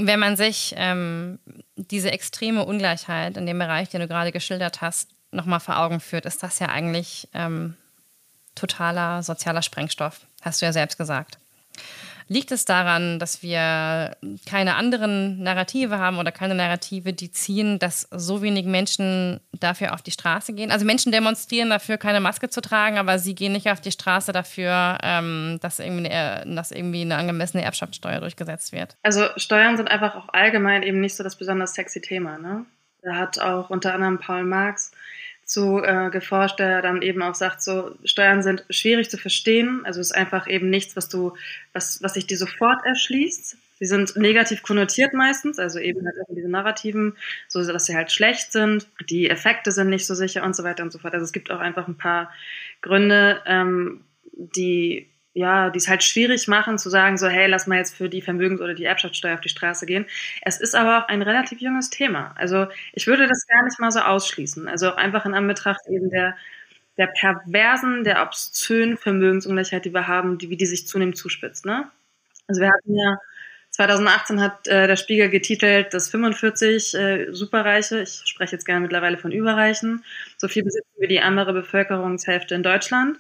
Wenn 0.07 0.21
man 0.21 0.37
sich 0.37 0.75
ähm, 0.77 1.39
diese 1.77 2.11
extreme 2.11 2.65
Ungleichheit 2.65 3.37
in 3.37 3.47
dem 3.47 3.59
Bereich, 3.59 3.89
den 3.89 4.01
du 4.01 4.09
gerade 4.09 4.33
geschildert 4.33 4.81
hast, 4.81 5.11
nochmal 5.31 5.61
vor 5.61 5.79
Augen 5.79 6.01
führt, 6.01 6.27
ist 6.27 6.43
das 6.43 6.59
ja 6.59 6.69
eigentlich 6.69 7.29
ähm, 7.35 7.77
totaler 8.55 9.23
sozialer 9.23 9.63
Sprengstoff, 9.63 10.21
hast 10.43 10.61
du 10.61 10.67
ja 10.67 10.73
selbst 10.73 10.99
gesagt. 10.99 11.39
Liegt 12.33 12.53
es 12.53 12.65
daran, 12.65 13.19
dass 13.19 13.43
wir 13.43 14.17
keine 14.49 14.77
anderen 14.77 15.43
Narrative 15.43 15.99
haben 15.99 16.19
oder 16.19 16.31
keine 16.31 16.55
Narrative, 16.55 17.13
die 17.13 17.33
ziehen, 17.33 17.81
dass 17.81 18.07
so 18.13 18.41
wenig 18.41 18.67
Menschen 18.67 19.41
dafür 19.59 19.95
auf 19.95 20.03
die 20.03 20.13
Straße 20.13 20.53
gehen? 20.53 20.71
Also 20.71 20.87
Menschen 20.87 21.11
demonstrieren 21.11 21.71
dafür, 21.71 21.99
keine 21.99 22.21
Maske 22.21 22.49
zu 22.49 22.61
tragen, 22.61 22.99
aber 22.99 23.19
sie 23.19 23.35
gehen 23.35 23.51
nicht 23.51 23.69
auf 23.69 23.81
die 23.81 23.91
Straße 23.91 24.31
dafür, 24.31 24.99
ähm, 25.03 25.59
dass, 25.61 25.81
irgendwie 25.81 26.09
eine, 26.09 26.55
dass 26.55 26.71
irgendwie 26.71 27.01
eine 27.01 27.17
angemessene 27.17 27.65
Erbschaftssteuer 27.65 28.21
durchgesetzt 28.21 28.71
wird. 28.71 28.97
Also 29.03 29.27
Steuern 29.37 29.77
sind 29.77 29.91
einfach 29.91 30.15
auch 30.15 30.29
allgemein 30.29 30.85
eben 30.85 31.01
nicht 31.01 31.17
so 31.17 31.25
das 31.25 31.35
besonders 31.35 31.75
sexy 31.75 32.01
Thema. 32.01 32.39
Ne? 32.39 32.65
Da 33.03 33.17
hat 33.17 33.41
auch 33.41 33.71
unter 33.71 33.93
anderem 33.93 34.21
Paul 34.21 34.45
Marx 34.45 34.93
zu 35.51 35.83
äh, 35.83 36.11
geforscht, 36.11 36.61
der 36.61 36.81
dann 36.81 37.03
eben 37.03 37.23
auch 37.23 37.35
sagt, 37.35 37.61
so 37.61 37.97
Steuern 38.05 38.43
sind 38.43 38.65
schwierig 38.71 39.11
zu 39.11 39.19
verstehen. 39.19 39.83
Also 39.85 40.01
es 40.01 40.11
ist 40.11 40.17
einfach 40.17 40.47
eben 40.47 40.71
nichts, 40.71 40.95
was 40.95 41.09
du, 41.09 41.35
was, 41.73 42.01
was 42.03 42.15
sich 42.15 42.27
dir 42.27 42.39
sofort 42.39 42.85
erschließt. 42.87 43.57
Sie 43.81 43.87
sind 43.87 44.17
negativ 44.17 44.63
konnotiert 44.63 45.13
meistens, 45.13 45.59
also 45.59 45.81
eben 45.81 46.07
halt 46.07 46.15
diese 46.29 46.49
Narrativen, 46.49 47.17
so 47.49 47.67
dass 47.67 47.87
sie 47.87 47.97
halt 47.97 48.13
schlecht 48.13 48.53
sind. 48.53 48.87
Die 49.09 49.29
Effekte 49.29 49.73
sind 49.73 49.89
nicht 49.89 50.07
so 50.07 50.15
sicher 50.15 50.45
und 50.45 50.55
so 50.55 50.63
weiter 50.63 50.85
und 50.85 50.93
so 50.93 50.99
fort. 50.99 51.15
Also 51.15 51.25
es 51.25 51.33
gibt 51.33 51.51
auch 51.51 51.61
einfach 51.61 51.89
ein 51.89 51.97
paar 51.97 52.31
Gründe, 52.81 53.43
ähm, 53.47 54.03
die 54.33 55.09
ja, 55.41 55.71
die 55.71 55.79
es 55.79 55.89
halt 55.89 56.05
schwierig 56.05 56.49
machen 56.49 56.77
zu 56.79 56.91
sagen, 56.91 57.17
so, 57.17 57.27
hey, 57.29 57.47
lass 57.47 57.67
mal 57.67 57.79
jetzt 57.79 57.97
für 57.97 58.09
die 58.11 58.21
Vermögens- 58.21 58.61
oder 58.61 58.75
die 58.75 58.85
Erbschaftssteuer 58.85 59.35
auf 59.35 59.41
die 59.41 59.49
Straße 59.49 59.87
gehen. 59.87 60.05
Es 60.43 60.61
ist 60.61 60.75
aber 60.75 60.99
auch 60.99 61.09
ein 61.09 61.23
relativ 61.23 61.61
junges 61.61 61.89
Thema. 61.89 62.35
Also 62.37 62.67
ich 62.93 63.07
würde 63.07 63.27
das 63.27 63.47
gar 63.47 63.65
nicht 63.65 63.81
mal 63.81 63.91
so 63.91 64.01
ausschließen. 64.01 64.69
Also 64.69 64.91
auch 64.91 64.97
einfach 64.97 65.25
in 65.25 65.35
Anbetracht 65.35 65.81
eben 65.89 66.11
der, 66.11 66.37
der 66.99 67.07
perversen, 67.07 68.05
der 68.05 68.23
obszönen 68.23 68.99
Vermögensungleichheit, 68.99 69.87
die 69.87 69.95
wir 69.95 70.07
haben, 70.07 70.37
die, 70.37 70.51
wie 70.51 70.59
die 70.59 70.67
sich 70.67 70.87
zunehmend 70.87 71.17
zuspitzt. 71.17 71.65
Ne? 71.65 71.91
Also 72.47 72.61
wir 72.61 72.69
hatten 72.69 72.95
ja 72.95 73.17
2018 73.71 74.41
hat 74.41 74.67
äh, 74.67 74.89
der 74.89 74.97
Spiegel 74.97 75.31
getitelt, 75.31 75.95
dass 75.95 76.11
45 76.11 76.95
äh, 76.95 77.33
Superreiche, 77.33 78.03
ich 78.03 78.23
spreche 78.27 78.57
jetzt 78.57 78.67
gerne 78.67 78.81
mittlerweile 78.81 79.17
von 79.17 79.33
Überreichen, 79.33 80.05
so 80.37 80.49
viel 80.49 80.65
besitzen 80.65 80.91
wie 80.99 81.07
die 81.07 81.21
andere 81.21 81.53
Bevölkerungshälfte 81.55 82.55
in 82.57 82.63
Deutschland. 82.63 83.19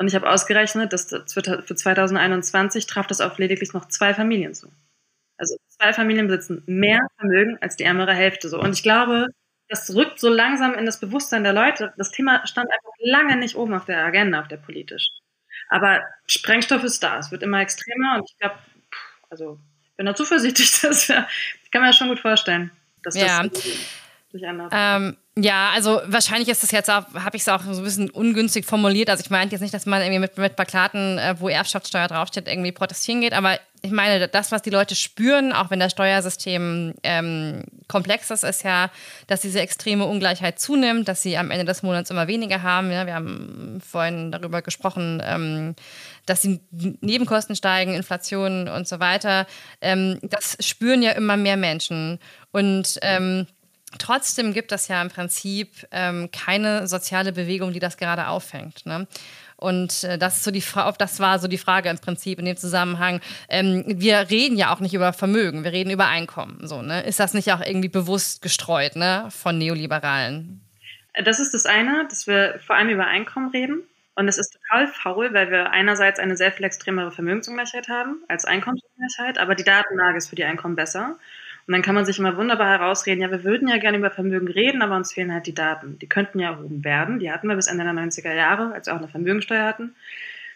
Und 0.00 0.08
ich 0.08 0.14
habe 0.14 0.30
ausgerechnet, 0.30 0.94
dass 0.94 1.10
für 1.10 1.42
2021 1.42 2.86
traf 2.86 3.06
das 3.06 3.20
auf 3.20 3.36
lediglich 3.36 3.74
noch 3.74 3.86
zwei 3.88 4.14
Familien 4.14 4.54
zu. 4.54 4.72
Also 5.36 5.58
zwei 5.68 5.92
Familien 5.92 6.26
besitzen 6.26 6.62
mehr 6.64 7.00
Vermögen 7.18 7.58
als 7.60 7.76
die 7.76 7.84
ärmere 7.84 8.14
Hälfte 8.14 8.48
so. 8.48 8.58
Und 8.58 8.72
ich 8.72 8.82
glaube, 8.82 9.26
das 9.68 9.94
rückt 9.94 10.18
so 10.18 10.30
langsam 10.30 10.72
in 10.72 10.86
das 10.86 11.00
Bewusstsein 11.00 11.44
der 11.44 11.52
Leute. 11.52 11.92
Das 11.98 12.12
Thema 12.12 12.46
stand 12.46 12.70
einfach 12.70 12.92
lange 13.00 13.36
nicht 13.36 13.56
oben 13.56 13.74
auf 13.74 13.84
der 13.84 14.02
Agenda, 14.02 14.40
auf 14.40 14.48
der 14.48 14.56
politisch. 14.56 15.06
Aber 15.68 16.00
Sprengstoff 16.26 16.82
ist 16.82 17.02
da. 17.02 17.18
Es 17.18 17.30
wird 17.30 17.42
immer 17.42 17.60
extremer 17.60 18.16
und 18.16 18.30
ich 18.30 18.38
glaube, 18.38 18.54
also 19.28 19.60
ich 19.82 19.96
bin 19.96 20.06
da 20.06 20.14
zuversichtlich, 20.14 20.80
dass 20.80 21.10
wir, 21.10 21.28
ich 21.62 21.70
kann 21.70 21.82
mir 21.82 21.88
das 21.88 21.96
schon 21.96 22.08
gut 22.08 22.20
vorstellen, 22.20 22.70
dass 23.02 23.16
ja. 23.16 23.42
das 23.42 23.62
sich 23.62 23.86
ändert. 24.34 24.72
Ähm, 24.74 25.16
ja, 25.36 25.70
also 25.74 26.00
wahrscheinlich 26.06 26.48
ist 26.48 26.62
das 26.62 26.70
jetzt 26.70 26.90
auch, 26.90 27.14
habe 27.14 27.36
ich 27.36 27.42
es 27.42 27.48
auch 27.48 27.62
so 27.62 27.80
ein 27.80 27.84
bisschen 27.84 28.10
ungünstig 28.10 28.66
formuliert. 28.66 29.08
Also 29.08 29.22
ich 29.22 29.30
meine 29.30 29.50
jetzt 29.50 29.60
nicht, 29.60 29.72
dass 29.72 29.86
man 29.86 30.02
irgendwie 30.02 30.18
mit, 30.18 30.36
mit 30.36 30.56
Plakaten, 30.56 31.18
äh, 31.18 31.34
wo 31.38 31.48
Erbschaftssteuer 31.48 32.08
draufsteht, 32.08 32.48
irgendwie 32.48 32.72
protestieren 32.72 33.20
geht, 33.20 33.32
aber 33.32 33.58
ich 33.82 33.90
meine, 33.90 34.28
das, 34.28 34.52
was 34.52 34.62
die 34.62 34.70
Leute 34.70 34.94
spüren, 34.94 35.52
auch 35.52 35.70
wenn 35.70 35.80
das 35.80 35.92
Steuersystem 35.92 36.94
ähm, 37.02 37.62
Komplexes 37.88 38.42
ist 38.42 38.62
ja, 38.62 38.90
dass 39.26 39.40
diese 39.40 39.60
extreme 39.60 40.04
Ungleichheit 40.04 40.58
zunimmt, 40.58 41.08
dass 41.08 41.22
sie 41.22 41.38
am 41.38 41.50
Ende 41.50 41.64
des 41.64 41.82
Monats 41.82 42.10
immer 42.10 42.26
weniger 42.26 42.62
haben. 42.62 42.92
Ja, 42.92 43.06
wir 43.06 43.14
haben 43.14 43.80
vorhin 43.84 44.32
darüber 44.32 44.60
gesprochen, 44.60 45.22
ähm, 45.24 45.74
dass 46.26 46.42
die 46.42 46.60
Nebenkosten 46.70 47.56
steigen, 47.56 47.94
Inflation 47.94 48.68
und 48.68 48.86
so 48.86 49.00
weiter. 49.00 49.46
Ähm, 49.80 50.18
das 50.22 50.58
spüren 50.60 51.02
ja 51.02 51.12
immer 51.12 51.36
mehr 51.36 51.56
Menschen. 51.56 52.18
Und 52.52 52.98
ähm, 53.00 53.46
trotzdem 53.98 54.52
gibt 54.52 54.72
es 54.72 54.88
ja 54.88 55.00
im 55.02 55.08
Prinzip 55.08 55.86
ähm, 55.90 56.30
keine 56.30 56.86
soziale 56.86 57.32
Bewegung, 57.32 57.72
die 57.72 57.80
das 57.80 57.96
gerade 57.96 58.28
auffängt. 58.28 58.86
Ne? 58.86 59.06
Und 59.56 60.04
äh, 60.04 60.16
das 60.18 60.42
so 60.42 60.50
die 60.50 60.64
das 60.98 61.20
war 61.20 61.38
so 61.38 61.48
die 61.48 61.58
Frage 61.58 61.90
im 61.90 61.98
Prinzip 61.98 62.38
in 62.38 62.46
dem 62.46 62.56
Zusammenhang. 62.56 63.20
Ähm, 63.48 63.84
wir 63.86 64.30
reden 64.30 64.56
ja 64.56 64.72
auch 64.72 64.80
nicht 64.80 64.94
über 64.94 65.12
Vermögen, 65.12 65.64
wir 65.64 65.72
reden 65.72 65.90
über 65.90 66.08
Einkommen. 66.08 66.66
So, 66.66 66.82
ne? 66.82 67.02
Ist 67.02 67.20
das 67.20 67.34
nicht 67.34 67.52
auch 67.52 67.60
irgendwie 67.60 67.88
bewusst 67.88 68.42
gestreut 68.42 68.96
ne? 68.96 69.28
von 69.30 69.58
Neoliberalen? 69.58 70.60
Das 71.24 71.40
ist 71.40 71.52
das 71.52 71.66
eine, 71.66 72.06
dass 72.08 72.26
wir 72.26 72.58
vor 72.64 72.76
allem 72.76 72.88
über 72.88 73.06
Einkommen 73.06 73.50
reden. 73.50 73.82
Und 74.14 74.28
es 74.28 74.38
ist 74.38 74.52
total 74.52 74.86
faul, 74.88 75.32
weil 75.32 75.50
wir 75.50 75.70
einerseits 75.70 76.18
eine 76.18 76.36
sehr 76.36 76.52
viel 76.52 76.66
extremere 76.66 77.10
Vermögensungleichheit 77.10 77.88
haben 77.88 78.22
als 78.28 78.44
Einkommensungleichheit, 78.44 79.38
aber 79.38 79.54
die 79.54 79.64
Datenlage 79.64 80.18
ist 80.18 80.28
für 80.28 80.36
die 80.36 80.44
Einkommen 80.44 80.76
besser. 80.76 81.16
Und 81.70 81.74
dann 81.74 81.82
kann 81.82 81.94
man 81.94 82.04
sich 82.04 82.18
immer 82.18 82.36
wunderbar 82.36 82.66
herausreden, 82.66 83.20
ja, 83.20 83.30
wir 83.30 83.44
würden 83.44 83.68
ja 83.68 83.76
gerne 83.76 83.96
über 83.96 84.10
Vermögen 84.10 84.48
reden, 84.48 84.82
aber 84.82 84.96
uns 84.96 85.12
fehlen 85.12 85.32
halt 85.32 85.46
die 85.46 85.54
Daten. 85.54 86.00
Die 86.00 86.08
könnten 86.08 86.40
ja 86.40 86.50
erhoben 86.50 86.82
werden. 86.82 87.20
Die 87.20 87.30
hatten 87.30 87.46
wir 87.46 87.54
bis 87.54 87.68
Ende 87.68 87.84
der 87.84 87.92
90er 87.92 88.34
Jahre, 88.34 88.72
als 88.72 88.88
wir 88.88 88.94
auch 88.94 88.98
eine 88.98 89.06
Vermögensteuer 89.06 89.66
hatten. 89.66 89.94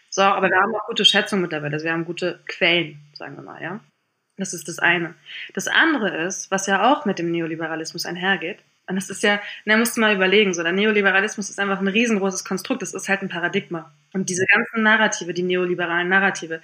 So, 0.09 0.23
aber 0.23 0.49
wir 0.49 0.57
haben 0.57 0.75
auch 0.75 0.85
gute 0.87 1.05
Schätzungen 1.05 1.43
mittlerweile. 1.43 1.75
Also 1.75 1.85
wir 1.85 1.93
haben 1.93 2.03
gute 2.03 2.41
Quellen, 2.49 2.99
sagen 3.13 3.37
wir 3.37 3.43
mal, 3.43 3.63
ja. 3.63 3.79
Das 4.35 4.53
ist 4.53 4.67
das 4.67 4.77
eine. 4.79 5.15
Das 5.53 5.69
andere 5.69 6.09
ist, 6.25 6.51
was 6.51 6.67
ja 6.67 6.91
auch 6.91 7.05
mit 7.05 7.17
dem 7.17 7.31
Neoliberalismus 7.31 8.05
einhergeht, 8.05 8.57
und 8.87 8.97
das 8.97 9.09
ist 9.09 9.23
ja, 9.23 9.39
da 9.65 9.77
musst 9.77 9.95
du 9.95 10.01
mal 10.01 10.13
überlegen, 10.13 10.53
so 10.53 10.63
der 10.63 10.73
Neoliberalismus 10.73 11.49
ist 11.49 11.61
einfach 11.61 11.79
ein 11.79 11.87
riesengroßes 11.87 12.43
Konstrukt, 12.43 12.81
das 12.81 12.93
ist 12.93 13.07
halt 13.07 13.21
ein 13.21 13.29
Paradigma. 13.29 13.89
Und 14.11 14.29
diese 14.29 14.45
ganzen 14.45 14.83
Narrative, 14.83 15.33
die 15.33 15.43
neoliberalen 15.43 16.09
Narrative, 16.09 16.61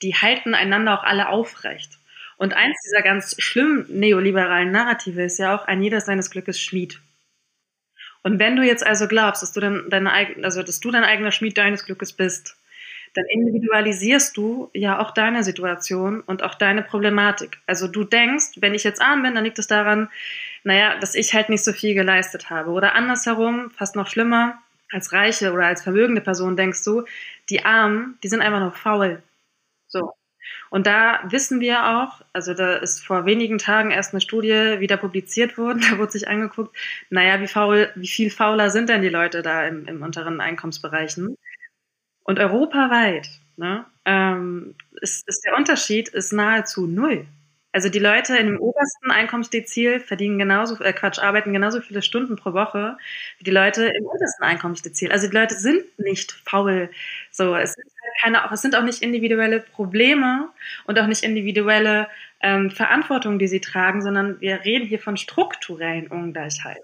die 0.00 0.14
halten 0.14 0.54
einander 0.54 0.98
auch 0.98 1.04
alle 1.04 1.28
aufrecht. 1.28 1.99
Und 2.40 2.54
eins 2.54 2.80
dieser 2.86 3.02
ganz 3.02 3.36
schlimmen 3.38 3.84
neoliberalen 3.90 4.70
Narrative 4.70 5.24
ist 5.24 5.36
ja 5.38 5.54
auch, 5.54 5.66
ein 5.66 5.82
jeder 5.82 6.00
seines 6.00 6.30
Glückes 6.30 6.58
Schmied. 6.58 6.98
Und 8.22 8.38
wenn 8.38 8.56
du 8.56 8.62
jetzt 8.62 8.84
also 8.84 9.08
glaubst, 9.08 9.42
dass 9.42 9.52
du 9.52 9.60
dann 9.60 9.90
deine 9.90 10.10
also 10.42 10.62
dass 10.62 10.80
du 10.80 10.90
dein 10.90 11.04
eigener 11.04 11.32
Schmied 11.32 11.58
deines 11.58 11.84
Glückes 11.84 12.14
bist, 12.14 12.56
dann 13.12 13.26
individualisierst 13.26 14.34
du 14.38 14.70
ja 14.72 15.00
auch 15.00 15.10
deine 15.10 15.44
Situation 15.44 16.22
und 16.22 16.42
auch 16.42 16.54
deine 16.54 16.82
Problematik. 16.82 17.58
Also 17.66 17.88
du 17.88 18.04
denkst, 18.04 18.52
wenn 18.56 18.72
ich 18.72 18.84
jetzt 18.84 19.02
arm 19.02 19.22
bin, 19.22 19.34
dann 19.34 19.44
liegt 19.44 19.58
es 19.58 19.66
daran, 19.66 20.08
naja, 20.64 20.98
dass 20.98 21.14
ich 21.14 21.34
halt 21.34 21.50
nicht 21.50 21.62
so 21.62 21.74
viel 21.74 21.92
geleistet 21.92 22.48
habe. 22.48 22.70
Oder 22.70 22.94
andersherum, 22.94 23.70
fast 23.70 23.96
noch 23.96 24.06
schlimmer, 24.06 24.62
als 24.90 25.12
reiche 25.12 25.52
oder 25.52 25.66
als 25.66 25.82
vermögende 25.82 26.22
Person 26.22 26.56
denkst 26.56 26.84
du, 26.84 27.04
die 27.50 27.66
Armen, 27.66 28.18
die 28.22 28.28
sind 28.28 28.40
einfach 28.40 28.60
nur 28.60 28.72
faul. 28.72 29.22
So. 29.88 30.14
Und 30.70 30.86
da 30.86 31.20
wissen 31.24 31.60
wir 31.60 31.86
auch, 31.86 32.20
also 32.32 32.54
da 32.54 32.76
ist 32.76 33.04
vor 33.04 33.24
wenigen 33.26 33.58
Tagen 33.58 33.90
erst 33.90 34.12
eine 34.12 34.20
Studie 34.20 34.78
wieder 34.78 34.96
publiziert 34.96 35.58
worden, 35.58 35.80
da 35.90 35.98
wurde 35.98 36.12
sich 36.12 36.28
angeguckt, 36.28 36.76
naja, 37.10 37.40
wie 37.40 37.48
faul, 37.48 37.90
wie 37.94 38.08
viel 38.08 38.30
fauler 38.30 38.70
sind 38.70 38.88
denn 38.88 39.02
die 39.02 39.08
Leute 39.08 39.42
da 39.42 39.66
im, 39.66 39.86
im 39.86 40.02
unteren 40.02 40.40
Einkommensbereichen? 40.40 41.36
Und 42.22 42.38
europaweit 42.38 43.28
ne, 43.56 43.84
ähm, 44.04 44.74
ist, 45.00 45.26
ist 45.28 45.44
der 45.44 45.56
Unterschied 45.56 46.08
ist 46.08 46.32
nahezu 46.32 46.86
null. 46.86 47.26
Also 47.72 47.88
die 47.88 48.00
Leute 48.00 48.34
dem 48.34 48.58
obersten 48.58 49.12
Einkommensdezil 49.12 50.00
verdienen 50.00 50.38
genauso, 50.38 50.82
äh 50.82 50.92
Quatsch, 50.92 51.20
arbeiten 51.20 51.52
genauso 51.52 51.80
viele 51.80 52.02
Stunden 52.02 52.34
pro 52.34 52.52
Woche 52.52 52.96
wie 53.38 53.44
die 53.44 53.52
Leute 53.52 53.86
im 53.86 54.04
untersten 54.06 54.42
Einkommensdezil. 54.42 55.12
Also 55.12 55.28
die 55.28 55.36
Leute 55.36 55.54
sind 55.54 55.84
nicht 55.98 56.32
faul. 56.32 56.90
So, 57.30 57.54
es 57.54 57.74
sind 57.74 57.86
keine, 58.20 58.42
es 58.52 58.62
sind 58.62 58.76
auch 58.76 58.82
nicht 58.82 59.02
individuelle 59.02 59.60
Probleme 59.60 60.50
und 60.86 60.98
auch 60.98 61.06
nicht 61.06 61.22
individuelle 61.22 62.08
ähm, 62.40 62.70
Verantwortung, 62.70 63.38
die 63.38 63.48
sie 63.48 63.60
tragen, 63.60 64.02
sondern 64.02 64.40
wir 64.40 64.64
reden 64.64 64.86
hier 64.86 64.98
von 64.98 65.16
strukturellen 65.16 66.08
Ungleichheit. 66.08 66.82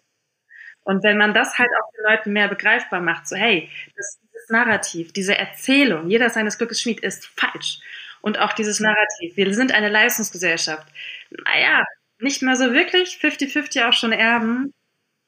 Und 0.84 1.02
wenn 1.02 1.18
man 1.18 1.34
das 1.34 1.58
halt 1.58 1.70
auch 1.80 1.90
den 1.92 2.04
Leuten 2.10 2.32
mehr 2.32 2.48
begreifbar 2.48 3.00
macht, 3.00 3.26
so 3.26 3.36
hey, 3.36 3.68
das, 3.96 4.18
dieses 4.22 4.48
Narrativ, 4.50 5.12
diese 5.12 5.36
Erzählung, 5.36 6.08
jeder 6.08 6.30
seines 6.30 6.58
Glückes 6.58 6.80
Schmied 6.80 7.00
ist 7.00 7.26
falsch 7.26 7.80
und 8.20 8.38
auch 8.38 8.52
dieses 8.52 8.80
Narrativ. 8.80 9.36
Wir 9.36 9.52
sind 9.52 9.72
eine 9.72 9.88
Leistungsgesellschaft. 9.88 10.86
Naja, 11.30 11.84
nicht 12.20 12.42
mehr 12.42 12.56
so 12.56 12.72
wirklich, 12.72 13.18
50-50 13.20 13.88
auch 13.88 13.92
schon 13.92 14.12
erben. 14.12 14.72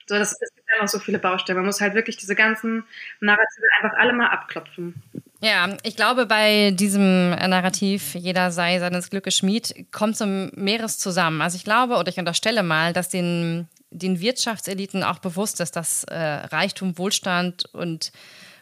So, 0.07 0.17
das, 0.17 0.33
es 0.41 0.55
gibt 0.55 0.67
ja 0.75 0.83
noch 0.83 0.89
so 0.89 0.99
viele 0.99 1.19
Baustellen. 1.19 1.59
Man 1.59 1.67
muss 1.67 1.81
halt 1.81 1.95
wirklich 1.95 2.17
diese 2.17 2.35
ganzen 2.35 2.85
Narrative 3.21 3.67
einfach 3.79 3.99
alle 3.99 4.13
mal 4.15 4.29
abklopfen. 4.29 4.95
Ja, 5.41 5.69
ich 5.85 5.95
glaube, 5.95 6.27
bei 6.27 6.73
diesem 6.73 7.31
Narrativ, 7.31 8.15
jeder 8.15 8.51
sei 8.51 8.81
seines 8.81 9.09
Glückes 9.09 9.37
Schmied, 9.37 9.87
kommt 9.93 10.17
so 10.17 10.27
mehres 10.27 10.99
zusammen. 10.99 11.41
Also 11.43 11.57
ich 11.57 11.65
glaube 11.65 11.97
oder 11.97 12.09
ich 12.09 12.19
unterstelle 12.19 12.65
mal, 12.65 12.93
dass 12.93 13.09
den, 13.09 13.69
den 13.91 14.21
Wirtschaftseliten 14.21 15.05
auch 15.05 15.21
bewusst 15.21 15.61
ist, 15.61 15.77
dass 15.77 16.03
äh, 16.05 16.17
Reichtum, 16.17 16.99
Wohlstand 16.99 17.73
und 17.73 18.11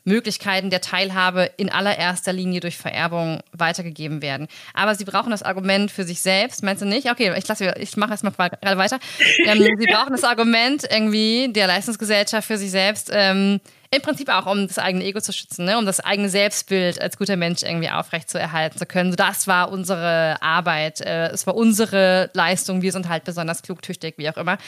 Möglichkeiten 0.04 0.70
der 0.70 0.80
Teilhabe 0.82 1.50
in 1.56 1.68
allererster 1.68 2.32
Linie 2.32 2.60
durch 2.60 2.76
Vererbung 2.76 3.40
weitergegeben 3.52 4.22
werden. 4.22 4.46
Aber 4.72 4.94
sie 4.94 5.04
brauchen 5.04 5.30
das 5.30 5.42
Argument 5.42 5.90
für 5.90 6.04
sich 6.04 6.20
selbst, 6.20 6.62
meinst 6.62 6.80
du 6.80 6.86
nicht? 6.86 7.10
Okay, 7.10 7.32
ich 7.36 7.48
lasse, 7.48 7.74
ich 7.78 7.96
mache 7.96 8.12
erstmal 8.12 8.32
gerade 8.32 8.78
weiter. 8.78 9.00
Ähm, 9.44 9.66
sie 9.78 9.86
brauchen 9.92 10.12
das 10.12 10.22
Argument 10.22 10.86
irgendwie 10.88 11.52
der 11.52 11.66
Leistungsgesellschaft 11.66 12.46
für 12.46 12.56
sich 12.56 12.70
selbst. 12.70 13.10
Ähm, 13.12 13.60
im 13.90 14.02
Prinzip 14.02 14.28
auch, 14.28 14.46
um 14.46 14.66
das 14.66 14.78
eigene 14.78 15.04
Ego 15.04 15.20
zu 15.20 15.32
schützen, 15.32 15.64
ne? 15.64 15.78
um 15.78 15.86
das 15.86 16.00
eigene 16.00 16.28
Selbstbild 16.28 17.00
als 17.00 17.16
guter 17.18 17.36
Mensch 17.36 17.62
irgendwie 17.62 17.90
aufrecht 17.90 18.28
zu 18.28 18.38
erhalten 18.38 18.78
zu 18.78 18.86
können. 18.86 19.10
So, 19.10 19.16
das 19.16 19.46
war 19.46 19.70
unsere 19.70 20.36
Arbeit, 20.40 21.00
äh, 21.00 21.28
es 21.28 21.46
war 21.46 21.54
unsere 21.54 22.30
Leistung, 22.32 22.82
wir 22.82 22.92
sind 22.92 23.08
halt 23.08 23.24
besonders 23.24 23.62
klug, 23.62 23.82
tüchtig, 23.82 24.14
wie 24.18 24.28
auch 24.28 24.36
immer. 24.36 24.58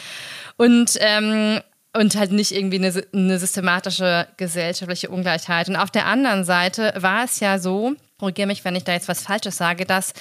Und 0.56 0.96
ähm, 1.00 1.60
und 1.94 2.16
halt 2.16 2.32
nicht 2.32 2.52
irgendwie 2.52 2.76
eine, 2.76 3.02
eine 3.12 3.38
systematische 3.38 4.28
gesellschaftliche 4.36 5.08
Ungleichheit. 5.08 5.68
Und 5.68 5.76
auf 5.76 5.90
der 5.90 6.06
anderen 6.06 6.44
Seite 6.44 6.92
war 6.96 7.24
es 7.24 7.40
ja 7.40 7.58
so, 7.58 7.94
korrigiere 8.18 8.46
mich, 8.46 8.64
wenn 8.64 8.76
ich 8.76 8.84
da 8.84 8.92
jetzt 8.92 9.08
was 9.08 9.22
Falsches 9.22 9.56
sage, 9.56 9.84
dass 9.84 10.12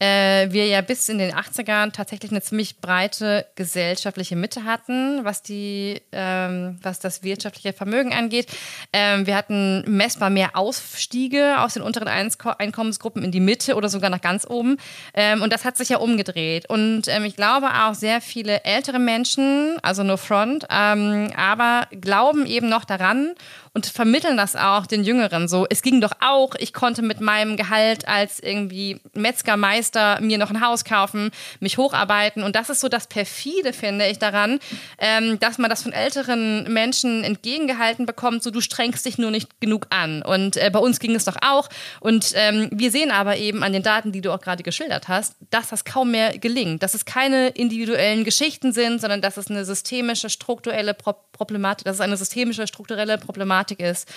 äh, 0.00 0.50
wir 0.50 0.66
ja 0.66 0.80
bis 0.80 1.08
in 1.08 1.18
den 1.18 1.32
80ern 1.32 1.92
tatsächlich 1.92 2.30
eine 2.30 2.40
ziemlich 2.40 2.78
breite 2.78 3.46
gesellschaftliche 3.54 4.34
Mitte 4.34 4.64
hatten, 4.64 5.24
was, 5.24 5.42
die, 5.42 6.00
ähm, 6.12 6.78
was 6.82 6.98
das 7.00 7.22
wirtschaftliche 7.22 7.72
Vermögen 7.72 8.12
angeht. 8.12 8.48
Ähm, 8.92 9.26
wir 9.26 9.36
hatten 9.36 9.84
messbar 9.86 10.30
mehr 10.30 10.56
Ausstiege 10.56 11.60
aus 11.60 11.74
den 11.74 11.82
unteren 11.82 12.08
Einkommensgruppen 12.08 13.22
in 13.22 13.30
die 13.30 13.40
Mitte 13.40 13.74
oder 13.74 13.88
sogar 13.88 14.10
nach 14.10 14.22
ganz 14.22 14.46
oben. 14.48 14.78
Ähm, 15.14 15.42
und 15.42 15.52
das 15.52 15.64
hat 15.64 15.76
sich 15.76 15.90
ja 15.90 15.98
umgedreht. 15.98 16.68
Und 16.68 17.02
ähm, 17.08 17.24
ich 17.24 17.36
glaube 17.36 17.68
auch 17.68 17.94
sehr 17.94 18.20
viele 18.20 18.64
ältere 18.64 18.98
Menschen, 18.98 19.76
also 19.82 20.02
no 20.02 20.16
front, 20.16 20.66
ähm, 20.70 21.30
aber 21.36 21.86
glauben 22.00 22.46
eben 22.46 22.68
noch 22.68 22.86
daran 22.86 23.34
und 23.72 23.86
vermitteln 23.86 24.36
das 24.36 24.56
auch 24.56 24.86
den 24.86 25.04
Jüngeren 25.04 25.46
so. 25.48 25.66
Es 25.70 25.82
ging 25.82 26.00
doch 26.00 26.12
auch, 26.20 26.54
ich 26.58 26.72
konnte 26.72 27.02
mit 27.02 27.20
meinem 27.20 27.56
Gehalt 27.56 28.08
als 28.08 28.40
irgendwie 28.40 29.00
Metzgermeister 29.14 30.20
mir 30.20 30.38
noch 30.38 30.50
ein 30.50 30.60
Haus 30.60 30.84
kaufen, 30.84 31.30
mich 31.60 31.78
hocharbeiten. 31.78 32.42
Und 32.42 32.56
das 32.56 32.68
ist 32.68 32.80
so 32.80 32.88
das 32.88 33.06
Perfide, 33.06 33.72
finde 33.72 34.08
ich, 34.08 34.18
daran, 34.18 34.58
ähm, 34.98 35.38
dass 35.38 35.58
man 35.58 35.70
das 35.70 35.82
von 35.82 35.92
älteren 35.92 36.72
Menschen 36.72 37.22
entgegengehalten 37.22 38.06
bekommt, 38.06 38.42
so 38.42 38.50
du 38.50 38.60
strengst 38.60 39.06
dich 39.06 39.18
nur 39.18 39.30
nicht 39.30 39.60
genug 39.60 39.86
an. 39.90 40.22
Und 40.22 40.56
äh, 40.56 40.70
bei 40.72 40.80
uns 40.80 40.98
ging 40.98 41.14
es 41.14 41.24
doch 41.24 41.36
auch. 41.40 41.68
Und 42.00 42.32
ähm, 42.34 42.68
wir 42.72 42.90
sehen 42.90 43.12
aber 43.12 43.36
eben 43.36 43.62
an 43.62 43.72
den 43.72 43.84
Daten, 43.84 44.10
die 44.10 44.20
du 44.20 44.32
auch 44.32 44.40
gerade 44.40 44.64
geschildert 44.64 45.06
hast, 45.06 45.36
dass 45.50 45.68
das 45.68 45.84
kaum 45.84 46.10
mehr 46.10 46.38
gelingt, 46.38 46.82
dass 46.82 46.94
es 46.94 47.04
keine 47.04 47.48
individuellen 47.48 48.24
Geschichten 48.24 48.72
sind, 48.72 49.00
sondern 49.00 49.20
dass 49.22 49.36
es 49.36 49.48
eine 49.48 49.64
systemische, 49.64 50.28
strukturelle 50.28 50.94
Pro 50.94 51.14
Problematik, 51.32 51.86
dass 51.86 51.94
es 51.94 52.00
eine 52.02 52.18
systemische, 52.18 52.66
strukturelle 52.66 53.16
Problematik 53.16 53.59
Problematik 53.60 53.80
ist. 53.80 54.08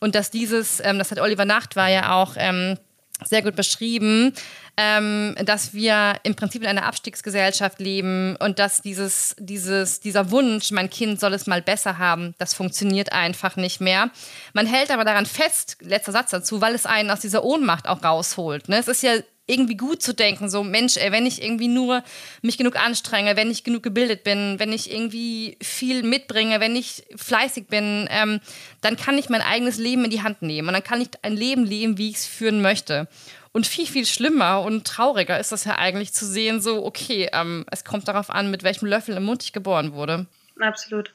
Und 0.00 0.14
dass 0.14 0.30
dieses, 0.30 0.80
ähm, 0.80 0.98
das 0.98 1.10
hat 1.10 1.20
Oliver 1.20 1.44
Nacht 1.44 1.76
war 1.76 1.88
ja 1.88 2.14
auch 2.14 2.34
ähm, 2.36 2.76
sehr 3.24 3.42
gut 3.42 3.54
beschrieben, 3.56 4.32
ähm, 4.76 5.36
dass 5.44 5.72
wir 5.72 6.16
im 6.24 6.34
Prinzip 6.34 6.62
in 6.62 6.68
einer 6.68 6.86
Abstiegsgesellschaft 6.86 7.78
leben 7.78 8.36
und 8.36 8.58
dass 8.58 8.82
dieses, 8.82 9.36
dieses, 9.38 10.00
dieser 10.00 10.30
Wunsch, 10.32 10.72
mein 10.72 10.90
Kind 10.90 11.20
soll 11.20 11.32
es 11.32 11.46
mal 11.46 11.62
besser 11.62 11.98
haben, 11.98 12.34
das 12.38 12.54
funktioniert 12.54 13.12
einfach 13.12 13.56
nicht 13.56 13.80
mehr. 13.80 14.10
Man 14.52 14.66
hält 14.66 14.90
aber 14.90 15.04
daran 15.04 15.26
fest, 15.26 15.76
letzter 15.80 16.12
Satz 16.12 16.30
dazu, 16.30 16.60
weil 16.60 16.74
es 16.74 16.86
einen 16.86 17.10
aus 17.10 17.20
dieser 17.20 17.44
Ohnmacht 17.44 17.86
auch 17.86 18.02
rausholt. 18.02 18.68
Ne? 18.68 18.78
Es 18.78 18.88
ist 18.88 19.02
ja 19.02 19.12
irgendwie 19.46 19.76
gut 19.76 20.02
zu 20.02 20.14
denken, 20.14 20.48
so 20.48 20.62
Mensch, 20.62 20.96
ey, 20.96 21.12
wenn 21.12 21.26
ich 21.26 21.42
irgendwie 21.42 21.68
nur 21.68 22.02
mich 22.40 22.56
genug 22.56 22.76
anstrenge, 22.76 23.36
wenn 23.36 23.50
ich 23.50 23.62
genug 23.62 23.82
gebildet 23.82 24.24
bin, 24.24 24.58
wenn 24.58 24.72
ich 24.72 24.90
irgendwie 24.90 25.58
viel 25.62 26.02
mitbringe, 26.02 26.60
wenn 26.60 26.74
ich 26.74 27.04
fleißig 27.14 27.66
bin, 27.66 28.08
ähm, 28.10 28.40
dann 28.80 28.96
kann 28.96 29.18
ich 29.18 29.28
mein 29.28 29.42
eigenes 29.42 29.76
Leben 29.76 30.04
in 30.04 30.10
die 30.10 30.22
Hand 30.22 30.40
nehmen 30.40 30.68
und 30.68 30.74
dann 30.74 30.84
kann 30.84 31.00
ich 31.00 31.08
ein 31.22 31.34
Leben 31.36 31.64
leben, 31.64 31.98
wie 31.98 32.10
ich 32.10 32.16
es 32.16 32.26
führen 32.26 32.62
möchte. 32.62 33.06
Und 33.52 33.66
viel, 33.66 33.86
viel 33.86 34.06
schlimmer 34.06 34.62
und 34.62 34.86
trauriger 34.86 35.38
ist 35.38 35.52
das 35.52 35.64
ja 35.64 35.76
eigentlich 35.76 36.12
zu 36.12 36.26
sehen, 36.26 36.60
so, 36.60 36.84
okay, 36.84 37.28
ähm, 37.32 37.64
es 37.70 37.84
kommt 37.84 38.08
darauf 38.08 38.30
an, 38.30 38.50
mit 38.50 38.64
welchem 38.64 38.86
Löffel 38.86 39.16
im 39.16 39.24
Mund 39.24 39.44
ich 39.44 39.52
geboren 39.52 39.92
wurde. 39.92 40.26
Absolut. 40.58 41.14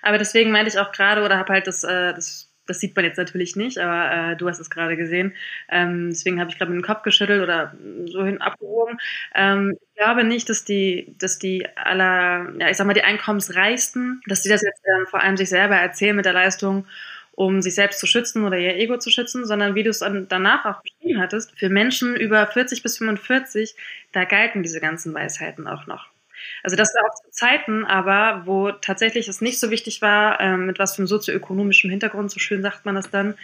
Aber 0.00 0.16
deswegen 0.16 0.50
meinte 0.50 0.70
ich 0.70 0.78
auch 0.78 0.92
gerade 0.92 1.22
oder 1.22 1.36
habe 1.38 1.52
halt 1.52 1.66
das, 1.66 1.84
äh, 1.84 2.14
das 2.14 2.43
das 2.66 2.80
sieht 2.80 2.96
man 2.96 3.04
jetzt 3.04 3.18
natürlich 3.18 3.56
nicht, 3.56 3.78
aber 3.78 4.32
äh, 4.32 4.36
du 4.36 4.48
hast 4.48 4.60
es 4.60 4.70
gerade 4.70 4.96
gesehen. 4.96 5.34
Ähm, 5.68 6.10
deswegen 6.10 6.40
habe 6.40 6.50
ich 6.50 6.58
gerade 6.58 6.70
mit 6.72 6.82
dem 6.82 6.86
Kopf 6.86 7.02
geschüttelt 7.02 7.42
oder 7.42 7.74
so 8.06 8.24
hin 8.24 8.40
abgehoben. 8.40 8.98
Ähm, 9.34 9.76
ich 9.80 9.96
glaube 9.96 10.24
nicht, 10.24 10.48
dass 10.48 10.64
die, 10.64 11.14
dass 11.18 11.38
die 11.38 11.66
aller, 11.76 12.52
ja, 12.58 12.70
ich 12.70 12.76
sag 12.76 12.86
mal, 12.86 12.94
die 12.94 13.04
Einkommensreichsten, 13.04 14.20
dass 14.26 14.42
die 14.42 14.48
das 14.48 14.62
jetzt 14.62 14.82
ähm, 14.86 15.06
vor 15.06 15.22
allem 15.22 15.36
sich 15.36 15.48
selber 15.48 15.76
erzählen 15.76 16.16
mit 16.16 16.24
der 16.24 16.32
Leistung, 16.32 16.86
um 17.32 17.62
sich 17.62 17.74
selbst 17.74 18.00
zu 18.00 18.06
schützen 18.06 18.44
oder 18.44 18.58
ihr 18.58 18.76
Ego 18.76 18.98
zu 18.98 19.10
schützen, 19.10 19.44
sondern 19.44 19.74
wie 19.74 19.82
du 19.82 19.90
es 19.90 20.04
danach 20.28 20.64
auch 20.64 20.82
beschrieben 20.82 21.20
hattest, 21.20 21.58
für 21.58 21.68
Menschen 21.68 22.14
über 22.16 22.46
40 22.46 22.82
bis 22.82 22.98
45, 22.98 23.74
da 24.12 24.24
galten 24.24 24.62
diese 24.62 24.80
ganzen 24.80 25.12
Weisheiten 25.14 25.66
auch 25.66 25.86
noch. 25.86 26.13
Also 26.62 26.76
das 26.76 26.94
war 26.94 27.02
auch 27.08 27.14
zu 27.14 27.30
Zeiten, 27.30 27.84
aber 27.84 28.46
wo 28.46 28.70
tatsächlich 28.70 29.28
es 29.28 29.40
nicht 29.40 29.60
so 29.60 29.70
wichtig 29.70 30.02
war, 30.02 30.40
ähm, 30.40 30.66
mit 30.66 30.78
was 30.78 30.94
für 30.94 31.00
einem 31.00 31.06
sozioökonomischen 31.06 31.90
Hintergrund, 31.90 32.30
so 32.30 32.40
schön 32.40 32.62
sagt 32.62 32.84
man 32.84 32.94
das 32.94 33.10
dann, 33.10 33.34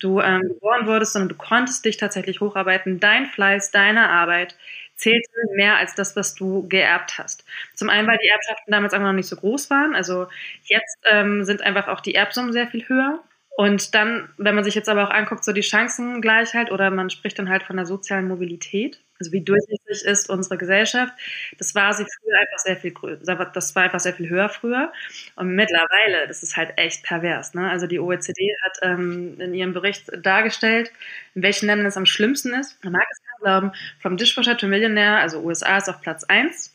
du 0.00 0.20
ähm, 0.20 0.42
geboren 0.42 0.86
wurdest, 0.86 1.12
sondern 1.12 1.28
du 1.28 1.34
konntest 1.34 1.84
dich 1.84 1.96
tatsächlich 1.96 2.40
hocharbeiten. 2.40 3.00
Dein 3.00 3.26
Fleiß, 3.26 3.70
deine 3.70 4.08
Arbeit 4.08 4.56
zählte 4.98 5.30
mehr 5.54 5.76
als 5.76 5.94
das, 5.94 6.16
was 6.16 6.34
du 6.34 6.68
geerbt 6.68 7.18
hast. 7.18 7.44
Zum 7.74 7.88
einen, 7.88 8.06
weil 8.06 8.18
die 8.18 8.28
Erbschaften 8.28 8.72
damals 8.72 8.92
einfach 8.92 9.06
noch 9.08 9.14
nicht 9.14 9.28
so 9.28 9.36
groß 9.36 9.70
waren. 9.70 9.94
Also 9.94 10.26
jetzt 10.64 10.98
ähm, 11.10 11.44
sind 11.44 11.62
einfach 11.62 11.88
auch 11.88 12.00
die 12.00 12.14
Erbsummen 12.14 12.52
sehr 12.52 12.66
viel 12.66 12.86
höher. 12.88 13.22
Und 13.56 13.94
dann, 13.94 14.28
wenn 14.36 14.54
man 14.54 14.64
sich 14.64 14.74
jetzt 14.74 14.88
aber 14.88 15.04
auch 15.04 15.10
anguckt, 15.10 15.44
so 15.44 15.52
die 15.52 15.62
Chancengleichheit 15.62 16.70
oder 16.70 16.90
man 16.90 17.10
spricht 17.10 17.38
dann 17.38 17.48
halt 17.48 17.64
von 17.64 17.76
der 17.76 17.86
sozialen 17.86 18.28
Mobilität, 18.28 19.00
also 19.18 19.32
wie 19.32 19.40
durchlässig 19.40 20.04
ist 20.04 20.30
unsere 20.30 20.58
Gesellschaft, 20.58 21.12
das 21.58 21.74
war 21.74 21.92
sie 21.92 22.04
früher 22.04 22.38
einfach 22.38 22.58
sehr 22.58 22.76
viel 22.76 22.92
größer, 22.92 23.50
das 23.52 23.74
war 23.74 23.84
einfach 23.84 24.00
sehr 24.00 24.14
viel 24.14 24.28
höher 24.28 24.48
früher. 24.48 24.92
Und 25.36 25.54
mittlerweile, 25.54 26.26
das 26.28 26.42
ist 26.42 26.56
halt 26.56 26.72
echt 26.76 27.02
pervers. 27.02 27.54
Ne? 27.54 27.68
Also 27.68 27.86
die 27.86 27.98
OECD 27.98 28.54
hat 28.64 28.78
ähm, 28.82 29.40
in 29.40 29.54
ihrem 29.54 29.72
Bericht 29.72 30.10
dargestellt, 30.16 30.92
in 31.34 31.42
welchen 31.42 31.66
Ländern 31.66 31.86
es 31.86 31.96
am 31.96 32.06
schlimmsten 32.06 32.54
ist. 32.54 32.82
Man 32.84 32.92
mag 32.92 33.06
es 33.10 33.18
kaum 33.18 33.42
glauben, 33.42 33.72
vom 34.00 34.16
Dishwasher 34.16 34.56
to 34.56 34.66
Millionär, 34.66 35.18
also 35.18 35.40
USA 35.40 35.78
ist 35.78 35.88
auf 35.88 36.00
Platz 36.00 36.24
1, 36.24 36.74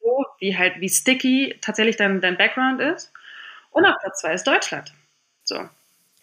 so 0.00 0.24
wie 0.38 0.56
halt, 0.56 0.80
wie 0.80 0.88
sticky 0.88 1.58
tatsächlich 1.60 1.96
dein, 1.96 2.20
dein 2.20 2.36
Background 2.36 2.80
ist. 2.80 3.12
Und 3.70 3.84
auf 3.84 3.96
Platz 4.00 4.20
2 4.20 4.34
ist 4.34 4.46
Deutschland. 4.46 4.94
So. 5.44 5.68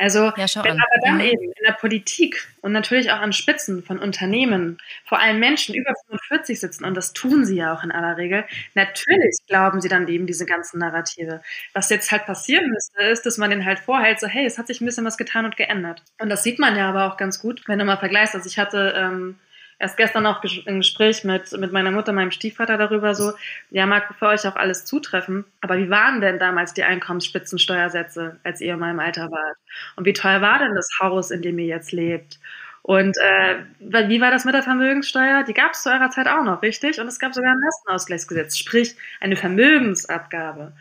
Also 0.02 0.34
ja, 0.36 0.48
wenn 0.64 0.72
an. 0.72 0.80
aber 0.80 1.06
dann 1.06 1.20
ja. 1.20 1.28
eben 1.28 1.44
in 1.44 1.64
der 1.64 1.74
Politik 1.74 2.48
und 2.62 2.72
natürlich 2.72 3.12
auch 3.12 3.20
an 3.20 3.34
Spitzen 3.34 3.84
von 3.84 4.00
Unternehmen 4.00 4.80
vor 5.06 5.20
allem 5.20 5.40
Menschen 5.40 5.76
über 5.76 5.94
45 6.08 6.60
sitzen, 6.60 6.86
und 6.86 6.98
das 6.98 7.14
tun 7.14 7.46
sie 7.46 7.58
ja 7.58 7.72
auch 7.72 7.84
in 7.84 7.92
aller 7.92 8.18
Regel, 8.18 8.46
natürlich 8.74 9.36
glauben 9.46 9.80
sie 9.80 9.90
dann 9.90 10.08
eben 10.08 10.26
diese 10.26 10.48
ganzen 10.48 10.80
Narrative. 10.80 11.44
Was 11.74 11.92
jetzt 11.92 12.12
halt 12.12 12.26
passieren 12.26 12.68
müsste, 12.72 13.04
ist, 13.04 13.28
dass 13.28 13.38
man 13.38 13.52
den 13.52 13.64
halt 13.64 13.78
vorhält, 13.78 14.20
so 14.20 14.26
hey, 14.26 14.44
es 14.44 14.58
hat 14.58 14.66
sich 14.66 14.82
ein 14.82 14.86
bisschen 14.86 15.06
was 15.06 15.18
getan 15.18 15.46
und 15.46 15.56
geändert. 15.56 16.02
Und 16.20 16.30
das 16.30 16.42
sieht 16.42 16.58
man 16.58 16.76
ja 16.76 16.90
aber 16.90 17.06
auch 17.06 17.18
ganz 17.18 17.40
gut, 17.40 17.62
wenn 17.68 17.78
du 17.78 17.86
mal 17.86 17.98
vergleichst. 17.98 18.34
Also 18.34 18.48
ich 18.48 18.58
hatte 18.58 18.96
ähm, 18.98 19.36
erst 19.82 19.98
gestern 19.98 20.26
auch 20.28 20.44
ein 20.68 20.78
Gespräch 20.78 21.24
mit, 21.24 21.52
mit 21.58 21.72
meiner 21.72 21.92
Mutter, 21.92 22.14
meinem 22.14 22.32
Stiefvater 22.32 22.78
darüber 22.78 23.16
so, 23.16 23.34
ja, 23.72 23.86
mag 23.86 24.14
für 24.18 24.28
euch 24.28 24.48
auch 24.48 24.56
alles 24.56 24.86
zutreffen, 24.86 25.44
aber 25.60 25.78
wie 25.78 25.90
waren 25.90 26.22
denn 26.22 26.40
damals 26.40 26.74
die 26.74 26.84
Einkommensspitzensteuersätze, 26.84 28.40
als 28.44 28.62
ihr 28.62 28.74
in 28.74 28.80
meinem 28.80 29.00
Alter 29.00 29.32
wart? 29.32 29.58
Und 29.96 30.06
wie 30.06 30.14
teuer 30.14 30.42
war 30.42 30.60
denn 30.60 30.76
das 30.76 30.90
Haus, 31.00 31.32
in 31.32 31.42
dem 31.42 31.58
ihr 31.58 31.66
jetzt 31.66 31.92
lebt? 31.92 32.40
Und 32.84 33.16
äh, 33.18 33.58
wie 33.80 34.22
war 34.22 34.32
das 34.32 34.46
mit 34.46 34.56
der 34.56 34.64
Vermögenssteuer? 34.64 35.44
Die 35.44 35.54
gab 35.54 35.74
es 35.74 35.84
zu 35.84 35.90
eurer 35.90 36.10
Zeit 36.10 36.28
auch 36.28 36.44
noch, 36.44 36.62
richtig? 36.62 37.00
Und 37.00 37.08
es 37.08 37.20
gab 37.20 37.34
sogar 37.34 37.52
ein 37.52 37.60
Lastenausgleichsgesetz, 37.64 38.58
sprich 38.58 38.96
eine 39.20 39.36
Vermögensabgabe. 39.36 40.74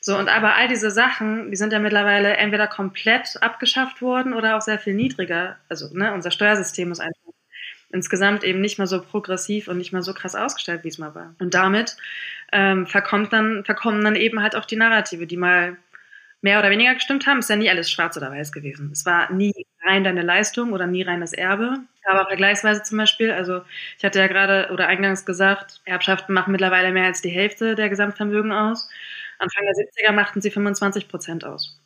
So, 0.00 0.18
und 0.18 0.28
aber 0.28 0.54
all 0.54 0.68
diese 0.68 0.90
Sachen, 0.90 1.50
die 1.50 1.56
sind 1.56 1.72
ja 1.72 1.78
mittlerweile 1.78 2.36
entweder 2.36 2.66
komplett 2.66 3.38
abgeschafft 3.40 4.02
worden 4.02 4.34
oder 4.34 4.56
auch 4.56 4.60
sehr 4.60 4.78
viel 4.78 4.94
niedriger. 4.94 5.56
Also, 5.68 5.88
ne, 5.92 6.12
unser 6.12 6.30
Steuersystem 6.30 6.92
ist 6.92 7.00
einfach 7.00 7.35
insgesamt 7.90 8.44
eben 8.44 8.60
nicht 8.60 8.78
mehr 8.78 8.86
so 8.86 9.00
progressiv 9.02 9.68
und 9.68 9.78
nicht 9.78 9.92
mehr 9.92 10.02
so 10.02 10.14
krass 10.14 10.34
ausgestellt, 10.34 10.84
wie 10.84 10.88
es 10.88 10.98
mal 10.98 11.14
war. 11.14 11.34
Und 11.38 11.54
damit 11.54 11.96
ähm, 12.52 12.86
verkommt 12.86 13.32
dann, 13.32 13.64
verkommen 13.64 14.04
dann 14.04 14.16
eben 14.16 14.42
halt 14.42 14.56
auch 14.56 14.64
die 14.64 14.76
Narrative, 14.76 15.26
die 15.26 15.36
mal 15.36 15.76
mehr 16.40 16.58
oder 16.58 16.70
weniger 16.70 16.94
gestimmt 16.94 17.26
haben. 17.26 17.38
Es 17.38 17.46
ist 17.46 17.50
ja 17.50 17.56
nie 17.56 17.70
alles 17.70 17.90
schwarz 17.90 18.16
oder 18.16 18.30
weiß 18.30 18.52
gewesen. 18.52 18.90
Es 18.92 19.06
war 19.06 19.32
nie 19.32 19.52
rein 19.84 20.04
deine 20.04 20.22
Leistung 20.22 20.72
oder 20.72 20.86
nie 20.86 21.02
rein 21.02 21.20
das 21.20 21.32
Erbe. 21.32 21.78
Aber 22.04 22.26
vergleichsweise 22.26 22.82
zum 22.82 22.98
Beispiel, 22.98 23.32
also 23.32 23.62
ich 23.98 24.04
hatte 24.04 24.18
ja 24.18 24.26
gerade 24.26 24.70
oder 24.72 24.86
eingangs 24.86 25.24
gesagt, 25.24 25.80
Erbschaften 25.84 26.34
machen 26.34 26.52
mittlerweile 26.52 26.92
mehr 26.92 27.06
als 27.06 27.22
die 27.22 27.30
Hälfte 27.30 27.74
der 27.74 27.88
Gesamtvermögen 27.88 28.52
aus. 28.52 28.88
Anfang 29.38 29.64
der 29.64 29.74
70er 29.74 30.12
machten 30.12 30.40
sie 30.40 30.50
25 30.50 31.08
Prozent 31.08 31.44
aus. 31.44 31.80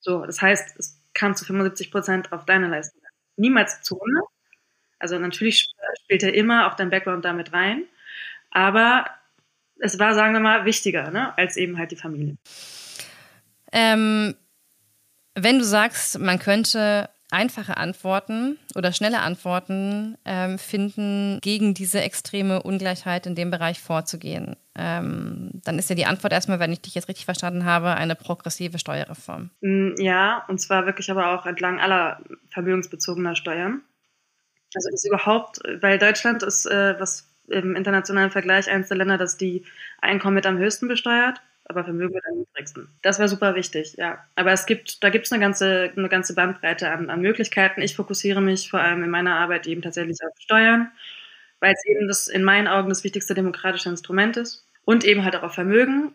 So, 0.00 0.24
das 0.26 0.40
heißt, 0.42 0.78
es 0.78 1.00
kam 1.14 1.34
zu 1.34 1.44
75 1.44 1.90
Prozent 1.90 2.32
auf 2.32 2.46
deine 2.46 2.68
Leistung. 2.68 3.02
Niemals 3.36 3.82
zu 3.82 3.94
100, 4.00 4.24
also 4.98 5.18
natürlich 5.18 5.68
spielt 6.02 6.22
er 6.22 6.34
immer 6.34 6.66
auch 6.66 6.74
dein 6.74 6.90
Background 6.90 7.24
damit 7.24 7.52
rein, 7.52 7.84
aber 8.50 9.06
es 9.80 9.98
war, 9.98 10.14
sagen 10.14 10.32
wir 10.32 10.40
mal, 10.40 10.64
wichtiger 10.64 11.10
ne, 11.10 11.36
als 11.38 11.56
eben 11.56 11.78
halt 11.78 11.90
die 11.90 11.96
Familie. 11.96 12.36
Ähm, 13.72 14.34
wenn 15.34 15.58
du 15.58 15.64
sagst, 15.64 16.18
man 16.18 16.38
könnte 16.38 17.08
einfache 17.30 17.76
Antworten 17.76 18.58
oder 18.74 18.92
schnelle 18.92 19.20
Antworten 19.20 20.16
ähm, 20.24 20.58
finden, 20.58 21.38
gegen 21.42 21.74
diese 21.74 22.00
extreme 22.00 22.62
Ungleichheit 22.62 23.26
in 23.26 23.34
dem 23.34 23.50
Bereich 23.50 23.80
vorzugehen. 23.80 24.56
Ähm, 24.74 25.50
dann 25.64 25.78
ist 25.78 25.90
ja 25.90 25.96
die 25.96 26.06
Antwort 26.06 26.32
erstmal, 26.32 26.58
wenn 26.58 26.72
ich 26.72 26.80
dich 26.80 26.94
jetzt 26.94 27.08
richtig 27.08 27.26
verstanden 27.26 27.64
habe, 27.64 27.94
eine 27.94 28.14
progressive 28.14 28.78
Steuerreform. 28.78 29.50
Mm, 29.60 29.94
ja, 29.98 30.44
und 30.48 30.58
zwar 30.60 30.86
wirklich 30.86 31.10
aber 31.10 31.34
auch 31.34 31.44
entlang 31.44 31.80
aller 31.80 32.20
vermögensbezogener 32.50 33.34
Steuern. 33.34 33.82
Also 34.74 34.90
das 34.90 35.04
überhaupt, 35.04 35.60
weil 35.80 35.98
Deutschland 35.98 36.42
ist, 36.42 36.66
äh, 36.66 36.98
was 36.98 37.28
im 37.48 37.76
internationalen 37.76 38.30
Vergleich 38.30 38.70
eines 38.70 38.88
der 38.88 38.98
Länder, 38.98 39.16
das 39.16 39.36
die 39.36 39.64
Einkommen 40.00 40.34
mit 40.34 40.46
am 40.46 40.58
höchsten 40.58 40.88
besteuert, 40.88 41.40
aber 41.64 41.84
Vermögen 41.84 42.14
mit 42.14 42.24
am 42.26 42.38
niedrigsten. 42.38 42.88
Das 43.02 43.18
wäre 43.18 43.28
super 43.28 43.54
wichtig, 43.54 43.94
ja. 43.96 44.24
Aber 44.36 44.52
es 44.52 44.66
gibt, 44.66 45.02
da 45.04 45.10
gibt 45.10 45.26
es 45.26 45.32
eine 45.32 45.40
ganze, 45.40 45.92
eine 45.96 46.08
ganze 46.08 46.34
Bandbreite 46.34 46.90
an, 46.90 47.10
an 47.10 47.20
Möglichkeiten. 47.20 47.82
Ich 47.82 47.94
fokussiere 47.96 48.40
mich 48.40 48.70
vor 48.70 48.80
allem 48.80 49.02
in 49.02 49.10
meiner 49.10 49.36
Arbeit 49.36 49.66
eben 49.66 49.82
tatsächlich 49.82 50.18
auf 50.22 50.32
Steuern, 50.38 50.90
weil 51.60 51.74
es 51.74 51.84
eben 51.86 52.08
das 52.08 52.28
in 52.28 52.44
meinen 52.44 52.68
Augen 52.68 52.88
das 52.88 53.04
wichtigste 53.04 53.34
demokratische 53.34 53.88
Instrument 53.88 54.36
ist. 54.36 54.64
Und 54.84 55.04
eben 55.04 55.22
halt 55.24 55.36
auch 55.36 55.42
auf 55.42 55.54
Vermögen, 55.54 56.12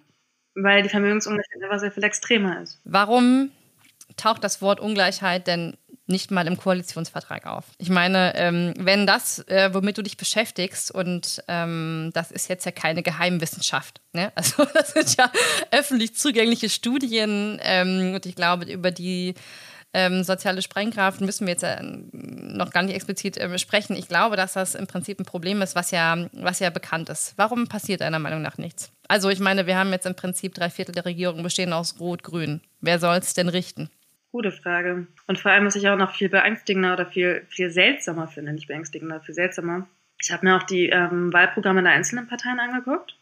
weil 0.56 0.82
die 0.82 0.89
Vermögensungleichheit 0.89 1.62
einfach 1.64 1.80
sehr 1.80 1.91
viel 1.91 2.04
extremer 2.04 2.62
ist. 2.62 2.82
Warum 2.86 3.51
taucht 4.18 4.43
das 4.43 4.62
Wort 4.62 4.80
Ungleichheit 4.80 5.45
denn 5.45 5.78
nicht 6.14 6.32
mal 6.32 6.47
im 6.47 6.55
Koalitionsvertrag 6.55 7.45
auf. 7.45 7.66
Ich 7.78 7.89
meine, 7.89 8.34
ähm, 8.36 8.74
wenn 8.78 9.05
das, 9.05 9.39
äh, 9.49 9.74
womit 9.74 9.97
du 9.97 10.03
dich 10.03 10.16
beschäftigst, 10.16 10.91
und 10.91 11.43
ähm, 11.49 12.11
das 12.14 12.32
ist 12.32 12.47
jetzt 12.47 12.66
ja 12.66 12.72
keine 12.72 13.03
Geheimwissenschaft, 13.03 13.99
ne? 14.14 14.32
also 14.36 14.64
das 14.74 14.93
sind 14.93 15.18
ja 15.18 15.30
öffentlich 15.72 16.16
zugängliche 16.16 16.70
Studien 16.70 17.59
ähm, 17.64 18.14
und 18.16 18.26
ich 18.26 18.36
glaube, 18.36 18.72
über 18.72 18.91
die 18.91 19.34
ähm, 19.93 20.24
soziale 20.24 20.61
Sprengkraft 20.61 21.22
müssen 21.22 21.45
wir 21.45 21.53
jetzt 21.53 21.64
äh, 21.64 21.80
noch 21.82 22.72
gar 22.72 22.84
nicht 22.84 22.95
explizit 22.95 23.38
äh, 23.38 23.59
sprechen. 23.59 23.95
Ich 23.95 24.07
glaube, 24.07 24.36
dass 24.36 24.53
das 24.53 24.76
im 24.76 24.88
Prinzip 24.88 25.20
ein 25.20 25.26
Problem 25.26 25.61
ist, 25.61 25.76
was 25.76 25.91
ja, 25.91 26.28
was 26.34 26.59
ja 26.59 26.70
bekannt 26.70 27.09
ist. 27.09 27.34
Warum 27.38 27.68
passiert 27.68 28.01
deiner 28.01 28.20
Meinung 28.20 28.41
nach 28.41 28.57
nichts? 28.57 28.91
Also 29.07 29.30
ich 29.30 29.39
meine, 29.39 29.68
wir 29.68 29.78
haben 29.78 29.91
jetzt 29.91 30.05
im 30.05 30.16
Prinzip 30.16 30.55
drei 30.55 30.70
Viertel 30.70 30.93
der 30.93 31.05
Regierung 31.05 31.43
bestehen 31.43 31.74
aus 31.74 31.99
Rot-Grün. 31.99 32.61
Wer 32.82 32.99
soll 32.99 33.18
es 33.18 33.34
denn 33.34 33.49
richten? 33.49 33.89
Gute 34.34 34.51
Frage. 34.51 35.05
Und 35.27 35.38
vor 35.38 35.51
allem, 35.51 35.67
was 35.67 35.75
ich 35.75 35.88
auch 35.88 35.95
noch 35.95 36.15
viel 36.15 36.27
beängstigender 36.27 36.93
oder 36.93 37.05
viel, 37.05 37.45
viel 37.49 37.69
seltsamer 37.69 38.27
finde, 38.27 38.51
nicht 38.51 38.67
beängstigender, 38.67 39.21
viel 39.21 39.36
seltsamer. 39.36 39.88
Ich 40.19 40.31
habe 40.31 40.43
mir 40.43 40.57
auch 40.57 40.63
die 40.63 40.89
ähm, 40.89 41.31
Wahlprogramme 41.31 41.84
der 41.84 41.91
einzelnen 41.91 42.27
Parteien 42.27 42.59
angeguckt 42.59 43.15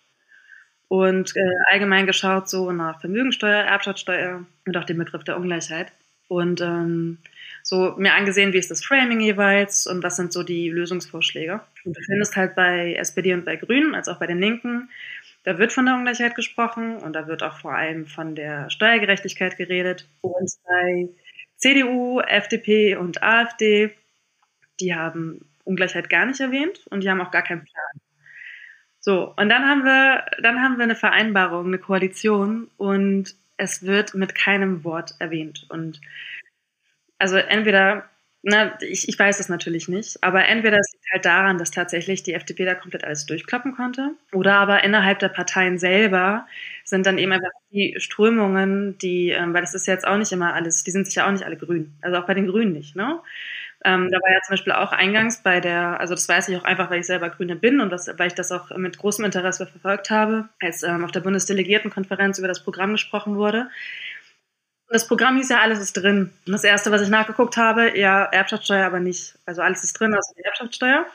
und 0.87 1.35
äh, 1.35 1.49
allgemein 1.69 2.05
geschaut, 2.05 2.49
so 2.49 2.71
nach 2.71 3.01
Vermögensteuer, 3.01 3.61
Erbschaftssteuer 3.61 4.45
und 4.65 4.77
auch 4.77 4.85
den 4.85 4.99
Begriff 4.99 5.25
der 5.25 5.35
Ungleichheit. 5.35 5.91
Und 6.29 6.61
ähm, 6.61 7.17
so 7.61 7.93
mir 7.97 8.13
angesehen, 8.13 8.53
wie 8.53 8.59
ist 8.59 8.71
das 8.71 8.81
Framing 8.81 9.19
jeweils 9.19 9.87
und 9.87 10.03
was 10.03 10.15
sind 10.15 10.31
so 10.31 10.43
die 10.43 10.69
Lösungsvorschläge. 10.69 11.59
Und 11.83 11.97
du 11.97 12.01
findest 12.03 12.37
halt 12.37 12.55
bei 12.55 12.93
SPD 12.93 13.33
und 13.33 13.43
bei 13.43 13.57
Grünen, 13.57 13.95
als 13.95 14.07
auch 14.07 14.17
bei 14.17 14.27
den 14.27 14.39
Linken, 14.39 14.87
da 15.43 15.57
wird 15.57 15.73
von 15.73 15.85
der 15.85 15.95
Ungleichheit 15.95 16.35
gesprochen 16.35 16.97
und 16.97 17.13
da 17.13 17.27
wird 17.27 17.43
auch 17.43 17.57
vor 17.57 17.73
allem 17.73 18.05
von 18.05 18.35
der 18.35 18.69
Steuergerechtigkeit 18.69 19.57
geredet. 19.57 20.07
Und 20.21 20.51
bei 20.67 21.09
CDU, 21.57 22.19
FDP 22.19 22.95
und 22.95 23.23
AfD, 23.23 23.91
die 24.79 24.93
haben 24.93 25.49
Ungleichheit 25.63 26.09
gar 26.09 26.25
nicht 26.25 26.39
erwähnt 26.39 26.85
und 26.89 27.03
die 27.03 27.09
haben 27.09 27.21
auch 27.21 27.31
gar 27.31 27.43
keinen 27.43 27.65
Plan. 27.65 28.01
So, 28.99 29.33
und 29.35 29.49
dann 29.49 29.67
haben 29.67 29.83
wir, 29.83 30.25
dann 30.43 30.61
haben 30.61 30.77
wir 30.77 30.83
eine 30.83 30.95
Vereinbarung, 30.95 31.67
eine 31.67 31.79
Koalition 31.79 32.69
und 32.77 33.35
es 33.57 33.83
wird 33.83 34.13
mit 34.13 34.35
keinem 34.35 34.83
Wort 34.83 35.15
erwähnt. 35.17 35.65
Und 35.69 36.01
also 37.17 37.37
entweder 37.37 38.10
Na, 38.43 38.73
ich, 38.81 39.07
ich 39.07 39.19
weiß 39.19 39.39
es 39.39 39.49
natürlich 39.49 39.87
nicht, 39.87 40.23
aber 40.23 40.45
entweder 40.47 40.77
es 40.79 40.91
liegt 40.93 41.05
halt 41.11 41.25
daran, 41.25 41.59
dass 41.59 41.69
tatsächlich 41.69 42.23
die 42.23 42.33
FDP 42.33 42.65
da 42.65 42.73
komplett 42.73 43.03
alles 43.03 43.27
durchkloppen 43.27 43.75
konnte, 43.75 44.15
oder 44.33 44.55
aber 44.55 44.83
innerhalb 44.83 45.19
der 45.19 45.29
Parteien 45.29 45.77
selber 45.77 46.47
sind 46.83 47.05
dann 47.05 47.19
eben 47.19 47.31
einfach 47.33 47.51
die 47.71 47.95
Strömungen, 47.99 48.97
die, 48.97 49.29
ähm, 49.29 49.53
weil 49.53 49.61
das 49.61 49.75
ist 49.75 49.85
jetzt 49.85 50.07
auch 50.07 50.17
nicht 50.17 50.31
immer 50.31 50.55
alles, 50.55 50.83
die 50.83 50.89
sind 50.91 51.05
sich 51.05 51.15
ja 51.15 51.27
auch 51.27 51.31
nicht 51.31 51.43
alle 51.45 51.55
grün, 51.57 51.93
also 52.01 52.17
auch 52.17 52.25
bei 52.25 52.33
den 52.33 52.47
Grünen 52.47 52.73
nicht, 52.73 52.95
ne? 52.95 53.19
Ähm, 53.83 54.09
da 54.11 54.17
war 54.19 54.31
ja 54.31 54.39
zum 54.45 54.53
Beispiel 54.53 54.73
auch 54.73 54.91
eingangs 54.91 55.41
bei 55.43 55.59
der, 55.59 55.99
also 55.99 56.13
das 56.13 56.29
weiß 56.29 56.49
ich 56.49 56.57
auch 56.57 56.63
einfach, 56.65 56.91
weil 56.91 56.99
ich 56.99 57.07
selber 57.07 57.29
Grüne 57.31 57.55
bin 57.55 57.81
und 57.81 57.89
das, 57.91 58.07
weil 58.17 58.27
ich 58.27 58.35
das 58.35 58.51
auch 58.51 58.69
mit 58.77 58.97
großem 58.97 59.25
Interesse 59.25 59.65
verfolgt 59.67 60.11
habe, 60.11 60.49
als 60.61 60.83
ähm, 60.83 61.03
auf 61.03 61.11
der 61.11 61.21
Bundesdelegiertenkonferenz 61.21 62.37
über 62.39 62.47
das 62.47 62.63
Programm 62.63 62.91
gesprochen 62.93 63.37
wurde 63.37 63.69
das 64.91 65.07
Programm 65.07 65.37
hieß 65.37 65.49
ja, 65.49 65.61
alles 65.61 65.79
ist 65.79 65.93
drin. 65.93 66.31
Und 66.45 66.53
das 66.53 66.63
erste, 66.63 66.91
was 66.91 67.01
ich 67.01 67.09
nachgeguckt 67.09 67.57
habe, 67.57 67.97
ja, 67.97 68.23
Erbschaftssteuer 68.25 68.85
aber 68.85 68.99
nicht. 68.99 69.35
Also 69.45 69.61
alles 69.61 69.83
ist 69.83 69.93
drin, 69.93 70.13
außer 70.13 70.33
die 70.37 70.43
Erbschaftssteuer. 70.43 71.05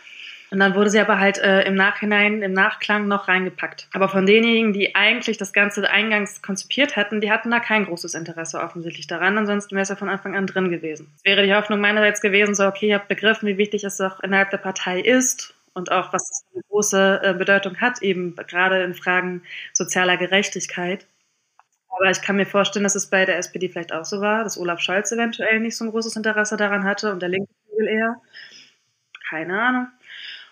Und 0.51 0.61
dann 0.61 0.74
wurde 0.74 0.91
sie 0.91 1.01
aber 1.01 1.18
halt 1.18 1.39
äh, 1.39 1.62
im 1.62 1.74
Nachhinein, 1.74 2.43
im 2.43 2.53
Nachklang 2.53 3.09
noch 3.09 3.27
reingepackt. 3.27 3.89
Aber 3.93 4.09
von 4.09 4.27
denjenigen, 4.27 4.72
die 4.72 4.95
eigentlich 4.95 5.39
das 5.39 5.53
Ganze 5.53 5.91
eingangs 5.91 6.41
konzipiert 6.41 6.97
hatten, 6.97 7.20
die 7.20 7.31
hatten 7.31 7.51
da 7.51 7.59
kein 7.59 7.85
großes 7.85 8.14
Interesse 8.14 8.61
offensichtlich 8.61 9.09
daran. 9.09 9.37
Ansonsten 9.37 9.74
wäre 9.74 9.83
es 9.83 9.89
ja 9.89 9.97
von 9.97 10.09
Anfang 10.09 10.37
an 10.37 10.47
drin 10.47 10.70
gewesen. 10.70 11.12
Es 11.16 11.24
wäre 11.24 11.43
die 11.45 11.55
Hoffnung 11.55 11.81
meinerseits 11.81 12.20
gewesen, 12.20 12.55
so, 12.55 12.64
okay, 12.64 12.89
ihr 12.89 12.95
habt 12.95 13.09
begriffen, 13.09 13.49
wie 13.49 13.59
wichtig 13.59 13.83
es 13.83 14.01
auch 14.01 14.20
innerhalb 14.20 14.51
der 14.51 14.59
Partei 14.59 15.01
ist 15.01 15.55
und 15.74 15.91
auch, 15.91 16.12
was 16.12 16.29
das 16.29 16.45
eine 16.55 16.62
große 16.70 17.20
äh, 17.22 17.35
Bedeutung 17.35 17.81
hat, 17.81 18.01
eben 18.03 18.37
gerade 18.37 18.83
in 18.83 18.95
Fragen 18.95 19.43
sozialer 19.72 20.16
Gerechtigkeit. 20.16 21.07
Aber 21.97 22.11
ich 22.11 22.20
kann 22.20 22.36
mir 22.36 22.47
vorstellen, 22.47 22.84
dass 22.84 22.94
es 22.94 23.07
bei 23.07 23.24
der 23.24 23.38
SPD 23.38 23.68
vielleicht 23.68 23.92
auch 23.92 24.05
so 24.05 24.20
war, 24.20 24.44
dass 24.44 24.59
Olaf 24.59 24.80
Scholz 24.80 25.12
eventuell 25.12 25.61
nicht 25.61 25.76
so 25.76 25.84
ein 25.84 25.90
großes 25.90 26.16
Interesse 26.16 26.57
daran 26.57 26.84
hatte 26.84 27.11
und 27.12 27.20
der 27.20 27.30
linke 27.30 27.53
Flügel 27.66 27.88
eher. 27.88 28.20
Keine 29.28 29.61
Ahnung. 29.61 29.88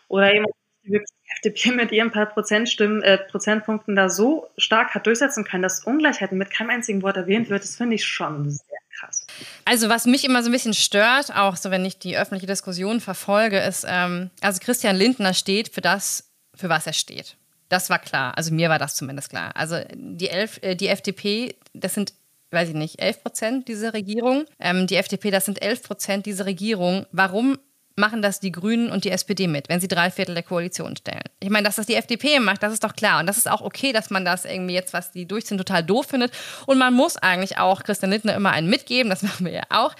Oder 0.09 0.33
eben 0.33 0.47
die 0.85 1.01
FDP 1.37 1.71
mit 1.75 1.93
ihren 1.93 2.11
paar 2.11 2.27
Prozentstimmen, 2.27 3.03
äh, 3.03 3.19
Prozentpunkten 3.19 3.95
da 3.97 4.09
so 4.09 4.49
stark 4.57 4.95
hat 4.95 5.07
durchsetzen 5.07 5.45
können, 5.45 5.63
dass 5.63 5.85
Ungleichheiten 5.85 6.39
mit 6.39 6.51
keinem 6.51 6.71
einzigen 6.71 7.03
Wort 7.03 7.17
erwähnt 7.17 7.51
wird, 7.51 7.63
das 7.63 7.77
finde 7.77 7.97
ich 7.97 8.05
schon 8.05 8.51
sehr 8.51 8.79
krass. 8.99 9.27
Also 9.65 9.89
was 9.89 10.07
mich 10.07 10.25
immer 10.25 10.43
so 10.43 10.49
ein 10.49 10.53
bisschen 10.53 10.75
stört, 10.75 11.35
auch 11.35 11.57
so 11.57 11.71
wenn 11.71 11.85
ich 11.85 11.99
die 11.99 12.17
öffentliche 12.17 12.47
Diskussion 12.47 13.01
verfolge, 13.01 13.59
ist, 13.59 13.85
ähm, 13.89 14.31
also 14.41 14.61
Christian 14.63 14.97
Lindner 14.97 15.35
steht 15.35 15.69
für 15.69 15.81
das, 15.81 16.33
für 16.55 16.69
was 16.69 16.87
er 16.87 16.93
steht. 16.93 17.37
Das 17.69 17.91
war 17.91 17.99
klar. 17.99 18.37
Also 18.37 18.53
mir 18.53 18.69
war 18.69 18.79
das 18.79 18.95
zumindest 18.95 19.31
klar. 19.31 19.53
Also 19.55 19.77
die, 19.95 20.29
Elf, 20.29 20.59
äh, 20.63 20.75
die 20.75 20.89
FDP, 20.89 21.57
das 21.73 21.95
sind 21.95 22.13
weiß 22.55 22.69
ich 22.69 22.75
nicht, 22.75 23.03
11 23.03 23.23
Prozent 23.23 23.69
dieser 23.69 23.93
Regierung. 23.93 24.45
Ähm, 24.59 24.87
die 24.87 24.97
FDP, 24.97 25.31
das 25.31 25.45
sind 25.45 25.61
11 25.61 25.83
Prozent 25.83 26.27
dieser 26.27 26.47
Regierung. 26.47 27.05
Warum 27.11 27.59
machen 27.97 28.23
das 28.23 28.41
die 28.41 28.51
Grünen 28.51 28.91
und 28.91 29.05
die 29.05 29.11
SPD 29.11 29.47
mit, 29.47 29.69
wenn 29.69 29.81
sie 29.81 29.87
drei 29.87 30.11
Viertel 30.11 30.35
der 30.35 30.43
Koalition 30.43 30.97
stellen. 30.97 31.23
Ich 31.41 31.51
meine, 31.51 31.65
dass 31.65 31.77
das 31.77 31.87
die 31.87 31.95
FDP 31.95 32.41
macht, 32.41 32.63
das 32.63 32.73
ist 32.73 32.83
doch 32.83 32.95
klar. 32.95 33.21
Und 33.21 33.27
das 33.27 33.39
ist 33.39 33.49
auch 33.49 33.61
okay, 33.61 33.93
dass 33.93 34.11
man 34.11 34.25
das 34.25 34.45
irgendwie 34.45 34.75
jetzt, 34.75 34.93
was 34.93 35.13
die 35.13 35.27
durchziehen, 35.27 35.59
total 35.59 35.85
doof 35.85 36.07
findet. 36.07 36.33
Und 36.67 36.79
man 36.79 36.93
muss 36.93 37.17
eigentlich 37.17 37.59
auch 37.59 37.85
Christian 37.85 38.11
Lindner 38.11 38.35
immer 38.35 38.51
einen 38.51 38.69
mitgeben, 38.69 39.11
das 39.11 39.23
machen 39.23 39.47
wir 39.47 39.53
ja 39.53 39.63
auch. 39.71 39.95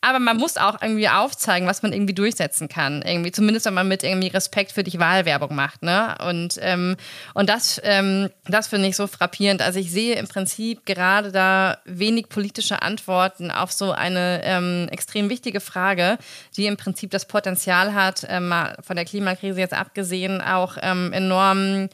Aber 0.00 0.18
man 0.18 0.36
muss 0.36 0.56
auch 0.56 0.82
irgendwie 0.82 1.08
aufzeigen, 1.08 1.68
was 1.68 1.82
man 1.82 1.92
irgendwie 1.92 2.14
durchsetzen 2.14 2.68
kann. 2.68 3.02
Irgendwie, 3.02 3.32
zumindest 3.32 3.66
wenn 3.66 3.74
man 3.74 3.88
mit 3.88 4.02
irgendwie 4.02 4.28
Respekt 4.28 4.72
für 4.72 4.82
dich 4.82 4.98
Wahlwerbung 4.98 5.54
macht. 5.54 5.82
Ne? 5.82 6.16
Und, 6.26 6.58
ähm, 6.60 6.96
und 7.34 7.48
das, 7.48 7.80
ähm, 7.84 8.30
das 8.46 8.68
finde 8.68 8.88
ich 8.88 8.96
so 8.96 9.06
frappierend. 9.06 9.62
Also 9.62 9.78
ich 9.78 9.90
sehe 9.90 10.16
im 10.16 10.26
Prinzip 10.26 10.84
gerade 10.84 11.32
da 11.32 11.78
wenig 11.84 12.28
politische 12.28 12.82
Antworten 12.82 13.50
auf 13.50 13.72
so 13.72 13.92
eine 13.92 14.40
ähm, 14.44 14.88
extrem 14.90 15.30
wichtige 15.30 15.60
Frage, 15.60 16.18
die 16.56 16.66
im 16.66 16.76
Prinzip 16.76 17.10
das 17.10 17.26
Potenzial 17.36 17.92
hat, 17.92 18.26
ähm, 18.30 18.50
von 18.80 18.96
der 18.96 19.04
Klimakrise 19.04 19.60
jetzt 19.60 19.74
abgesehen, 19.74 20.40
auch 20.40 20.78
ähm, 20.80 21.12
enormen 21.12 21.90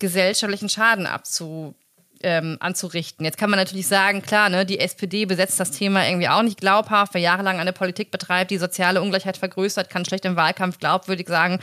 gesellschaftlichen 0.00 0.68
Schaden 0.68 1.06
abzu, 1.06 1.76
ähm, 2.24 2.56
anzurichten. 2.58 3.24
Jetzt 3.24 3.38
kann 3.38 3.50
man 3.50 3.58
natürlich 3.60 3.86
sagen, 3.86 4.20
klar, 4.20 4.48
ne, 4.48 4.66
die 4.66 4.80
SPD 4.80 5.26
besetzt 5.26 5.60
das 5.60 5.70
Thema 5.70 6.08
irgendwie 6.08 6.28
auch 6.28 6.42
nicht 6.42 6.58
glaubhaft, 6.58 7.14
wer 7.14 7.20
jahrelang 7.20 7.60
eine 7.60 7.72
Politik 7.72 8.10
betreibt, 8.10 8.50
die 8.50 8.58
soziale 8.58 9.00
Ungleichheit 9.00 9.36
vergrößert, 9.36 9.90
kann 9.90 10.04
schlecht 10.04 10.24
im 10.24 10.34
Wahlkampf 10.34 10.80
glaubwürdig 10.80 11.28
sagen, 11.28 11.60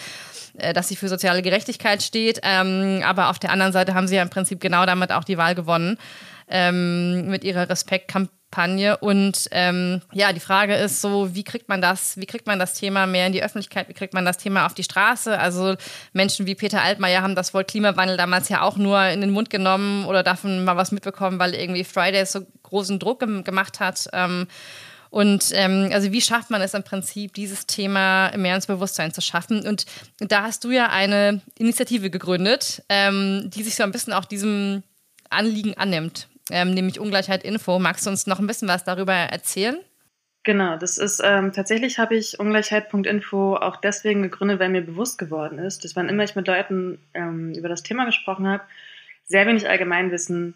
äh, 0.58 0.72
dass 0.72 0.88
sie 0.88 0.96
für 0.96 1.10
soziale 1.10 1.42
Gerechtigkeit 1.42 2.02
steht. 2.02 2.40
Ähm, 2.44 3.02
aber 3.04 3.30
auf 3.30 3.40
der 3.40 3.52
anderen 3.52 3.74
Seite 3.74 3.94
haben 3.94 4.08
sie 4.08 4.16
ja 4.16 4.22
im 4.22 4.30
Prinzip 4.30 4.62
genau 4.62 4.86
damit 4.86 5.12
auch 5.12 5.26
die 5.26 5.38
Wahl 5.38 5.54
gewonnen 5.54 5.98
ähm, 6.48 7.28
mit 7.28 7.44
ihrer 7.44 7.70
Respektkampagne 7.70 8.37
Kampagne. 8.50 8.98
Und 8.98 9.48
ähm, 9.52 10.02
ja, 10.14 10.34
die 10.34 10.40
Frage 10.40 10.76
ist 10.76 11.02
so, 11.02 11.36
wie 11.36 11.44
kriegt 11.44 11.70
man 11.70 11.82
das, 11.82 12.18
wie 12.18 12.26
kriegt 12.26 12.48
man 12.48 12.60
das 12.60 12.74
Thema 12.74 13.06
mehr 13.06 13.28
in 13.28 13.34
die 13.34 13.44
Öffentlichkeit, 13.44 13.90
wie 13.90 13.94
kriegt 13.94 14.14
man 14.14 14.26
das 14.26 14.38
Thema 14.38 14.66
auf 14.66 14.74
die 14.74 14.84
Straße? 14.84 15.38
Also 15.38 15.76
Menschen 16.14 16.48
wie 16.48 16.56
Peter 16.56 16.82
Altmaier 16.82 17.22
haben 17.22 17.36
das 17.36 17.54
Wort 17.54 17.70
Klimawandel 17.70 18.18
damals 18.18 18.50
ja 18.50 18.62
auch 18.62 18.78
nur 18.78 19.04
in 19.06 19.22
den 19.22 19.32
Mund 19.32 19.50
genommen 19.50 20.06
oder 20.06 20.24
davon 20.24 20.64
mal 20.64 20.78
was 20.78 20.92
mitbekommen, 20.92 21.40
weil 21.40 21.54
irgendwie 21.54 21.84
Fridays 21.84 22.32
so 22.32 22.42
großen 22.64 23.00
Druck 23.00 23.20
gemacht 23.20 23.80
hat. 23.80 24.08
Ähm, 24.14 24.48
und 25.10 25.52
ähm, 25.54 25.90
also 25.94 26.12
wie 26.12 26.22
schafft 26.22 26.50
man 26.50 26.62
es 26.62 26.74
im 26.74 26.84
Prinzip, 26.84 27.34
dieses 27.34 27.66
Thema 27.66 28.36
mehr 28.36 28.56
ins 28.56 28.68
Bewusstsein 28.68 29.14
zu 29.14 29.22
schaffen? 29.22 29.66
Und 29.66 29.86
da 30.20 30.44
hast 30.44 30.64
du 30.64 30.72
ja 30.72 30.90
eine 30.90 31.42
Initiative 31.58 32.10
gegründet, 32.10 32.84
ähm, 32.90 33.50
die 33.54 33.64
sich 33.64 33.76
so 33.76 33.84
ein 33.84 33.92
bisschen 33.92 34.14
auch 34.14 34.26
diesem 34.26 34.84
Anliegen 35.30 35.76
annimmt 35.78 36.28
ähm, 36.52 36.74
nämlich 36.74 37.00
Ungleichheit 37.00 37.44
Info. 37.44 37.80
Magst 37.80 38.06
du 38.06 38.10
uns 38.10 38.28
noch 38.28 38.40
ein 38.40 38.48
bisschen 38.48 38.68
was 38.68 38.84
darüber 38.84 39.14
erzählen? 39.14 39.78
Genau, 40.44 40.78
das 40.78 40.98
ist 40.98 41.22
ähm, 41.26 41.52
tatsächlich 41.52 42.00
habe 42.00 42.16
ich 42.16 42.40
Ungleichheit.info 42.40 43.58
auch 43.58 43.76
deswegen 43.76 44.22
gegründet, 44.22 44.62
weil 44.62 44.70
mir 44.70 44.82
bewusst 44.82 45.18
geworden 45.18 45.60
ist, 45.60 45.84
dass 45.84 45.98
wann 45.98 46.08
immer 46.08 46.24
ich 46.24 46.36
mit 46.36 46.48
Leuten 46.48 47.00
ähm, 47.14 47.54
über 47.54 47.68
das 47.68 47.84
Thema 47.84 48.06
gesprochen 48.06 48.48
habe, 48.48 48.64
sehr 49.26 49.46
wenig 49.46 49.68
Allgemeinwissen 49.68 50.54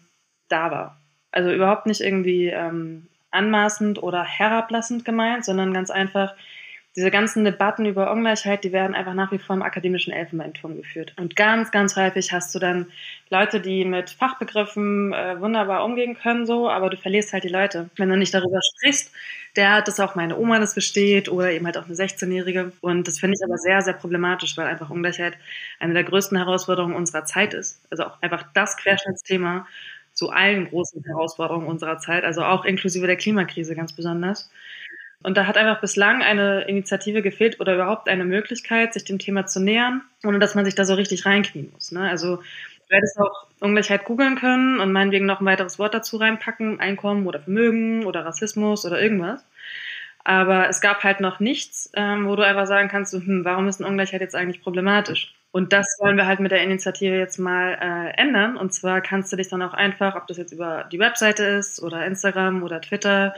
da 0.48 0.70
war. 0.70 1.02
Also 1.30 1.52
überhaupt 1.52 1.84
nicht 1.84 2.00
irgendwie 2.00 2.46
ähm, 2.46 3.08
anmaßend 3.32 4.02
oder 4.02 4.24
herablassend 4.24 5.04
gemeint, 5.04 5.44
sondern 5.44 5.74
ganz 5.74 5.90
einfach, 5.90 6.34
diese 6.94 7.10
ganzen 7.10 7.44
Debatten 7.44 7.86
über 7.86 8.12
Ungleichheit, 8.12 8.64
die 8.64 8.72
werden 8.72 8.94
einfach 8.94 9.14
nach 9.14 9.32
wie 9.32 9.38
vor 9.38 9.56
im 9.56 9.62
akademischen 9.62 10.12
Elfenbeinturm 10.12 10.76
geführt. 10.76 11.14
Und 11.16 11.36
ganz, 11.36 11.70
ganz 11.70 11.96
häufig 11.96 12.32
hast 12.32 12.54
du 12.54 12.58
dann 12.58 12.86
Leute, 13.30 13.60
die 13.60 13.86
mit 13.86 14.10
Fachbegriffen 14.10 15.14
äh, 15.14 15.40
wunderbar 15.40 15.84
umgehen 15.84 16.14
können, 16.14 16.44
so, 16.44 16.68
aber 16.68 16.90
du 16.90 16.98
verlierst 16.98 17.32
halt 17.32 17.44
die 17.44 17.48
Leute. 17.48 17.88
Wenn 17.96 18.10
du 18.10 18.16
nicht 18.18 18.34
darüber 18.34 18.60
sprichst, 18.62 19.10
der 19.56 19.72
hat 19.72 19.88
das 19.88 20.00
auch 20.00 20.14
meine 20.14 20.36
Oma 20.36 20.58
das 20.58 20.74
besteht 20.74 21.30
oder 21.30 21.50
eben 21.50 21.64
halt 21.64 21.78
auch 21.78 21.86
eine 21.86 21.94
16-Jährige. 21.94 22.72
Und 22.82 23.08
das 23.08 23.18
finde 23.18 23.36
ich 23.38 23.44
aber 23.44 23.56
sehr, 23.56 23.80
sehr 23.80 23.94
problematisch, 23.94 24.56
weil 24.58 24.66
einfach 24.66 24.90
Ungleichheit 24.90 25.34
eine 25.78 25.94
der 25.94 26.04
größten 26.04 26.36
Herausforderungen 26.36 26.94
unserer 26.94 27.24
Zeit 27.24 27.54
ist. 27.54 27.80
Also 27.90 28.04
auch 28.04 28.20
einfach 28.20 28.44
das 28.52 28.76
Querschnittsthema 28.76 29.66
zu 30.12 30.30
allen 30.30 30.68
großen 30.68 31.02
Herausforderungen 31.04 31.66
unserer 31.66 31.98
Zeit, 31.98 32.24
also 32.24 32.42
auch 32.44 32.64
inklusive 32.66 33.06
der 33.06 33.16
Klimakrise 33.16 33.74
ganz 33.74 33.94
besonders. 33.94 34.50
Und 35.22 35.36
da 35.36 35.46
hat 35.46 35.56
einfach 35.56 35.80
bislang 35.80 36.22
eine 36.22 36.62
Initiative 36.62 37.22
gefehlt 37.22 37.60
oder 37.60 37.74
überhaupt 37.74 38.08
eine 38.08 38.24
Möglichkeit, 38.24 38.92
sich 38.92 39.04
dem 39.04 39.18
Thema 39.18 39.46
zu 39.46 39.60
nähern, 39.60 40.02
ohne 40.24 40.38
dass 40.38 40.54
man 40.54 40.64
sich 40.64 40.74
da 40.74 40.84
so 40.84 40.94
richtig 40.94 41.26
reinknien 41.26 41.70
muss. 41.72 41.92
Ne? 41.92 42.08
Also 42.08 42.36
du 42.36 42.96
hättest 42.96 43.18
auch 43.18 43.46
Ungleichheit 43.60 44.04
googeln 44.04 44.36
können 44.36 44.80
und 44.80 44.92
meinetwegen 44.92 45.26
noch 45.26 45.40
ein 45.40 45.46
weiteres 45.46 45.78
Wort 45.78 45.94
dazu 45.94 46.16
reinpacken, 46.16 46.80
Einkommen 46.80 47.26
oder 47.26 47.40
Vermögen 47.40 48.04
oder 48.04 48.24
Rassismus 48.24 48.84
oder 48.84 49.00
irgendwas. 49.00 49.44
Aber 50.24 50.68
es 50.68 50.80
gab 50.80 51.02
halt 51.02 51.20
noch 51.20 51.40
nichts, 51.40 51.90
ähm, 51.94 52.28
wo 52.28 52.36
du 52.36 52.44
einfach 52.44 52.66
sagen 52.66 52.88
kannst, 52.88 53.12
hm, 53.12 53.44
warum 53.44 53.68
ist 53.68 53.80
eine 53.80 53.88
Ungleichheit 53.88 54.20
jetzt 54.20 54.36
eigentlich 54.36 54.62
problematisch? 54.62 55.34
Und 55.50 55.72
das 55.72 55.98
wollen 56.00 56.16
wir 56.16 56.26
halt 56.26 56.40
mit 56.40 56.50
der 56.50 56.62
Initiative 56.62 57.16
jetzt 57.16 57.38
mal 57.38 57.74
äh, 57.74 58.20
ändern. 58.20 58.56
Und 58.56 58.72
zwar 58.72 59.00
kannst 59.02 59.32
du 59.32 59.36
dich 59.36 59.48
dann 59.48 59.62
auch 59.62 59.74
einfach, 59.74 60.14
ob 60.14 60.26
das 60.26 60.38
jetzt 60.38 60.52
über 60.52 60.88
die 60.90 60.98
Webseite 60.98 61.44
ist 61.44 61.82
oder 61.82 62.06
Instagram 62.06 62.62
oder 62.62 62.80
Twitter, 62.80 63.34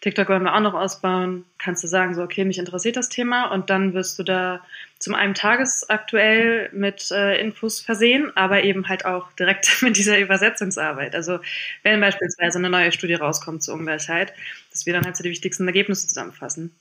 TikTok 0.00 0.28
wollen 0.28 0.44
wir 0.44 0.54
auch 0.54 0.60
noch 0.60 0.74
ausbauen. 0.74 1.44
Kannst 1.58 1.82
du 1.82 1.88
sagen, 1.88 2.14
so, 2.14 2.22
okay, 2.22 2.44
mich 2.44 2.58
interessiert 2.58 2.96
das 2.96 3.08
Thema 3.08 3.46
und 3.46 3.68
dann 3.68 3.94
wirst 3.94 4.18
du 4.18 4.22
da 4.22 4.64
zum 5.00 5.14
einen 5.14 5.34
tagesaktuell 5.34 6.70
mit 6.72 7.10
äh, 7.10 7.40
Infos 7.40 7.80
versehen, 7.80 8.30
aber 8.36 8.62
eben 8.62 8.88
halt 8.88 9.04
auch 9.04 9.32
direkt 9.32 9.78
mit 9.82 9.96
dieser 9.96 10.18
Übersetzungsarbeit. 10.18 11.16
Also 11.16 11.40
wenn 11.82 12.00
beispielsweise 12.00 12.58
eine 12.58 12.70
neue 12.70 12.92
Studie 12.92 13.14
rauskommt 13.14 13.62
zur 13.62 13.74
Ungleichheit, 13.74 14.32
dass 14.70 14.86
wir 14.86 14.92
dann 14.92 15.04
halt 15.04 15.16
so 15.16 15.24
die 15.24 15.30
wichtigsten 15.30 15.66
Ergebnisse 15.66 16.06
zusammenfassen. 16.06 16.72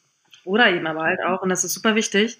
Oder 0.43 0.69
eben 0.69 0.85
aber 0.85 1.03
halt 1.03 1.21
auch, 1.23 1.41
und 1.41 1.49
das 1.49 1.63
ist 1.63 1.73
super 1.73 1.95
wichtig, 1.95 2.39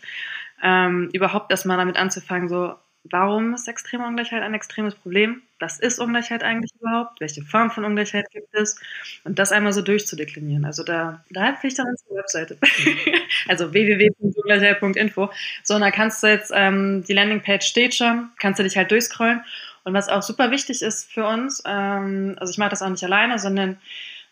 ähm, 0.63 1.09
überhaupt 1.11 1.51
erstmal 1.51 1.78
damit 1.78 1.97
anzufangen, 1.97 2.47
so, 2.47 2.75
warum 3.03 3.53
ist 3.55 3.67
extreme 3.67 4.05
Ungleichheit 4.05 4.43
ein 4.43 4.53
extremes 4.53 4.93
Problem? 4.95 5.41
Was 5.60 5.80
ist 5.80 5.99
Ungleichheit 5.99 6.43
eigentlich 6.43 6.72
überhaupt? 6.80 7.20
Welche 7.20 7.41
Form 7.43 7.72
von 7.72 7.86
Ungleichheit 7.86 8.30
gibt 8.32 8.53
es? 8.53 8.80
Und 9.24 9.39
das 9.39 9.51
einmal 9.51 9.74
so 9.74 9.82
durchzudeklinieren. 9.82 10.66
Also 10.66 10.84
da, 10.84 11.24
da 11.32 11.49
empfehle 11.49 11.72
ich 11.72 11.78
dann 11.78 11.88
unsere 11.89 12.16
Webseite. 12.16 12.58
also 13.47 13.74
www.ungleichheit.info. 13.74 15.32
So, 15.64 15.76
und 15.76 15.82
da 15.82 15.91
kannst 15.91 16.24
du 16.24 16.28
jetzt, 16.28 16.51
ähm, 16.55 17.03
die 17.08 17.14
Landingpage 17.14 17.66
steht 17.66 17.95
schon, 17.95 18.30
kannst 18.39 18.60
du 18.60 18.64
dich 18.64 18.78
halt 18.78 18.91
durchscrollen. 18.91 19.43
Und 19.84 19.93
was 19.93 20.10
auch 20.10 20.22
super 20.22 20.51
wichtig 20.51 20.82
ist 20.82 21.12
für 21.12 21.26
uns, 21.26 21.64
ähm, 21.66 22.36
also 22.39 22.51
ich 22.51 22.58
mache 22.58 22.72
das 22.72 22.82
auch 22.82 22.89
nicht 22.89 23.03
alleine, 23.03 23.39
sondern 23.39 23.78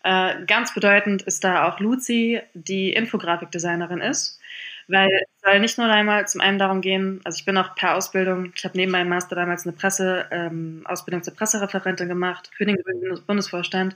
Äh, 0.04 0.46
ganz 0.46 0.74
bedeutend 0.74 1.24
ist 1.24 1.44
da 1.44 1.68
auch 1.68 1.80
Luzi, 1.80 2.40
die 2.54 2.94
Infografikdesignerin 2.94 4.02
ist. 4.02 4.40
Weil 4.88 5.10
es 5.10 5.42
soll 5.44 5.60
nicht 5.60 5.78
nur 5.78 5.88
einmal 5.88 6.28
zum 6.28 6.42
einen 6.42 6.60
darum 6.60 6.82
gehen, 6.82 7.22
also 7.24 7.38
ich 7.40 7.46
bin 7.46 7.58
auch 7.58 7.76
per 7.76 7.96
Ausbildung, 7.96 8.52
ich 8.56 8.64
habe 8.66 8.78
neben 8.78 8.92
meinem 8.92 9.10
Master 9.10 9.36
damals 9.36 9.66
eine 9.66 9.76
Presse, 9.76 10.28
ähm, 10.32 10.84
Ausbildung 10.86 11.24
zur 11.24 11.34
Pressereferentin 11.36 12.08
gemacht 12.08 12.52
für 12.56 12.66
den 12.66 12.78
Bundesvorstand. 13.26 13.96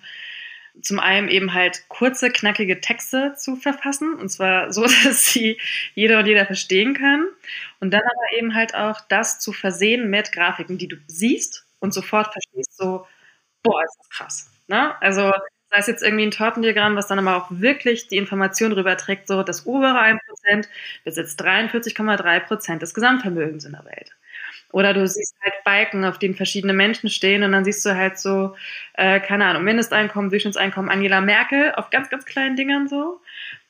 Zum 0.82 1.00
einen 1.00 1.28
eben 1.30 1.54
halt 1.54 1.88
kurze, 1.90 2.32
knackige 2.32 2.80
Texte 2.82 3.34
zu 3.36 3.56
verfassen, 3.56 4.14
und 4.16 4.30
zwar 4.30 4.72
so, 4.74 4.84
dass 4.84 5.28
sie 5.28 5.60
jeder 5.96 6.20
und 6.20 6.26
jeder 6.28 6.46
verstehen 6.46 6.94
kann. 6.96 7.28
Und 7.80 7.92
dann 7.94 8.02
aber 8.02 8.38
eben 8.38 8.56
halt 8.56 8.76
auch 8.76 9.02
das 9.10 9.40
zu 9.40 9.54
versehen 9.54 10.10
mit 10.10 10.32
Grafiken, 10.32 10.78
die 10.78 10.88
du 10.88 10.98
siehst 11.08 11.66
und 11.80 11.94
sofort 11.94 12.32
verstehst, 12.34 12.78
so, 12.78 13.06
boah, 13.64 13.84
ist 13.84 13.98
das 14.00 14.10
krass. 14.10 14.52
Ne? 14.68 15.00
Also 15.02 15.32
sei 15.72 15.78
es 15.78 15.88
jetzt 15.88 16.04
irgendwie 16.04 16.26
ein 16.26 16.32
Tortendiagramm, 16.32 16.96
was 16.96 17.08
dann 17.08 17.20
aber 17.20 17.38
auch 17.38 17.48
wirklich 17.52 18.08
die 18.08 18.18
Information 18.18 18.72
rüberträgt, 18.72 19.28
so 19.28 19.44
das 19.44 19.66
obere 19.66 20.00
1% 20.00 20.68
besitzt 21.04 21.42
43,3% 21.42 22.80
des 22.80 22.94
Gesamtvermögens 22.94 23.66
in 23.66 23.74
der 23.74 23.86
Welt. 23.86 24.16
Oder 24.72 24.94
du 24.94 25.08
siehst 25.08 25.36
halt 25.42 25.54
Balken, 25.64 26.06
auf 26.06 26.20
denen 26.20 26.36
verschiedene 26.36 26.74
Menschen 26.74 27.10
stehen 27.10 27.44
und 27.44 27.52
dann 27.52 27.66
siehst 27.66 27.86
du 27.86 27.96
halt 27.96 28.20
so, 28.20 28.56
äh, 28.94 29.20
keine 29.20 29.46
Ahnung, 29.46 29.64
Mindesteinkommen, 29.64 30.30
Durchschnittseinkommen, 30.30 30.92
Angela 30.92 31.22
Merkel 31.22 31.74
auf 31.74 31.90
ganz, 31.90 32.10
ganz 32.10 32.26
kleinen 32.26 32.56
Dingern 32.56 32.88
so. 32.88 33.20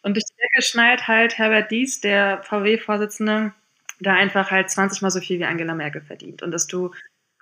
Und 0.02 0.16
durch 0.16 0.26
die 0.26 0.36
Decke 0.36 0.62
schneidet 0.62 1.08
halt 1.08 1.38
Herbert 1.38 1.72
Dies, 1.72 2.02
der 2.02 2.44
VW-Vorsitzende, 2.44 3.54
da 4.02 4.14
einfach 4.14 4.52
halt 4.52 4.70
20 4.70 5.02
mal 5.02 5.12
so 5.12 5.20
viel 5.22 5.40
wie 5.40 5.46
Angela 5.46 5.74
Merkel 5.74 6.02
verdient. 6.02 6.42
Und 6.44 6.52
dass 6.52 6.68
du 6.68 6.92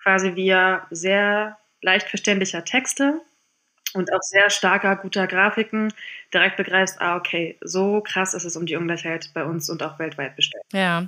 quasi 0.01 0.36
via 0.36 0.88
sehr 0.91 1.58
leicht 1.82 2.10
verständlicher 2.10 2.64
Texte 2.64 3.22
und 3.98 4.14
auch 4.14 4.22
sehr 4.22 4.50
starker, 4.50 4.95
guter 4.95 5.28
Grafiken 5.28 5.93
direkt 6.34 6.58
begreifst, 6.58 6.98
ah, 7.00 7.18
okay, 7.18 7.58
so 7.62 8.02
krass 8.02 8.34
ist 8.34 8.45
es 8.45 8.56
um 8.56 8.66
die 8.66 8.76
Ungleichheit 8.76 9.32
bei 9.34 9.43
uns 9.43 9.70
und 9.70 9.82
auch 9.84 10.00
weltweit 10.00 10.36
bestellt. 10.36 10.64
Ja. 10.74 11.08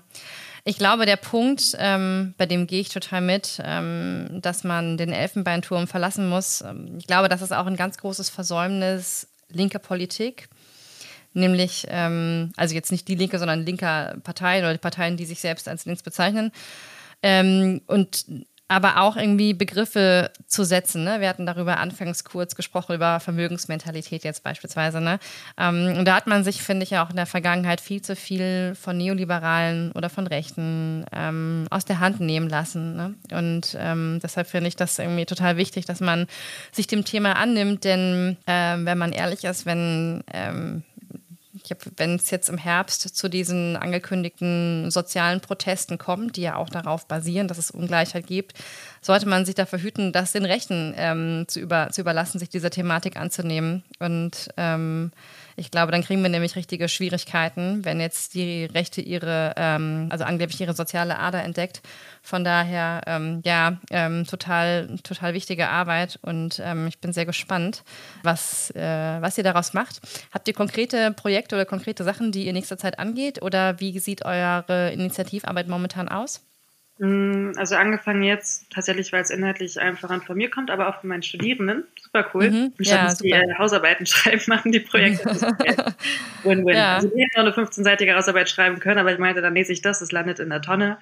Ich 0.66 0.78
glaube, 0.78 1.06
der 1.06 1.16
Punkt, 1.16 1.76
ähm, 1.80 2.34
bei 2.38 2.46
dem 2.46 2.68
gehe 2.68 2.82
ich 2.82 2.90
total 2.90 3.22
mit, 3.22 3.62
ähm, 3.64 4.40
dass 4.42 4.64
man 4.64 4.98
den 4.98 5.12
Elfenbeinturm 5.12 5.88
verlassen 5.88 6.28
muss. 6.28 6.62
Ähm, 6.62 6.98
ich 6.98 7.08
glaube, 7.08 7.30
das 7.30 7.42
ist 7.42 7.54
auch 7.54 7.66
ein 7.66 7.78
ganz 7.78 7.98
großes 7.98 8.30
Versäumnis 8.30 9.28
linker 9.50 9.80
Politik. 9.80 10.50
Nämlich, 11.34 11.86
ähm, 11.90 12.52
also 12.58 12.76
jetzt 12.76 12.92
nicht 12.92 13.08
die 13.08 13.16
Linke, 13.16 13.40
sondern 13.40 13.66
linker 13.66 14.18
Parteien 14.24 14.66
oder 14.66 14.78
Parteien, 14.78 15.16
die 15.16 15.26
sich 15.26 15.40
selbst 15.40 15.68
als 15.68 15.86
links 15.86 16.04
bezeichnen. 16.04 16.52
Ähm, 17.22 17.82
und 17.88 18.26
aber 18.70 19.02
auch 19.02 19.18
irgendwie 19.18 19.54
Begriffe 19.54 20.32
zu 20.46 20.64
setzen. 20.64 21.04
Ne? 21.04 21.20
Wir 21.20 21.28
hatten 21.28 21.48
darüber 21.48 21.80
anfangs 21.80 22.24
kurz 22.24 22.56
gesprochen, 22.56 22.96
über 22.96 23.20
Vermögensmentalität 23.20 24.24
jetzt 24.24 24.44
beispielsweise. 24.44 25.02
Ne? 25.02 25.20
Ähm, 25.58 25.96
und 25.98 26.06
da 26.06 26.16
hat 26.16 26.28
man 26.28 26.44
sich, 26.44 26.62
finde 26.62 26.84
ich, 26.84 26.92
ja 26.92 27.04
auch 27.04 27.10
in 27.10 27.16
der 27.16 27.26
Vergangenheit 27.26 27.82
viel 27.82 28.02
zu 28.04 28.16
viel 28.16 28.76
von 28.80 28.96
Neoliberalen 28.96 29.92
oder 29.94 30.10
von 30.10 30.28
Rechten 30.28 31.04
ähm, 31.12 31.66
aus 31.72 31.84
der 31.84 32.00
Hand 32.00 32.20
nehmen 32.20 32.48
lassen. 32.48 32.96
Ne? 32.96 33.16
Und 33.32 33.76
ähm, 33.80 34.20
deshalb 34.22 34.48
finde 34.48 34.68
ich 34.68 34.76
das 34.76 35.00
irgendwie 35.00 35.26
total 35.26 35.58
wichtig, 35.58 35.86
dass 35.86 36.00
man 36.00 36.28
sich 36.72 36.86
dem 36.86 37.04
Thema 37.06 37.38
annimmt, 37.38 37.84
denn 37.84 38.38
äh, 38.46 38.78
wenn 38.78 39.00
man 39.00 39.14
ehrlich 39.14 39.46
ist, 39.46 39.66
wenn 39.66 40.24
ähm, 40.32 40.84
wenn 41.98 42.16
es 42.16 42.30
jetzt 42.32 42.50
im 42.50 42.58
Herbst 42.58 43.16
zu 43.16 43.30
diesen 43.30 43.76
angekündigten 43.78 44.92
sozialen 44.92 45.42
Protesten 45.42 45.98
kommt, 45.98 46.36
die 46.36 46.42
ja 46.42 46.56
auch 46.56 46.70
darauf 46.70 47.08
basieren, 47.08 47.48
dass 47.48 47.58
es 47.58 47.72
Ungleichheit 47.72 48.28
gibt, 48.28 48.54
sollte 49.02 49.28
man 49.28 49.46
sich 49.46 49.56
dafür 49.56 49.80
hüten, 49.80 50.12
das 50.12 50.32
den 50.32 50.46
Rechten 50.46 50.94
ähm, 50.98 51.46
zu, 51.48 51.60
über, 51.60 51.90
zu 51.92 52.02
überlassen, 52.02 52.40
sich 52.40 52.50
dieser 52.50 52.70
Thematik 52.70 53.18
anzunehmen. 53.18 53.84
Und 54.00 54.50
ähm, 54.58 55.12
ich 55.60 55.72
glaube, 55.72 55.92
dann 55.92 56.04
kriegen 56.04 56.24
wir 56.24 56.30
nämlich 56.30 56.56
richtige 56.56 56.88
Schwierigkeiten, 56.88 57.84
wenn 57.84 58.00
jetzt 58.00 58.34
die 58.34 58.66
Rechte 58.66 59.02
ihre, 59.02 59.54
ähm, 59.58 60.08
also 60.10 60.24
angeblich 60.24 60.60
ihre 60.62 60.74
soziale 60.74 61.20
Ader 61.20 61.44
entdeckt. 61.44 61.82
Von 62.22 62.44
daher, 62.44 63.02
ähm, 63.06 63.42
ja, 63.46 63.78
ähm, 63.92 64.26
total, 64.26 64.98
total 65.04 65.34
wichtige 65.34 65.70
Arbeit 65.70 66.20
und 66.22 66.62
ähm, 66.64 66.88
ich 66.88 67.00
bin 67.00 67.14
sehr 67.14 67.26
gespannt, 67.26 67.84
was, 68.24 68.72
äh, 68.72 68.82
was 69.22 69.38
ihr 69.38 69.44
daraus 69.44 69.74
macht. 69.74 70.00
Habt 70.34 70.48
ihr 70.48 70.54
konkrete 70.54 71.12
Projekte 71.12 71.56
oder 71.56 71.66
konkrete 71.66 72.04
Sachen, 72.04 72.32
die 72.32 72.46
ihr 72.46 72.54
nächster 72.54 72.78
Zeit 72.78 72.98
angeht 72.98 73.42
oder 73.42 73.80
wie 73.80 74.00
sieht 74.00 74.26
eure 74.26 74.92
Initiativarbeit 74.92 75.68
momentan 75.68 76.08
aus? 76.08 76.49
Mm, 77.00 77.52
also 77.56 77.76
angefangen 77.76 78.24
jetzt 78.24 78.70
tatsächlich, 78.72 79.12
weil 79.12 79.22
es 79.22 79.30
inhaltlich 79.30 79.80
einfach 79.80 80.10
an 80.10 80.22
von 80.22 80.38
mir 80.38 80.50
kommt, 80.50 80.70
aber 80.70 80.90
auch 80.90 81.00
von 81.00 81.10
meinen 81.10 81.24
Studierenden. 81.24 81.86
Super 82.00 82.30
cool. 82.34 82.52
Mhm. 82.52 82.74
Statt 82.80 82.98
ja, 82.98 83.04
dass 83.06 83.18
die 83.18 83.32
äh, 83.32 83.56
Hausarbeiten 83.58 84.06
schreiben, 84.06 84.42
machen 84.48 84.72
die 84.72 84.82
Projekte. 84.82 85.30
Win-win. 86.44 86.76
ja. 86.76 86.96
Also 86.96 87.08
die 87.08 87.22
hätten 87.22 87.46
noch 87.46 87.58
eine 87.58 87.68
15-seitige 87.68 88.16
Hausarbeit 88.16 88.50
schreiben 88.50 88.80
können, 88.80 89.00
aber 89.00 89.12
ich 89.12 89.20
meinte, 89.20 89.42
dann 89.42 89.56
lese 89.56 89.74
ich 89.74 89.82
das, 89.82 90.00
das 90.00 90.12
landet 90.12 90.40
in 90.40 90.50
der 90.50 90.62
Tonne. 90.62 90.98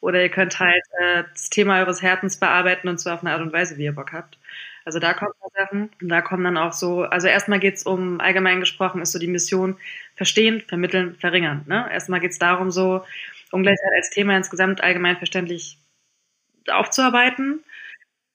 Oder 0.00 0.22
ihr 0.22 0.30
könnt 0.30 0.58
halt 0.58 0.82
äh, 0.98 1.24
das 1.32 1.50
Thema 1.50 1.78
eures 1.78 2.02
Herzens 2.02 2.38
bearbeiten 2.38 2.88
und 2.88 2.98
zwar 2.98 3.14
auf 3.14 3.20
eine 3.20 3.32
Art 3.32 3.42
und 3.42 3.52
Weise, 3.52 3.76
wie 3.76 3.84
ihr 3.84 3.94
Bock 3.94 4.12
habt. 4.12 4.38
Also 4.84 4.98
da 4.98 5.14
kommen 5.14 5.32
Sachen. 5.54 5.90
Und 6.00 6.08
da 6.08 6.20
kommen 6.22 6.44
dann 6.44 6.56
auch 6.56 6.72
so, 6.72 7.02
also 7.02 7.28
erstmal 7.28 7.58
geht 7.58 7.74
es 7.74 7.84
um, 7.84 8.20
allgemein 8.20 8.60
gesprochen, 8.60 9.02
ist 9.02 9.12
so 9.12 9.18
die 9.18 9.26
Mission 9.26 9.76
verstehen, 10.16 10.62
vermitteln, 10.66 11.16
verringern. 11.18 11.64
Ne? 11.66 11.88
Erstmal 11.92 12.20
geht 12.20 12.32
es 12.32 12.38
darum, 12.38 12.70
so 12.70 13.04
Ungleichheit 13.52 13.92
als 13.96 14.10
Thema 14.10 14.36
insgesamt 14.36 14.82
allgemein 14.82 15.16
verständlich 15.16 15.78
aufzuarbeiten. 16.70 17.64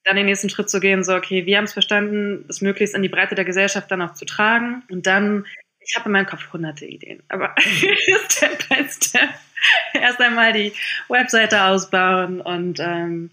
Dann 0.04 0.16
den 0.16 0.26
nächsten 0.26 0.50
Schritt 0.50 0.70
zu 0.70 0.80
gehen, 0.80 1.04
so, 1.04 1.16
okay, 1.16 1.46
wir 1.46 1.58
haben 1.58 1.66
es 1.66 1.74
verstanden, 1.74 2.46
es 2.48 2.62
möglichst 2.62 2.96
in 2.96 3.02
die 3.02 3.10
Breite 3.10 3.36
der 3.36 3.46
Gesellschaft 3.46 3.92
dann 3.92 4.02
auch 4.02 4.14
zu 4.14 4.26
tragen. 4.26 4.84
Und 4.90 5.06
dann, 5.06 5.46
ich 5.80 5.96
habe 5.96 6.06
in 6.06 6.14
meinem 6.14 6.28
Kopf 6.28 6.52
hunderte 6.54 6.86
Ideen, 6.86 7.24
aber 7.28 7.54
Step 8.30 8.70
by 8.70 8.86
Step 8.90 9.30
erst 9.94 10.22
einmal 10.22 10.54
die 10.54 10.74
Webseite 11.10 11.64
ausbauen 11.64 12.42
und 12.42 12.80
ähm, 12.80 13.32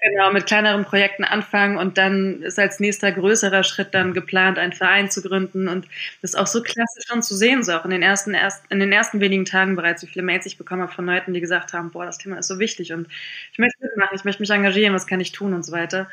genau 0.00 0.32
mit 0.32 0.46
kleineren 0.46 0.84
Projekten 0.84 1.24
anfangen 1.24 1.76
und 1.76 1.98
dann 1.98 2.42
ist 2.42 2.58
als 2.58 2.80
nächster 2.80 3.12
größerer 3.12 3.64
Schritt 3.64 3.94
dann 3.94 4.12
geplant, 4.12 4.58
einen 4.58 4.72
Verein 4.72 5.10
zu 5.10 5.22
gründen 5.22 5.68
und 5.68 5.86
das 6.22 6.32
ist 6.32 6.36
auch 6.36 6.46
so 6.46 6.62
klasse 6.62 7.00
schon 7.06 7.22
zu 7.22 7.34
sehen, 7.34 7.62
so 7.62 7.72
auch 7.72 7.84
in 7.84 7.90
den 7.90 8.02
ersten 8.02 8.34
erst, 8.34 8.64
in 8.70 8.80
den 8.80 8.92
ersten 8.92 9.20
wenigen 9.20 9.44
Tagen 9.44 9.76
bereits, 9.76 10.02
wie 10.02 10.06
viele 10.06 10.24
Mails 10.24 10.46
ich 10.46 10.58
bekommen 10.58 10.82
habe 10.82 10.92
von 10.92 11.06
Leuten, 11.06 11.34
die 11.34 11.40
gesagt 11.40 11.72
haben, 11.72 11.90
boah, 11.90 12.04
das 12.04 12.18
Thema 12.18 12.38
ist 12.38 12.48
so 12.48 12.58
wichtig 12.58 12.92
und 12.92 13.08
ich 13.52 13.58
möchte 13.58 13.82
mitmachen, 13.82 14.14
ich 14.16 14.24
möchte 14.24 14.42
mich 14.42 14.50
engagieren, 14.50 14.94
was 14.94 15.06
kann 15.06 15.20
ich 15.20 15.32
tun 15.32 15.54
und 15.54 15.64
so 15.64 15.72
weiter. 15.72 16.08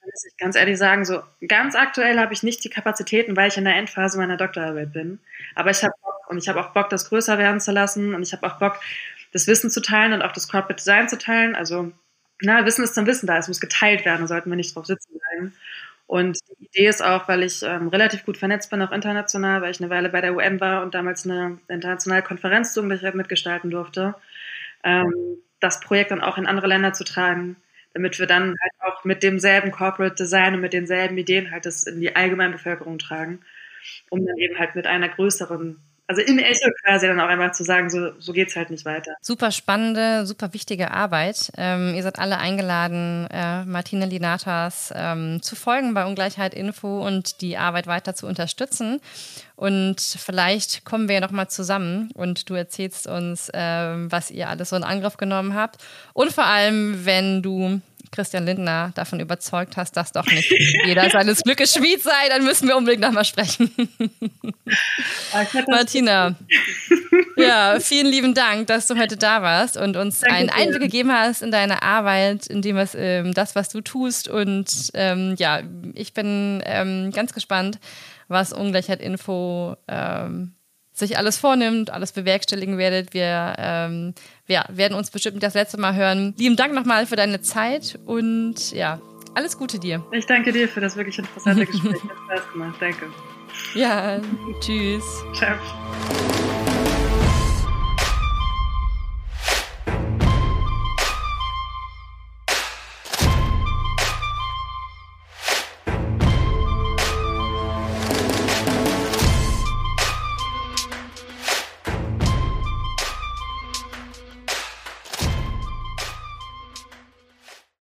Da 0.00 0.06
muss 0.06 0.24
ich 0.26 0.36
ganz 0.38 0.56
ehrlich 0.56 0.78
sagen, 0.78 1.04
so 1.04 1.22
ganz 1.46 1.74
aktuell 1.74 2.18
habe 2.18 2.32
ich 2.32 2.42
nicht 2.42 2.64
die 2.64 2.70
Kapazitäten, 2.70 3.36
weil 3.36 3.48
ich 3.48 3.58
in 3.58 3.64
der 3.64 3.76
Endphase 3.76 4.18
meiner 4.18 4.36
Doktorarbeit 4.38 4.92
bin. 4.92 5.20
Aber 5.54 5.70
ich 5.70 5.82
habe 5.84 5.92
und 6.30 6.38
ich 6.38 6.48
habe 6.48 6.60
auch 6.60 6.70
Bock, 6.70 6.88
das 6.88 7.08
größer 7.08 7.38
werden 7.38 7.60
zu 7.60 7.72
lassen 7.72 8.14
und 8.14 8.22
ich 8.22 8.32
habe 8.32 8.46
auch 8.46 8.58
Bock, 8.58 8.80
das 9.32 9.46
Wissen 9.46 9.70
zu 9.70 9.80
teilen 9.80 10.12
und 10.12 10.22
auch 10.22 10.32
das 10.32 10.48
Corporate 10.48 10.76
Design 10.76 11.08
zu 11.08 11.18
teilen. 11.18 11.54
Also, 11.54 11.92
na, 12.40 12.64
Wissen 12.64 12.82
ist 12.84 12.94
zum 12.94 13.06
Wissen 13.06 13.26
da, 13.26 13.36
es 13.36 13.48
muss 13.48 13.60
geteilt 13.60 14.04
werden, 14.04 14.22
da 14.22 14.26
sollten 14.26 14.50
wir 14.50 14.56
nicht 14.56 14.74
drauf 14.74 14.86
sitzen 14.86 15.18
bleiben. 15.18 15.54
Und 16.06 16.38
die 16.58 16.64
Idee 16.64 16.88
ist 16.88 17.02
auch, 17.04 17.28
weil 17.28 17.42
ich 17.44 17.62
ähm, 17.62 17.88
relativ 17.88 18.24
gut 18.24 18.36
vernetzt 18.36 18.70
bin, 18.70 18.82
auch 18.82 18.90
international, 18.90 19.62
weil 19.62 19.70
ich 19.70 19.80
eine 19.80 19.90
Weile 19.90 20.08
bei 20.08 20.20
der 20.20 20.34
UN 20.34 20.60
war 20.60 20.82
und 20.82 20.94
damals 20.94 21.24
eine 21.24 21.58
internationale 21.68 22.22
Konferenz 22.22 22.72
zu 22.72 22.80
Ungleichheit 22.80 23.14
mitgestalten 23.14 23.70
durfte, 23.70 24.16
ähm, 24.82 25.12
das 25.60 25.80
Projekt 25.80 26.10
dann 26.10 26.22
auch 26.22 26.38
in 26.38 26.46
andere 26.46 26.66
Länder 26.66 26.92
zu 26.92 27.04
tragen 27.04 27.56
damit 27.94 28.18
wir 28.18 28.26
dann 28.26 28.54
halt 28.60 28.72
auch 28.80 29.04
mit 29.04 29.22
demselben 29.22 29.70
Corporate 29.70 30.14
Design 30.14 30.54
und 30.54 30.60
mit 30.60 30.72
denselben 30.72 31.18
Ideen 31.18 31.50
halt 31.50 31.66
das 31.66 31.84
in 31.84 32.00
die 32.00 32.14
allgemeine 32.14 32.52
Bevölkerung 32.52 32.98
tragen, 32.98 33.40
um 34.10 34.24
dann 34.24 34.36
eben 34.36 34.58
halt 34.58 34.74
mit 34.76 34.86
einer 34.86 35.08
größeren 35.08 35.76
also 36.10 36.22
im 36.22 36.40
Echo 36.40 36.68
quasi 36.82 37.06
dann 37.06 37.20
auch 37.20 37.28
einmal 37.28 37.54
zu 37.54 37.62
sagen, 37.62 37.88
so, 37.88 38.10
so 38.18 38.32
geht 38.32 38.48
es 38.48 38.56
halt 38.56 38.70
nicht 38.70 38.84
weiter. 38.84 39.14
Super 39.20 39.52
spannende, 39.52 40.26
super 40.26 40.52
wichtige 40.52 40.90
Arbeit. 40.90 41.52
Ähm, 41.56 41.94
ihr 41.94 42.02
seid 42.02 42.18
alle 42.18 42.38
eingeladen, 42.38 43.28
äh, 43.30 43.64
Martina 43.64 44.06
Linatas 44.06 44.92
ähm, 44.96 45.40
zu 45.40 45.54
folgen 45.54 45.94
bei 45.94 46.04
Ungleichheit 46.04 46.52
Info 46.52 47.06
und 47.06 47.40
die 47.42 47.56
Arbeit 47.56 47.86
weiter 47.86 48.16
zu 48.16 48.26
unterstützen. 48.26 49.00
Und 49.54 50.00
vielleicht 50.00 50.84
kommen 50.84 51.06
wir 51.06 51.14
ja 51.16 51.20
nochmal 51.20 51.48
zusammen 51.48 52.10
und 52.14 52.50
du 52.50 52.54
erzählst 52.54 53.06
uns, 53.06 53.48
ähm, 53.54 54.10
was 54.10 54.32
ihr 54.32 54.48
alles 54.48 54.70
so 54.70 54.76
in 54.76 54.82
Angriff 54.82 55.16
genommen 55.16 55.54
habt. 55.54 55.76
Und 56.12 56.32
vor 56.32 56.46
allem, 56.46 57.06
wenn 57.06 57.40
du 57.40 57.80
Christian 58.10 58.44
Lindner 58.44 58.92
davon 58.94 59.20
überzeugt 59.20 59.76
hast, 59.76 59.96
dass 59.96 60.12
doch 60.12 60.26
nicht 60.26 60.52
jeder 60.84 61.08
seines 61.10 61.42
Glückes 61.42 61.74
Schmied 61.74 62.02
sei, 62.02 62.28
dann 62.28 62.44
müssen 62.44 62.68
wir 62.68 62.76
unbedingt 62.76 63.02
nochmal 63.02 63.24
sprechen. 63.24 63.70
Martina, 65.68 66.34
ja, 67.36 67.78
vielen 67.80 68.08
lieben 68.08 68.34
Dank, 68.34 68.66
dass 68.66 68.86
du 68.86 68.98
heute 68.98 69.16
da 69.16 69.42
warst 69.42 69.76
und 69.76 69.96
uns 69.96 70.20
Danke 70.20 70.34
einen 70.34 70.50
Einblick 70.50 70.82
gegeben 70.82 71.12
hast 71.12 71.42
in 71.42 71.50
deine 71.50 71.82
Arbeit, 71.82 72.46
in 72.46 72.62
dem 72.62 72.76
was, 72.76 72.94
ähm, 72.94 73.32
das, 73.32 73.54
was 73.54 73.68
du 73.68 73.80
tust. 73.80 74.28
Und 74.28 74.90
ähm, 74.94 75.34
ja, 75.38 75.60
ich 75.94 76.12
bin 76.12 76.62
ähm, 76.66 77.12
ganz 77.12 77.32
gespannt, 77.32 77.78
was 78.28 78.52
Ungleichheit 78.52 79.00
Info 79.00 79.76
ähm, 79.88 80.54
sich 81.00 81.18
alles 81.18 81.38
vornimmt, 81.38 81.90
alles 81.90 82.12
bewerkstelligen 82.12 82.78
werdet. 82.78 83.12
Wir, 83.12 83.54
ähm, 83.58 84.14
wir 84.46 84.64
werden 84.68 84.94
uns 84.94 85.10
bestimmt 85.10 85.42
das 85.42 85.54
letzte 85.54 85.78
Mal 85.78 85.94
hören. 85.94 86.34
Lieben 86.38 86.56
Dank 86.56 86.74
nochmal 86.74 87.06
für 87.06 87.16
deine 87.16 87.40
Zeit 87.40 87.98
und 88.06 88.72
ja, 88.72 89.00
alles 89.34 89.58
Gute 89.58 89.78
dir. 89.78 90.04
Ich 90.12 90.26
danke 90.26 90.52
dir 90.52 90.68
für 90.68 90.80
das 90.80 90.96
wirklich 90.96 91.18
interessante 91.18 91.66
Gespräch. 91.66 91.94
Hat 92.28 92.38
Spaß 92.38 92.52
gemacht. 92.52 92.76
Danke. 92.80 93.06
Ja, 93.74 94.20
tschüss. 94.60 95.04
Ciao. 95.34 95.56